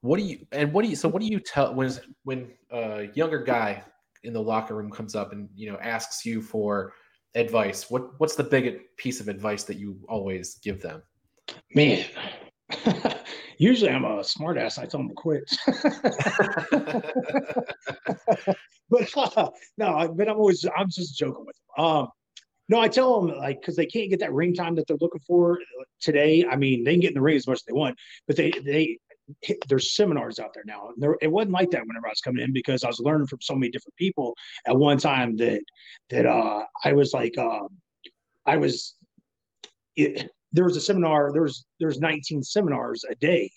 What 0.00 0.18
do 0.18 0.24
you 0.24 0.46
and 0.52 0.72
what 0.72 0.84
do 0.84 0.88
you 0.88 0.96
so 0.96 1.08
what 1.08 1.22
do 1.22 1.28
you 1.28 1.40
tell 1.40 1.74
when 1.74 1.92
when 2.24 2.50
a 2.70 3.08
younger 3.14 3.42
guy 3.42 3.82
in 4.22 4.32
the 4.32 4.42
locker 4.42 4.74
room 4.74 4.90
comes 4.90 5.14
up 5.14 5.32
and 5.32 5.48
you 5.54 5.70
know 5.70 5.78
asks 5.78 6.24
you 6.24 6.42
for 6.42 6.92
advice? 7.34 7.90
What 7.90 8.18
what's 8.18 8.36
the 8.36 8.44
big 8.44 8.80
piece 8.96 9.20
of 9.20 9.28
advice 9.28 9.64
that 9.64 9.78
you 9.78 9.98
always 10.08 10.58
give 10.62 10.82
them? 10.82 11.02
Man, 11.74 12.04
Usually 13.58 13.90
I'm 13.90 14.04
a 14.04 14.18
smartass. 14.18 14.78
I 14.78 14.84
tell 14.86 15.00
them 15.00 15.08
to 15.08 15.14
quit. 15.14 15.50
but 18.90 19.36
uh, 19.36 19.50
no, 19.78 20.14
but 20.14 20.28
I'm 20.28 20.36
always 20.36 20.66
I'm 20.76 20.90
just 20.90 21.16
joking 21.16 21.46
with 21.46 21.56
them. 21.76 21.84
Um, 21.84 22.08
no, 22.68 22.80
I 22.80 22.88
tell 22.88 23.20
them 23.20 23.36
like 23.38 23.60
because 23.60 23.76
they 23.76 23.86
can't 23.86 24.10
get 24.10 24.20
that 24.20 24.32
ring 24.32 24.54
time 24.54 24.74
that 24.74 24.86
they're 24.86 24.96
looking 25.00 25.20
for 25.26 25.58
today. 26.00 26.44
I 26.44 26.56
mean, 26.56 26.82
they 26.84 26.92
can 26.92 27.00
get 27.00 27.08
in 27.08 27.14
the 27.14 27.20
ring 27.20 27.36
as 27.36 27.46
much 27.46 27.58
as 27.58 27.62
they 27.62 27.72
want, 27.72 27.96
but 28.26 28.36
they 28.36 28.50
they 28.50 28.98
there's 29.68 29.94
seminars 29.94 30.38
out 30.38 30.52
there 30.54 30.64
now. 30.66 30.90
There, 30.96 31.16
it 31.20 31.30
wasn't 31.30 31.52
like 31.52 31.70
that 31.70 31.86
whenever 31.86 32.06
I 32.06 32.10
was 32.10 32.20
coming 32.20 32.42
in 32.42 32.52
because 32.52 32.84
I 32.84 32.88
was 32.88 33.00
learning 33.00 33.26
from 33.26 33.40
so 33.40 33.54
many 33.54 33.70
different 33.70 33.96
people 33.96 34.34
at 34.66 34.76
one 34.76 34.98
time 34.98 35.36
that 35.36 35.62
that 36.10 36.26
uh, 36.26 36.64
I 36.84 36.92
was 36.92 37.12
like 37.12 37.36
uh, 37.38 37.66
I 38.46 38.56
was 38.56 38.94
it, 39.96 40.30
there 40.52 40.64
was 40.64 40.76
a 40.76 40.80
seminar. 40.80 41.32
There's 41.32 41.66
there's 41.80 42.00
19 42.00 42.42
seminars 42.42 43.04
a 43.08 43.14
day, 43.16 43.50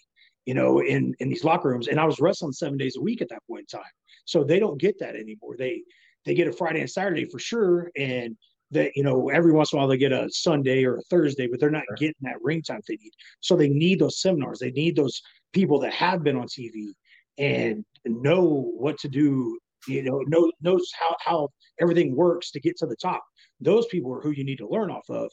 you 0.45 0.53
know, 0.53 0.79
in 0.79 1.15
in 1.19 1.29
these 1.29 1.43
locker 1.43 1.69
rooms, 1.69 1.87
and 1.87 1.99
I 1.99 2.05
was 2.05 2.19
wrestling 2.19 2.51
seven 2.51 2.77
days 2.77 2.97
a 2.97 3.01
week 3.01 3.21
at 3.21 3.29
that 3.29 3.45
point 3.47 3.71
in 3.71 3.79
time. 3.79 3.91
So 4.25 4.43
they 4.43 4.59
don't 4.59 4.79
get 4.79 4.99
that 4.99 5.15
anymore. 5.15 5.55
They 5.57 5.83
they 6.25 6.33
get 6.33 6.47
a 6.47 6.53
Friday 6.53 6.81
and 6.81 6.89
Saturday 6.89 7.25
for 7.25 7.39
sure, 7.39 7.91
and 7.95 8.35
that 8.71 8.91
you 8.95 9.03
know 9.03 9.29
every 9.29 9.51
once 9.51 9.71
in 9.71 9.77
a 9.77 9.79
while 9.79 9.87
they 9.87 9.97
get 9.97 10.11
a 10.11 10.29
Sunday 10.29 10.83
or 10.83 10.97
a 10.97 11.01
Thursday, 11.03 11.47
but 11.47 11.59
they're 11.59 11.71
not 11.71 11.83
sure. 11.89 11.97
getting 11.97 12.15
that 12.21 12.41
ring 12.41 12.61
time 12.61 12.81
they 12.87 12.95
need. 12.95 13.11
So 13.41 13.55
they 13.55 13.69
need 13.69 13.99
those 13.99 14.21
seminars. 14.21 14.59
They 14.59 14.71
need 14.71 14.95
those 14.95 15.21
people 15.53 15.79
that 15.79 15.93
have 15.93 16.23
been 16.23 16.37
on 16.37 16.47
TV 16.47 16.89
and 17.37 17.83
know 18.05 18.71
what 18.77 18.97
to 18.99 19.09
do. 19.09 19.57
You 19.87 20.03
know, 20.03 20.19
know 20.27 20.51
knows 20.61 20.89
how 20.99 21.15
how 21.21 21.49
everything 21.81 22.15
works 22.15 22.51
to 22.51 22.59
get 22.59 22.77
to 22.77 22.85
the 22.85 22.97
top. 22.97 23.23
Those 23.61 23.87
people 23.87 24.13
are 24.13 24.21
who 24.21 24.31
you 24.31 24.43
need 24.43 24.57
to 24.57 24.67
learn 24.67 24.91
off 24.91 25.09
of, 25.09 25.31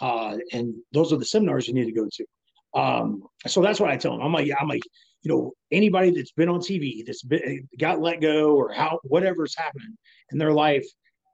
uh, 0.00 0.36
and 0.52 0.74
those 0.92 1.12
are 1.12 1.16
the 1.16 1.24
seminars 1.24 1.68
you 1.68 1.74
need 1.74 1.86
to 1.86 1.92
go 1.92 2.08
to. 2.10 2.24
Um, 2.74 3.22
so 3.46 3.60
that's 3.60 3.80
what 3.80 3.90
I 3.90 3.96
tell 3.96 4.12
them. 4.12 4.22
I'm 4.22 4.32
like, 4.32 4.50
I'm 4.58 4.68
like, 4.68 4.82
you 5.22 5.32
know, 5.32 5.52
anybody 5.72 6.10
that's 6.10 6.32
been 6.32 6.48
on 6.48 6.60
TV, 6.60 7.04
that's 7.04 7.22
been 7.22 7.68
got 7.78 8.00
let 8.00 8.20
go 8.20 8.54
or 8.54 8.72
how 8.72 9.00
whatever's 9.02 9.54
happening 9.56 9.96
in 10.32 10.38
their 10.38 10.52
life, 10.52 10.86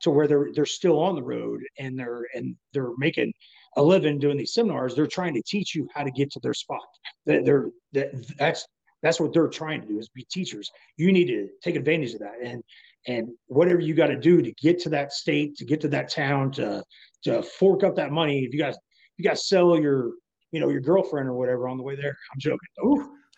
to 0.05 0.11
where 0.11 0.29
they're 0.29 0.49
they're 0.55 0.67
still 0.67 1.01
on 1.01 1.15
the 1.15 1.23
road 1.23 1.61
and 1.79 1.99
they're 1.99 2.27
and 2.35 2.55
they're 2.73 2.93
making 2.99 3.33
a 3.77 3.83
living 3.83 4.19
doing 4.19 4.37
these 4.37 4.55
seminars. 4.55 4.95
They're 4.95 5.07
trying 5.07 5.35
to 5.35 5.43
teach 5.43 5.75
you 5.75 5.89
how 5.95 6.05
to 6.05 6.11
get 6.11 6.31
to 6.33 6.41
their 6.41 6.55
spot. 6.55 6.81
That 7.27 7.45
They're 7.45 7.71
that 7.93 8.13
that's 8.39 8.67
that's 9.03 9.19
what 9.21 9.33
they're 9.33 9.49
trying 9.49 9.81
to 9.83 9.89
do 9.89 9.99
is 9.99 10.09
be 10.11 10.27
teachers. 10.31 10.71
You 10.97 11.13
need 11.13 11.27
to 11.27 11.49
take 11.63 11.77
advantage 11.77 12.15
of 12.15 12.21
that 12.21 12.37
and 12.43 12.63
and 13.07 13.29
whatever 13.47 13.81
you 13.81 13.95
got 13.95 14.07
to 14.07 14.17
do 14.17 14.41
to 14.41 14.53
get 14.53 14.79
to 14.81 14.89
that 14.91 15.13
state, 15.13 15.57
to 15.57 15.65
get 15.65 15.81
to 15.83 15.89
that 15.89 16.09
town, 16.11 16.53
to 16.53 16.83
to 17.25 17.43
fork 17.43 17.83
up 17.83 17.97
that 17.97 18.13
money. 18.13 18.45
If 18.45 18.53
you 18.55 18.61
guys 18.61 18.77
you 19.17 19.25
got 19.25 19.37
to 19.37 19.43
sell 19.43 19.79
your 19.79 20.13
you 20.53 20.61
know 20.61 20.69
your 20.69 20.81
girlfriend 20.81 21.29
or 21.29 21.35
whatever 21.35 21.69
on 21.69 21.77
the 21.77 21.83
way 21.83 21.97
there. 21.97 22.17
I'm 22.33 22.39
joking. 22.39 22.69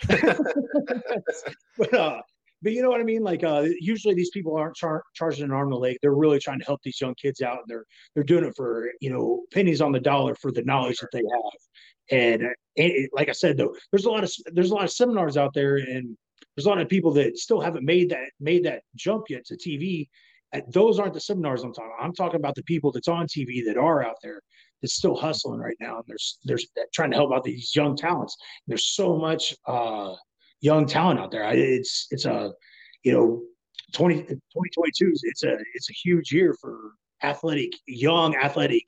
But 1.79 1.95
uh, 1.95 2.21
but 2.63 2.73
you 2.73 2.83
know 2.83 2.89
what 2.89 3.01
I 3.01 3.05
mean? 3.05 3.23
Like 3.23 3.45
uh, 3.45 3.67
usually 3.81 4.15
these 4.15 4.31
people 4.31 4.57
aren't 4.57 4.77
char- 4.77 5.05
charging 5.15 5.45
an 5.45 5.53
arm 5.53 5.69
and 5.69 5.75
a 5.75 5.79
leg. 5.79 5.99
They're 6.01 6.15
really 6.15 6.39
trying 6.39 6.59
to 6.59 6.65
help 6.65 6.81
these 6.83 7.01
young 7.01 7.15
kids 7.15 7.43
out, 7.43 7.59
and 7.59 7.69
they're 7.69 7.85
they're 8.15 8.25
doing 8.25 8.45
it 8.45 8.55
for 8.57 8.91
you 9.01 9.11
know 9.11 9.43
pennies 9.53 9.81
on 9.81 9.93
the 9.93 10.01
dollar 10.01 10.35
for 10.35 10.53
the 10.53 10.63
knowledge 10.63 10.99
that 10.99 11.11
they 11.13 11.19
have. 11.19 11.61
And, 12.11 12.43
and 12.43 12.53
it, 12.77 13.11
like 13.13 13.29
I 13.29 13.33
said, 13.33 13.57
though, 13.57 13.75
there's 13.93 14.05
a 14.05 14.11
lot 14.11 14.25
of 14.25 14.33
there's 14.53 14.71
a 14.71 14.75
lot 14.75 14.85
of 14.85 14.91
seminars 14.91 15.37
out 15.37 15.53
there, 15.55 15.77
and 15.77 16.17
there's 16.57 16.67
a 16.67 16.69
lot 16.69 16.81
of 16.81 16.89
people 16.89 17.13
that 17.13 17.39
still 17.39 17.61
haven't 17.61 17.85
made 17.85 18.11
that 18.11 18.31
made 18.41 18.65
that 18.65 18.83
jump 18.95 19.25
yet 19.29 19.45
to 19.47 19.57
TV. 19.57 20.09
And 20.53 20.63
those 20.73 20.99
aren't 20.99 21.15
the 21.15 21.21
seminars 21.21 21.63
I'm 21.63 21.75
talking. 21.75 21.91
About. 21.95 22.05
I'm 22.05 22.15
talking 22.15 22.41
about 22.41 22.55
the 22.55 22.63
people 22.63 22.93
that's 22.93 23.09
on 23.09 23.27
TV 23.27 23.65
that 23.67 23.77
are 23.77 24.05
out 24.05 24.17
there 24.23 24.41
that's 24.81 24.95
still 24.95 25.17
hustling 25.17 25.61
right 25.61 25.77
now, 25.81 25.97
and 25.97 26.05
there's 26.07 26.39
there's 26.45 26.67
trying 26.95 27.11
to 27.11 27.17
help 27.17 27.33
out 27.33 27.45
these 27.45 27.75
young 27.77 27.97
talents. 27.97 28.37
There's 28.67 28.87
so 28.87 29.17
much. 29.17 29.55
uh 29.67 30.15
young 30.61 30.87
talent 30.87 31.21
out 31.21 31.31
there. 31.31 31.49
It's 31.53 32.07
it's 32.11 32.25
a 32.25 32.53
you 33.03 33.13
know 33.13 33.43
20, 33.93 34.17
2022 34.23 35.11
is 35.13 35.23
it's 35.25 35.45
a 35.45 35.57
it's 35.75 35.91
a 35.91 35.95
huge 35.95 36.33
year 36.33 36.55
for 36.61 36.93
athletic 37.23 37.73
young 37.87 38.35
athletic 38.37 38.85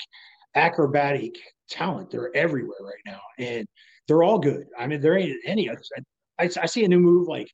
acrobatic 0.54 1.37
talent. 1.70 2.11
They're 2.11 2.35
everywhere 2.35 2.78
right 2.81 3.02
now, 3.07 3.20
and 3.38 3.66
they're 4.07 4.22
all 4.22 4.38
good. 4.38 4.66
I 4.78 4.87
mean, 4.87 5.00
there 5.00 5.16
ain't 5.16 5.37
any 5.44 5.68
others. 5.68 5.90
I, 5.96 6.44
I, 6.44 6.50
I 6.62 6.66
see 6.66 6.85
a 6.85 6.88
new 6.88 7.00
move 7.00 7.28
like, 7.28 7.50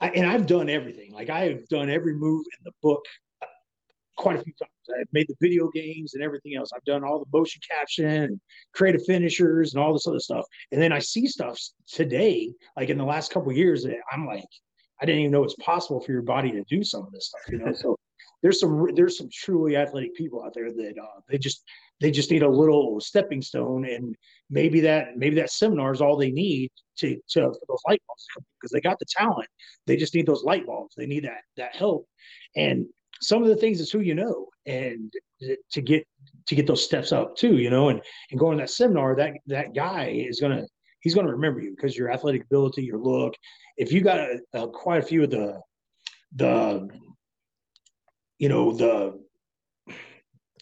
I, 0.00 0.10
and 0.10 0.26
I've 0.26 0.46
done 0.46 0.68
everything. 0.68 1.12
Like 1.12 1.30
I 1.30 1.48
have 1.48 1.66
done 1.68 1.90
every 1.90 2.14
move 2.14 2.44
in 2.58 2.64
the 2.64 2.72
book 2.82 3.04
uh, 3.42 3.46
quite 4.16 4.38
a 4.38 4.42
few 4.42 4.52
times. 4.54 4.70
I've 4.98 5.12
made 5.12 5.28
the 5.28 5.36
video 5.40 5.68
games 5.68 6.14
and 6.14 6.22
everything 6.22 6.56
else. 6.56 6.70
I've 6.74 6.84
done 6.84 7.04
all 7.04 7.18
the 7.18 7.38
motion 7.38 7.60
capture 7.68 8.06
and 8.06 8.40
creative 8.74 9.04
finishers 9.06 9.74
and 9.74 9.82
all 9.82 9.92
this 9.92 10.06
other 10.06 10.20
stuff. 10.20 10.44
And 10.72 10.80
then 10.80 10.92
I 10.92 10.98
see 10.98 11.26
stuff 11.26 11.60
today, 11.86 12.52
like 12.76 12.88
in 12.88 12.98
the 12.98 13.04
last 13.04 13.32
couple 13.32 13.52
years, 13.52 13.84
that 13.84 13.96
I'm 14.12 14.26
like, 14.26 14.44
I 15.00 15.06
didn't 15.06 15.22
even 15.22 15.32
know 15.32 15.44
it's 15.44 15.56
possible 15.56 16.00
for 16.00 16.12
your 16.12 16.22
body 16.22 16.52
to 16.52 16.64
do 16.64 16.82
some 16.82 17.02
of 17.02 17.12
this 17.12 17.28
stuff. 17.28 17.52
You 17.52 17.58
know, 17.58 17.72
so 17.72 17.96
there's 18.42 18.60
some 18.60 18.88
there's 18.94 19.18
some 19.18 19.28
truly 19.32 19.76
athletic 19.76 20.14
people 20.14 20.42
out 20.42 20.54
there 20.54 20.70
that 20.70 20.94
uh, 21.00 21.20
they 21.28 21.38
just 21.38 21.64
they 22.00 22.10
just 22.10 22.30
need 22.30 22.42
a 22.42 22.48
little 22.48 23.00
stepping 23.00 23.42
stone, 23.42 23.86
and 23.86 24.14
maybe 24.50 24.80
that 24.80 25.16
maybe 25.16 25.36
that 25.36 25.50
seminar 25.50 25.92
is 25.92 26.00
all 26.00 26.16
they 26.16 26.30
need 26.30 26.70
to 26.98 27.16
to 27.30 27.40
for 27.40 27.66
those 27.68 27.82
light 27.88 28.02
bulbs 28.06 28.26
because 28.60 28.70
they 28.70 28.80
got 28.80 28.98
the 28.98 29.06
talent. 29.08 29.48
They 29.86 29.96
just 29.96 30.14
need 30.14 30.26
those 30.26 30.44
light 30.44 30.66
bulbs. 30.66 30.94
They 30.96 31.06
need 31.06 31.24
that 31.24 31.42
that 31.56 31.74
help, 31.74 32.06
and 32.54 32.86
some 33.20 33.42
of 33.42 33.48
the 33.48 33.56
things 33.56 33.80
is 33.80 33.90
who 33.90 34.00
you 34.00 34.14
know 34.14 34.46
and 34.66 35.12
to 35.70 35.80
get 35.80 36.06
to 36.46 36.54
get 36.54 36.66
those 36.66 36.84
steps 36.84 37.12
up 37.12 37.36
too 37.36 37.58
you 37.58 37.70
know 37.70 37.88
and 37.88 38.00
and 38.30 38.40
going 38.40 38.56
to 38.56 38.62
that 38.62 38.70
seminar 38.70 39.14
that 39.16 39.32
that 39.46 39.74
guy 39.74 40.06
is 40.06 40.40
gonna 40.40 40.64
he's 41.00 41.14
gonna 41.14 41.30
remember 41.30 41.60
you 41.60 41.70
because 41.70 41.96
your 41.96 42.10
athletic 42.10 42.42
ability 42.42 42.82
your 42.82 42.98
look. 42.98 43.34
If 43.76 43.92
you 43.92 44.00
got 44.00 44.18
a, 44.18 44.40
a, 44.54 44.68
quite 44.68 45.02
a 45.02 45.06
few 45.06 45.22
of 45.22 45.30
the 45.30 45.60
the 46.34 46.88
you 48.38 48.48
know 48.48 48.72
the 48.72 49.18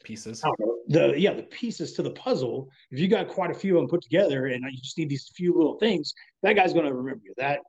pieces. 0.03 0.43
Know, 0.45 0.79
the 0.88 1.14
yeah 1.19 1.33
the 1.33 1.45
pieces 1.45 1.95
to 1.95 2.03
the 2.03 2.11
puzzle 2.11 2.69
if 2.90 2.99
you 2.99 3.09
got 3.09 3.27
quite 3.27 3.51
a 3.51 3.55
few 3.55 3.77
of 3.77 3.81
them 3.81 3.88
put 3.88 4.03
together 4.03 4.49
and 4.49 4.62
you 4.71 4.79
just 4.83 4.99
need 4.99 5.09
these 5.09 5.31
few 5.35 5.55
little 5.57 5.79
things 5.79 6.12
that 6.43 6.57
guy's 6.57 6.75
going 6.75 6.85
to 6.85 6.95
remember 6.95 7.23
you. 7.25 7.33
That 7.38 7.61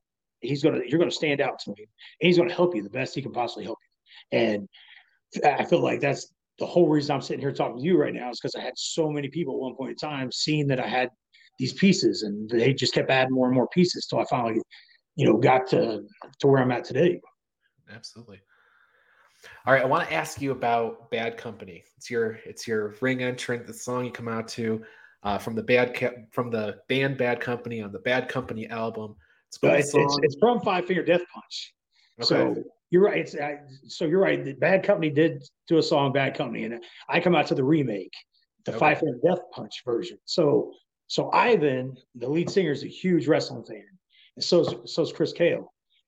he's 0.41 0.61
to 0.61 0.81
you're 0.85 0.99
going 0.99 1.09
to 1.09 1.15
stand 1.15 1.39
out 1.39 1.59
to 1.59 1.71
him 1.71 1.75
and 1.79 2.27
he's 2.27 2.37
going 2.37 2.49
to 2.49 2.55
help 2.55 2.75
you 2.75 2.83
the 2.83 2.89
best 2.89 3.15
he 3.15 3.21
can 3.21 3.31
possibly 3.31 3.63
help 3.63 3.77
you 3.81 3.84
and 4.31 4.67
I 5.43 5.65
feel 5.65 5.81
like 5.81 5.99
that's 5.99 6.33
the 6.59 6.65
whole 6.65 6.87
reason 6.87 7.13
I'm 7.13 7.21
sitting 7.21 7.41
here 7.41 7.51
talking 7.51 7.77
to 7.77 7.83
you 7.83 7.97
right 7.97 8.13
now 8.13 8.29
is 8.29 8.39
because 8.39 8.55
I 8.55 8.61
had 8.61 8.77
so 8.77 9.09
many 9.09 9.27
people 9.29 9.55
at 9.55 9.59
one 9.59 9.75
point 9.75 9.91
in 9.91 9.95
time 9.97 10.31
seeing 10.31 10.67
that 10.67 10.79
I 10.79 10.87
had 10.87 11.09
these 11.59 11.73
pieces 11.73 12.23
and 12.23 12.49
they 12.49 12.73
just 12.73 12.93
kept 12.93 13.09
adding 13.09 13.33
more 13.33 13.47
and 13.47 13.55
more 13.55 13.67
pieces 13.69 14.05
till 14.07 14.19
I 14.19 14.25
finally, 14.29 14.61
you 15.15 15.25
know, 15.25 15.37
got 15.37 15.67
to 15.67 16.03
to 16.39 16.47
where 16.47 16.61
I'm 16.61 16.71
at 16.71 16.85
today. 16.85 17.19
Absolutely. 17.93 18.39
All 19.65 19.73
right, 19.73 19.83
I 19.83 19.85
want 19.85 20.07
to 20.07 20.13
ask 20.13 20.41
you 20.41 20.51
about 20.51 21.11
Bad 21.11 21.37
Company. 21.37 21.83
It's 21.97 22.09
your 22.09 22.39
it's 22.45 22.67
your 22.67 22.95
ring 23.01 23.21
entrant, 23.21 23.67
the 23.67 23.73
song 23.73 24.05
you 24.05 24.11
come 24.11 24.27
out 24.27 24.47
to 24.49 24.83
uh, 25.23 25.37
from 25.37 25.55
the 25.55 25.63
bad 25.63 25.95
ca- 25.95 26.15
from 26.31 26.51
the 26.51 26.77
band 26.87 27.17
Bad 27.17 27.39
Company 27.41 27.81
on 27.81 27.91
the 27.91 27.99
Bad 27.99 28.29
Company 28.29 28.67
album. 28.67 29.15
It's, 29.47 29.59
it's, 29.61 29.95
it's, 29.95 30.19
it's, 30.21 30.35
from 30.39 30.59
Five 30.61 30.85
Finger 30.85 31.03
Death 31.03 31.21
Punch. 31.33 31.73
Okay. 32.19 32.27
So 32.27 32.63
you're 32.91 33.03
right. 33.03 33.17
It's, 33.17 33.35
I, 33.35 33.59
so 33.87 34.05
you're 34.05 34.21
right. 34.21 34.43
The 34.43 34.53
Bad 34.53 34.83
Company 34.83 35.09
did 35.09 35.43
do 35.67 35.77
a 35.77 35.83
song, 35.83 36.13
Bad 36.13 36.35
Company, 36.35 36.65
and 36.65 36.83
I 37.09 37.19
come 37.19 37.35
out 37.35 37.47
to 37.47 37.55
the 37.55 37.63
remake, 37.63 38.13
the 38.65 38.71
okay. 38.71 38.79
Five 38.79 38.99
Finger 38.99 39.19
Death 39.25 39.39
Punch 39.51 39.81
version. 39.85 40.17
So, 40.25 40.71
so 41.07 41.31
Ivan, 41.31 41.95
the 42.15 42.29
lead 42.29 42.49
singer, 42.49 42.71
is 42.71 42.83
a 42.83 42.87
huge 42.87 43.27
wrestling 43.27 43.63
fan, 43.63 43.83
and 44.35 44.43
so 44.43 44.83
so 44.85 45.01
is 45.01 45.11
Chris 45.11 45.33
Kael, 45.33 45.67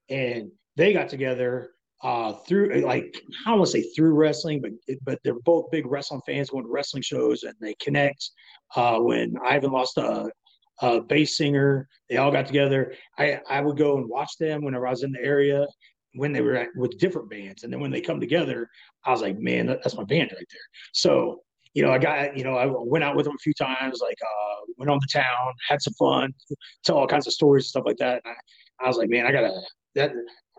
and 0.10 0.52
they 0.76 0.94
got 0.94 1.10
together 1.10 1.72
uh, 2.04 2.34
through 2.48 2.82
like 2.82 3.22
I 3.46 3.50
don't 3.50 3.60
want 3.60 3.72
to 3.72 3.82
say 3.82 3.90
through 3.94 4.13
wrestling, 4.13 4.62
but 4.62 4.72
but 5.04 5.20
they're 5.24 5.40
both 5.40 5.72
big 5.72 5.86
wrestling 5.86 6.22
fans, 6.26 6.50
going 6.50 6.63
to 6.63 6.70
wrestling 6.70 7.04
shows, 7.04 7.44
and 7.44 7.56
they 7.60 7.74
connect. 7.76 8.30
Uh, 8.76 9.00
when 9.00 9.36
Ivan 9.44 9.72
lost 9.72 9.98
a, 9.98 10.30
a 10.82 11.02
bass 11.02 11.38
singer, 11.38 11.88
they 12.10 12.18
all 12.18 12.32
got 12.32 12.46
together. 12.46 12.94
I 13.18 13.42
I 13.50 13.62
would 13.62 13.78
go 13.78 13.98
and 13.98 14.08
watch 14.08 14.38
them 14.40 14.63
whenever 14.63 14.88
I 14.88 14.92
was 14.92 15.04
in 15.04 15.12
the 15.12 15.24
area, 15.24 15.66
when 16.17 16.34
they 16.34 16.41
were 16.41 16.56
at, 16.56 16.69
with 16.75 16.97
different 16.97 17.30
bands. 17.30 17.63
And 17.63 17.71
then 17.71 17.80
when 17.80 17.91
they 17.91 18.01
come 18.01 18.19
together, 18.19 18.69
I 19.06 19.12
was 19.12 19.21
like, 19.21 19.39
man, 19.39 19.67
that, 19.67 19.80
that's 19.84 19.96
my 19.96 20.04
band 20.04 20.31
right 20.35 20.48
there. 20.52 20.67
So, 20.94 21.42
you 21.73 21.83
know, 21.83 21.92
I 21.92 21.98
got, 21.98 22.35
you 22.37 22.44
know, 22.44 22.56
I 22.56 22.65
went 22.65 23.04
out 23.04 23.15
with 23.15 23.25
them 23.25 23.35
a 23.35 23.44
few 23.44 23.54
times, 23.54 24.00
like 24.02 24.17
uh, 24.21 24.71
went 24.77 24.89
on 24.89 25.00
the 25.00 25.08
town, 25.12 25.54
had 25.67 25.81
some 25.81 25.94
fun, 25.94 26.33
tell 26.83 26.98
all 26.98 27.08
kinds 27.08 27.27
of 27.27 27.33
stories 27.33 27.65
and 27.65 27.69
stuff 27.69 27.83
like 27.85 27.98
that. 27.98 28.21
And 28.25 28.33
I, 28.33 28.85
I 28.85 28.87
was 28.87 28.98
like, 28.98 29.10
man, 29.10 29.25
I 29.25 29.31
gotta 29.31 29.54
that 29.96 30.12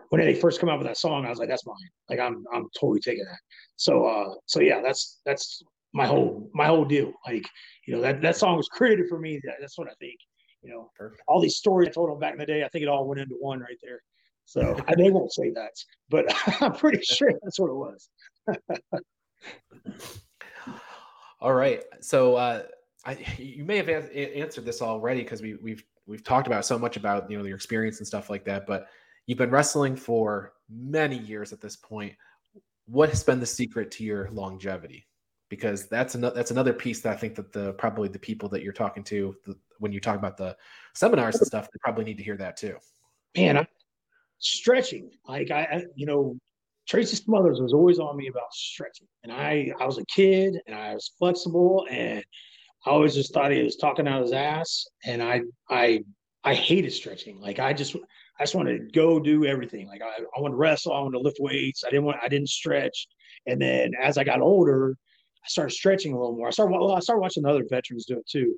when 0.09 0.21
they 0.21 0.33
first 0.33 0.59
come 0.59 0.69
out 0.69 0.79
with 0.79 0.87
that 0.87 0.97
song, 0.97 1.25
I 1.25 1.29
was 1.29 1.39
like, 1.39 1.49
that's 1.49 1.65
mine. 1.65 1.75
Like 2.09 2.19
I'm 2.19 2.43
I'm 2.53 2.67
totally 2.79 2.99
taking 2.99 3.25
that. 3.25 3.39
So 3.75 4.05
uh 4.05 4.33
so 4.45 4.61
yeah, 4.61 4.81
that's 4.81 5.21
that's 5.25 5.61
my 5.93 6.05
whole 6.05 6.49
my 6.53 6.65
whole 6.67 6.85
deal. 6.85 7.11
Like, 7.27 7.47
you 7.85 7.95
know, 7.95 8.01
that 8.01 8.21
that 8.21 8.35
song 8.35 8.57
was 8.57 8.67
created 8.67 9.07
for 9.09 9.19
me. 9.19 9.41
That's 9.59 9.77
what 9.77 9.87
I 9.87 9.93
think. 9.99 10.19
You 10.61 10.71
know, 10.71 10.91
Perfect. 10.97 11.21
all 11.27 11.39
these 11.39 11.55
stories 11.55 11.89
I 11.89 11.91
told 11.91 12.09
them 12.09 12.19
back 12.19 12.33
in 12.33 12.39
the 12.39 12.45
day, 12.45 12.63
I 12.63 12.69
think 12.69 12.83
it 12.83 12.89
all 12.89 13.07
went 13.07 13.21
into 13.21 13.35
one 13.39 13.59
right 13.59 13.77
there. 13.81 14.01
So 14.49 14.75
they 14.97 15.11
won't 15.11 15.31
say 15.31 15.51
that, 15.51 15.73
but 16.09 16.25
I'm 16.61 16.73
pretty 16.73 17.03
sure 17.03 17.31
that's 17.43 17.59
what 17.59 17.69
it 17.69 17.75
was. 17.75 18.09
All 21.39 21.53
right. 21.53 21.83
So 22.01 22.35
uh, 22.35 22.63
I, 23.05 23.17
you 23.37 23.63
may 23.63 23.77
have 23.77 23.89
answered 23.89 24.65
this 24.65 24.81
already 24.81 25.21
because 25.21 25.43
we, 25.43 25.53
we've 25.55 25.83
we've 26.07 26.23
talked 26.23 26.47
about 26.47 26.65
so 26.65 26.79
much 26.79 26.97
about 26.97 27.29
you 27.29 27.37
know 27.37 27.45
your 27.45 27.55
experience 27.55 27.99
and 27.99 28.07
stuff 28.07 28.31
like 28.31 28.43
that. 28.45 28.65
But 28.65 28.87
you've 29.27 29.37
been 29.37 29.51
wrestling 29.51 29.95
for 29.95 30.53
many 30.67 31.19
years 31.19 31.53
at 31.53 31.61
this 31.61 31.75
point. 31.75 32.15
What 32.87 33.09
has 33.09 33.23
been 33.23 33.39
the 33.39 33.45
secret 33.45 33.91
to 33.91 34.03
your 34.03 34.31
longevity? 34.31 35.05
Because 35.49 35.87
that's 35.87 36.15
another 36.15 36.35
that's 36.35 36.51
another 36.51 36.73
piece 36.73 37.01
that 37.01 37.13
I 37.13 37.17
think 37.17 37.35
that 37.35 37.53
the 37.53 37.73
probably 37.73 38.09
the 38.09 38.17
people 38.17 38.49
that 38.49 38.63
you're 38.63 38.73
talking 38.73 39.03
to 39.05 39.35
the, 39.45 39.55
when 39.77 39.91
you 39.91 39.99
talk 39.99 40.17
about 40.17 40.37
the 40.37 40.57
seminars 40.95 41.35
and 41.35 41.45
stuff, 41.45 41.65
they 41.65 41.77
probably 41.81 42.03
need 42.03 42.17
to 42.17 42.23
hear 42.23 42.37
that 42.37 42.57
too. 42.57 42.77
Man, 43.37 43.59
I, 43.59 43.67
stretching. 44.39 45.09
Like 45.27 45.51
I, 45.51 45.83
you 45.95 46.05
know, 46.05 46.37
Tracy 46.87 47.15
Smothers 47.15 47.61
was 47.61 47.73
always 47.73 47.99
on 47.99 48.17
me 48.17 48.27
about 48.27 48.51
stretching, 48.51 49.07
and 49.23 49.31
I, 49.31 49.71
I 49.79 49.85
was 49.85 49.97
a 49.97 50.05
kid 50.05 50.59
and 50.65 50.75
I 50.75 50.93
was 50.93 51.11
flexible, 51.19 51.85
and 51.89 52.23
I 52.85 52.89
always 52.89 53.13
just 53.13 53.33
thought 53.33 53.51
he 53.51 53.61
was 53.61 53.75
talking 53.75 54.07
out 54.07 54.21
his 54.21 54.31
ass, 54.31 54.85
and 55.05 55.21
I 55.21 55.41
I 55.69 56.03
I 56.43 56.53
hated 56.53 56.93
stretching. 56.93 57.39
Like 57.39 57.59
I 57.59 57.73
just 57.73 57.95
I 58.39 58.43
just 58.43 58.55
wanted 58.55 58.77
to 58.77 58.91
go 58.91 59.19
do 59.19 59.45
everything. 59.45 59.87
Like 59.87 60.01
I, 60.01 60.21
I 60.35 60.41
want 60.41 60.53
to 60.53 60.57
wrestle, 60.57 60.93
I 60.93 61.01
want 61.01 61.13
to 61.13 61.19
lift 61.19 61.37
weights. 61.39 61.83
I 61.85 61.89
didn't 61.89 62.05
want 62.05 62.17
I 62.23 62.29
didn't 62.29 62.49
stretch. 62.49 63.07
And 63.45 63.61
then 63.61 63.91
as 64.01 64.17
I 64.17 64.23
got 64.23 64.41
older, 64.41 64.95
I 65.43 65.47
started 65.47 65.73
stretching 65.73 66.13
a 66.13 66.17
little 66.19 66.35
more. 66.35 66.47
I 66.47 66.51
started 66.51 66.71
well, 66.71 66.95
I 66.95 66.99
started 66.99 67.21
watching 67.21 67.45
other 67.45 67.65
veterans 67.69 68.05
do 68.05 68.17
it 68.17 68.27
too. 68.27 68.55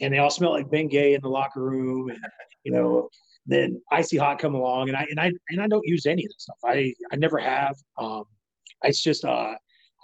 And 0.00 0.12
they 0.12 0.18
all 0.18 0.30
smelled 0.30 0.54
like 0.54 0.70
Bengay 0.70 1.14
in 1.14 1.20
the 1.20 1.28
locker 1.28 1.62
room. 1.62 2.10
And 2.10 2.18
you 2.64 2.72
know, 2.72 3.08
then 3.46 3.80
icy 3.90 4.16
hot 4.16 4.38
come 4.38 4.54
along 4.54 4.88
and 4.88 4.96
I 4.96 5.06
and 5.10 5.18
I 5.18 5.32
and 5.48 5.60
I 5.60 5.66
don't 5.66 5.86
use 5.86 6.06
any 6.06 6.24
of 6.24 6.30
that 6.30 6.40
stuff. 6.40 6.58
I 6.64 6.92
I 7.12 7.16
never 7.16 7.38
have. 7.38 7.76
Um 7.98 8.24
it's 8.82 9.02
just 9.02 9.24
uh 9.24 9.54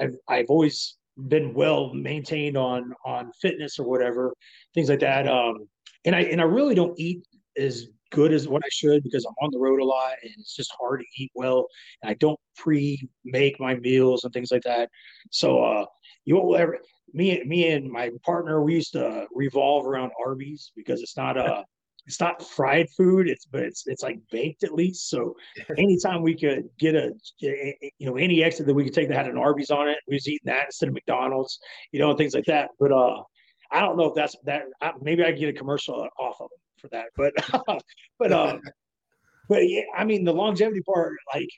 I've 0.01 0.17
I've 0.29 0.47
always 0.49 0.97
been 1.29 1.55
well 1.55 1.95
maintained 1.95 2.57
on 2.57 2.93
on 3.05 3.33
fitness 3.41 3.79
or 3.79 3.89
whatever, 3.89 4.35
things 4.75 4.89
like 4.89 5.01
that. 5.01 5.29
Um 5.29 5.69
and 6.05 6.15
I 6.15 6.23
and 6.23 6.41
I 6.41 6.45
really 6.45 6.75
don't 6.75 6.99
eat 6.99 7.23
as 7.57 7.87
good 8.13 8.33
as 8.33 8.47
what 8.47 8.63
I 8.65 8.69
should 8.71 9.03
because 9.03 9.25
I'm 9.25 9.35
on 9.43 9.51
the 9.51 9.59
road 9.59 9.81
a 9.81 9.85
lot 9.85 10.15
and 10.23 10.33
it's 10.39 10.55
just 10.55 10.73
hard 10.79 11.01
to 11.01 11.23
eat 11.23 11.33
well. 11.35 11.67
And 12.03 12.11
I 12.11 12.15
don't 12.15 12.39
pre-make 12.57 13.59
my 13.59 13.75
meals 13.75 14.25
and 14.25 14.33
things 14.33 14.51
like 14.51 14.63
that. 14.63 14.89
So 15.31 15.63
uh 15.63 15.87
you 16.25 16.37
won't 16.37 16.61
ever 16.61 16.79
me 17.13 17.43
me 17.45 17.71
and 17.71 17.91
my 17.91 18.11
partner 18.25 18.63
we 18.63 18.75
used 18.75 18.93
to 18.93 19.27
revolve 19.35 19.87
around 19.87 20.11
Arby's 20.25 20.73
because 20.77 21.01
it's 21.01 21.17
not 21.17 21.37
a 21.37 21.65
it's 22.07 22.21
not 22.21 22.43
fried 22.43 22.89
food 22.91 23.29
it's 23.29 23.47
but 23.47 23.63
it's 23.63 23.87
it's 23.87 24.03
like 24.03 24.19
baked 24.31 24.65
at 24.65 24.75
least. 24.75 25.11
So 25.11 25.35
anytime 25.79 26.23
we 26.23 26.39
could 26.39 26.69
get 26.79 26.95
a 26.95 27.13
you 27.41 27.91
know 28.01 28.17
any 28.17 28.43
extra 28.43 28.65
that 28.65 28.75
we 28.75 28.85
could 28.85 28.95
take 28.95 29.09
that 29.09 29.17
had 29.17 29.27
an 29.27 29.39
arby's 29.39 29.71
on 29.71 29.89
it 29.89 29.99
we 30.09 30.15
was 30.17 30.29
eating 30.29 30.47
that 30.47 30.67
instead 30.67 30.89
of 30.89 30.95
mcdonald's 30.95 31.59
you 31.93 32.01
know 32.01 32.11
and 32.11 32.19
things 32.19 32.35
like 32.35 32.45
that. 32.47 32.71
But 32.79 32.93
uh 32.93 33.23
i 33.73 33.81
don't 33.81 33.97
know 33.97 34.07
if 34.07 34.15
that's 34.15 34.37
that 34.45 34.63
maybe 35.03 35.25
i 35.25 35.33
get 35.33 35.49
a 35.49 35.53
commercial 35.53 36.09
off 36.19 36.41
of 36.41 36.49
them 36.51 36.59
for 36.81 36.89
that 36.89 37.07
but 37.17 37.33
but 38.19 38.33
uh 38.33 38.59
but 39.49 39.69
yeah 39.69 39.83
i 39.97 40.05
mean 40.05 40.25
the 40.25 40.33
longevity 40.33 40.83
part 40.83 41.17
like 41.35 41.49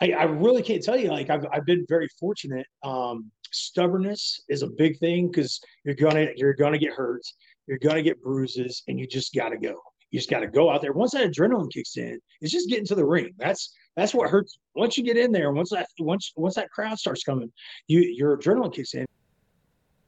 I, 0.00 0.10
I 0.12 0.24
really 0.24 0.62
can't 0.62 0.82
tell 0.82 0.96
you 0.96 1.08
like 1.08 1.30
I've, 1.30 1.46
I've 1.52 1.64
been 1.64 1.86
very 1.88 2.08
fortunate. 2.18 2.66
Um 2.82 3.30
stubbornness 3.52 4.42
is 4.48 4.62
a 4.62 4.66
big 4.66 4.98
thing 4.98 5.28
because 5.28 5.60
you're 5.84 5.94
gonna 5.94 6.26
you're 6.36 6.54
gonna 6.54 6.78
get 6.78 6.92
hurt 6.92 7.22
you're 7.66 7.78
going 7.78 7.96
to 7.96 8.02
get 8.02 8.22
bruises, 8.22 8.82
and 8.88 8.98
you 8.98 9.06
just 9.06 9.34
got 9.34 9.50
to 9.50 9.58
go. 9.58 9.80
You 10.10 10.18
just 10.18 10.30
got 10.30 10.40
to 10.40 10.46
go 10.46 10.70
out 10.70 10.80
there. 10.80 10.92
Once 10.92 11.12
that 11.12 11.28
adrenaline 11.28 11.72
kicks 11.72 11.96
in, 11.96 12.20
it's 12.40 12.52
just 12.52 12.68
getting 12.68 12.86
to 12.86 12.94
the 12.94 13.04
ring. 13.04 13.34
That's 13.38 13.74
that's 13.96 14.14
what 14.14 14.30
hurts. 14.30 14.58
Once 14.74 14.96
you 14.96 15.04
get 15.04 15.16
in 15.16 15.32
there, 15.32 15.52
once 15.52 15.70
that 15.70 15.88
once 15.98 16.32
once 16.36 16.54
that 16.54 16.70
crowd 16.70 16.98
starts 16.98 17.24
coming, 17.24 17.50
you 17.88 18.00
your 18.00 18.36
adrenaline 18.36 18.72
kicks 18.72 18.94
in. 18.94 19.06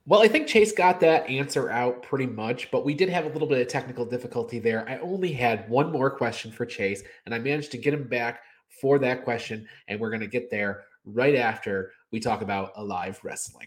Well, 0.08 0.22
I 0.22 0.28
think 0.28 0.46
Chase 0.46 0.70
got 0.70 1.00
that 1.00 1.28
answer 1.28 1.68
out 1.68 2.04
pretty 2.04 2.26
much, 2.26 2.70
but 2.70 2.84
we 2.84 2.94
did 2.94 3.08
have 3.08 3.24
a 3.24 3.28
little 3.28 3.48
bit 3.48 3.60
of 3.60 3.66
technical 3.66 4.04
difficulty 4.04 4.60
there. 4.60 4.88
I 4.88 4.98
only 4.98 5.32
had 5.32 5.68
one 5.68 5.90
more 5.90 6.10
question 6.10 6.52
for 6.52 6.64
Chase, 6.64 7.02
and 7.24 7.34
I 7.34 7.40
managed 7.40 7.72
to 7.72 7.78
get 7.78 7.92
him 7.92 8.06
back 8.06 8.42
for 8.80 9.00
that 9.00 9.24
question, 9.24 9.66
and 9.88 9.98
we're 9.98 10.10
going 10.10 10.20
to 10.20 10.28
get 10.28 10.48
there 10.48 10.84
right 11.04 11.34
after 11.34 11.92
we 12.12 12.20
talk 12.20 12.42
about 12.42 12.70
Alive 12.76 13.18
Wrestling. 13.24 13.66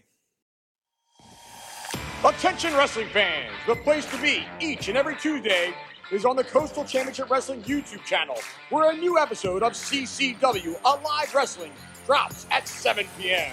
Attention 2.22 2.74
wrestling 2.74 3.08
fans, 3.08 3.50
the 3.66 3.74
place 3.76 4.04
to 4.10 4.20
be 4.20 4.44
each 4.60 4.88
and 4.88 4.98
every 4.98 5.16
Tuesday 5.16 5.72
is 6.12 6.26
on 6.26 6.36
the 6.36 6.44
Coastal 6.44 6.84
Championship 6.84 7.30
Wrestling 7.30 7.62
YouTube 7.62 8.04
channel, 8.04 8.36
where 8.68 8.90
a 8.90 8.94
new 8.94 9.18
episode 9.18 9.62
of 9.62 9.72
CCW 9.72 10.78
Alive 10.84 11.34
Wrestling 11.34 11.72
drops 12.04 12.46
at 12.50 12.68
7 12.68 13.06
p.m. 13.18 13.50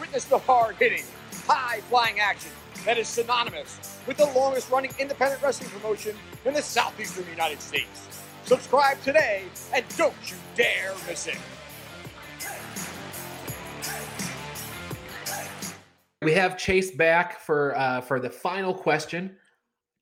Witness 0.00 0.24
the 0.24 0.38
hard 0.38 0.76
hitting, 0.76 1.04
high 1.46 1.80
flying 1.90 2.20
action 2.20 2.52
that 2.86 2.96
is 2.96 3.06
synonymous 3.06 3.98
with 4.06 4.16
the 4.16 4.32
longest 4.34 4.70
running 4.70 4.92
independent 4.98 5.42
wrestling 5.42 5.68
promotion 5.68 6.16
in 6.46 6.54
the 6.54 6.62
southeastern 6.62 7.26
United 7.28 7.60
States. 7.60 8.08
Subscribe 8.46 8.98
today 9.02 9.42
and 9.74 9.84
don't 9.98 10.14
you 10.24 10.36
dare 10.56 10.94
miss 11.06 11.26
it. 11.26 11.36
We 16.22 16.34
have 16.34 16.58
Chase 16.58 16.90
back 16.90 17.40
for 17.40 17.74
uh, 17.78 18.02
for 18.02 18.20
the 18.20 18.28
final 18.28 18.74
question. 18.74 19.36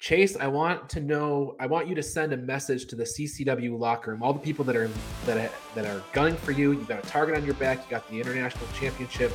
Chase, 0.01 0.37
I 0.37 0.49
want 0.49 0.89
to 0.91 1.01
know. 1.01 1.55
I 1.61 1.67
want 1.67 1.87
you 1.87 1.95
to 1.95 2.03
send 2.03 2.33
a 2.33 2.37
message 2.37 2.87
to 2.87 2.97
the 2.97 3.05
CCW 3.05 3.79
locker 3.79 4.11
room. 4.11 4.25
All 4.25 4.33
the 4.33 4.41
people 4.41 4.65
that 4.65 4.75
are 4.75 4.91
that 5.27 5.53
that 5.77 5.85
are 5.87 6.03
gunning 6.13 6.35
for 6.35 6.51
you. 6.51 6.73
You've 6.73 6.89
got 6.89 7.05
a 7.05 7.09
target 7.09 7.37
on 7.37 7.45
your 7.45 7.55
back. 7.55 7.85
You 7.85 7.91
got 7.91 8.11
the 8.11 8.17
international 8.21 8.67
championship. 8.75 9.31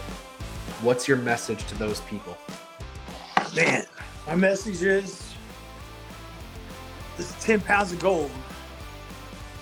What's 0.82 1.08
your 1.08 1.16
message 1.16 1.66
to 1.68 1.76
those 1.76 2.02
people? 2.02 2.38
Man, 3.56 3.86
my 4.28 4.36
message 4.36 4.82
is: 4.82 5.34
this 7.16 7.30
is 7.30 7.42
ten 7.42 7.62
pounds 7.62 7.94
of 7.94 8.00
gold. 8.00 8.32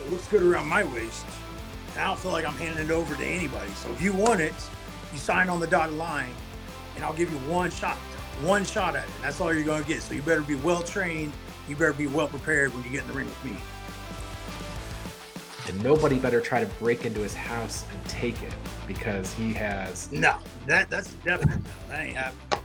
It 0.04 0.12
looks 0.12 0.28
good 0.28 0.42
around 0.42 0.68
my 0.68 0.84
waist. 0.86 1.28
I 2.00 2.06
don't 2.06 2.18
feel 2.18 2.32
like 2.32 2.46
I'm 2.46 2.56
handing 2.56 2.86
it 2.86 2.92
over 2.92 3.14
to 3.14 3.24
anybody. 3.24 3.70
So 3.74 3.92
if 3.92 4.02
you 4.02 4.12
want 4.12 4.42
it, 4.42 4.56
you 5.14 5.20
sign 5.20 5.50
on 5.50 5.60
the 5.60 5.68
dotted 5.68 5.98
line 5.98 6.34
and 6.96 7.04
I'll 7.04 7.14
give 7.14 7.32
you 7.32 7.38
one 7.50 7.72
shot, 7.72 7.98
one 8.42 8.66
shot 8.66 8.96
at 8.96 9.04
it. 9.04 9.14
That's 9.22 9.40
all 9.42 9.54
you're 9.54 9.64
going 9.64 9.84
to 9.84 9.88
get. 9.88 10.02
So 10.02 10.14
you 10.14 10.22
better 10.22 10.42
be 10.42 10.56
well 10.56 10.84
trained. 10.84 11.34
You 11.68 11.76
better 11.76 11.94
be 11.94 12.08
well 12.08 12.28
prepared 12.28 12.74
when 12.74 12.84
you 12.84 12.90
get 12.90 13.02
in 13.02 13.08
the 13.08 13.14
ring 13.14 13.28
with 13.28 13.46
me. 13.46 13.58
And 15.68 15.84
nobody 15.84 16.18
better 16.18 16.42
try 16.42 16.60
to 16.60 16.70
break 16.80 17.06
into 17.06 17.20
his 17.22 17.36
house 17.36 17.86
and 17.92 18.06
take 18.06 18.42
it 18.42 18.54
because 18.88 19.34
he 19.34 19.54
has. 19.54 20.12
No, 20.12 20.36
that 20.66 20.90
that's 20.90 21.14
definitely 21.26 21.62
that 21.88 22.02
ain't 22.02 22.18
happening. 22.18 22.64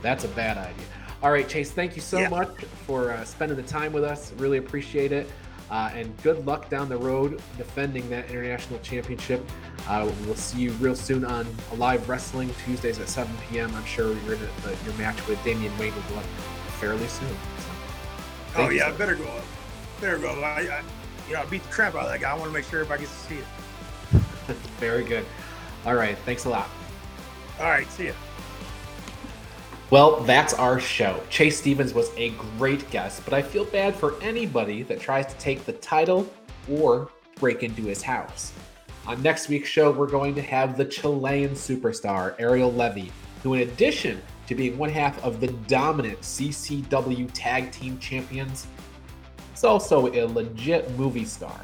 That's 0.00 0.24
a 0.24 0.28
bad 0.28 0.56
idea. 0.56 0.86
All 1.22 1.32
right, 1.32 1.48
Chase, 1.48 1.70
thank 1.70 1.96
you 1.96 2.02
so 2.02 2.18
yeah. 2.18 2.28
much 2.28 2.50
for 2.86 3.10
uh, 3.10 3.24
spending 3.24 3.56
the 3.56 3.62
time 3.62 3.92
with 3.92 4.04
us. 4.04 4.32
Really 4.34 4.58
appreciate 4.58 5.10
it. 5.10 5.30
Uh, 5.70 5.90
and 5.94 6.14
good 6.22 6.44
luck 6.46 6.68
down 6.68 6.88
the 6.88 6.96
road 6.96 7.40
defending 7.56 8.08
that 8.10 8.28
international 8.28 8.78
championship. 8.80 9.42
Uh, 9.88 10.10
we'll 10.26 10.34
see 10.34 10.60
you 10.60 10.70
real 10.72 10.94
soon 10.94 11.24
on 11.24 11.46
Live 11.76 12.08
Wrestling 12.08 12.54
Tuesdays 12.64 12.98
at 12.98 13.08
7 13.08 13.34
p.m. 13.48 13.74
I'm 13.74 13.84
sure 13.84 14.14
you're 14.24 14.34
in 14.34 14.40
a, 14.42 14.84
your 14.84 14.94
match 14.98 15.26
with 15.26 15.42
Damian 15.42 15.76
Wayne 15.78 15.94
will 15.94 16.02
go 16.02 16.16
up 16.16 16.24
fairly 16.78 17.06
soon. 17.08 17.28
So, 17.28 17.36
oh 18.56 18.68
yeah, 18.68 18.90
so 18.90 18.98
better 18.98 19.14
go 19.14 19.24
up. 19.24 19.44
Better 20.00 20.18
go. 20.18 20.30
I, 20.40 20.60
I, 20.60 20.82
you 21.28 21.34
know, 21.34 21.40
I 21.40 21.46
beat 21.46 21.62
the 21.62 21.70
crap 21.70 21.94
out 21.94 22.02
of 22.02 22.08
that 22.10 22.20
guy. 22.20 22.30
I 22.30 22.34
want 22.34 22.46
to 22.46 22.52
make 22.52 22.64
sure 22.66 22.80
everybody 22.80 23.02
gets 23.02 23.22
to 23.22 23.28
see 23.28 23.38
it. 23.38 23.44
Very 24.78 25.04
good. 25.04 25.24
All 25.86 25.94
right. 25.94 26.16
Thanks 26.18 26.44
a 26.44 26.50
lot. 26.50 26.68
All 27.58 27.66
right. 27.66 27.90
See 27.90 28.06
ya. 28.06 28.12
Well, 29.94 30.16
that's 30.22 30.54
our 30.54 30.80
show. 30.80 31.22
Chase 31.30 31.56
Stevens 31.56 31.94
was 31.94 32.10
a 32.16 32.30
great 32.58 32.90
guest, 32.90 33.24
but 33.24 33.32
I 33.32 33.40
feel 33.40 33.64
bad 33.64 33.94
for 33.94 34.20
anybody 34.20 34.82
that 34.82 34.98
tries 34.98 35.24
to 35.26 35.38
take 35.38 35.64
the 35.64 35.74
title 35.74 36.28
or 36.68 37.10
break 37.36 37.62
into 37.62 37.82
his 37.82 38.02
house. 38.02 38.52
On 39.06 39.22
next 39.22 39.48
week's 39.48 39.68
show, 39.68 39.92
we're 39.92 40.08
going 40.08 40.34
to 40.34 40.42
have 40.42 40.76
the 40.76 40.84
Chilean 40.84 41.50
superstar, 41.50 42.34
Ariel 42.40 42.72
Levy, 42.72 43.12
who, 43.44 43.54
in 43.54 43.60
addition 43.60 44.20
to 44.48 44.56
being 44.56 44.76
one 44.76 44.90
half 44.90 45.22
of 45.22 45.38
the 45.38 45.52
dominant 45.68 46.20
CCW 46.22 47.30
Tag 47.32 47.70
Team 47.70 47.96
Champions, 48.00 48.66
is 49.54 49.62
also 49.62 50.12
a 50.12 50.26
legit 50.26 50.90
movie 50.98 51.24
star. 51.24 51.60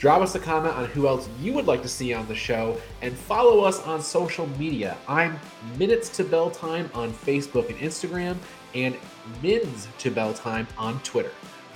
Drop 0.00 0.22
us 0.22 0.34
a 0.34 0.38
comment 0.38 0.74
on 0.74 0.86
who 0.86 1.06
else 1.06 1.28
you 1.42 1.52
would 1.52 1.66
like 1.66 1.82
to 1.82 1.88
see 1.88 2.14
on 2.14 2.26
the 2.26 2.34
show 2.34 2.80
and 3.02 3.14
follow 3.14 3.60
us 3.60 3.82
on 3.82 4.00
social 4.00 4.46
media. 4.58 4.96
I'm 5.06 5.38
Minutes 5.76 6.08
to 6.16 6.24
Bell 6.24 6.50
Time 6.50 6.90
on 6.94 7.12
Facebook 7.12 7.68
and 7.68 7.78
Instagram 7.78 8.38
and 8.74 8.96
Mins 9.42 9.88
to 9.98 10.10
Bell 10.10 10.32
Time 10.32 10.66
on 10.78 10.98
Twitter. 11.00 11.32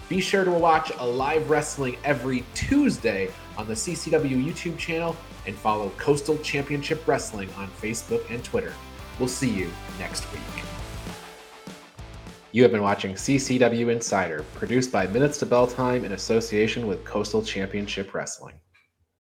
Be 0.09 0.23
sure 0.23 0.43
to 0.43 0.51
watch 0.51 0.91
a 1.01 1.07
live 1.07 1.51
Wrestling 1.51 1.99
every 2.03 2.47
Tuesday 2.55 3.31
on 3.59 3.69
the 3.69 3.75
CCW 3.75 4.43
YouTube 4.43 4.79
channel 4.79 5.15
and 5.47 5.55
follow 5.55 5.91
Coastal 5.99 6.39
Championship 6.39 7.07
Wrestling 7.07 7.51
on 7.59 7.69
Facebook 7.69 8.25
and 8.31 8.43
Twitter. 8.43 8.73
We'll 9.19 9.29
see 9.29 9.51
you 9.51 9.71
next 9.99 10.25
week. 10.33 10.74
You 12.55 12.63
have 12.63 12.71
been 12.71 12.83
watching 12.83 13.15
CCW 13.15 13.91
Insider, 13.91 14.45
produced 14.55 14.93
by 14.93 15.09
Minutes 15.09 15.39
to 15.39 15.47
Bell 15.47 15.67
Time 15.67 16.05
in 16.05 16.13
association 16.13 16.87
with 16.87 17.05
Coastal 17.05 17.43
Championship 17.43 18.15
Wrestling. 18.15 18.55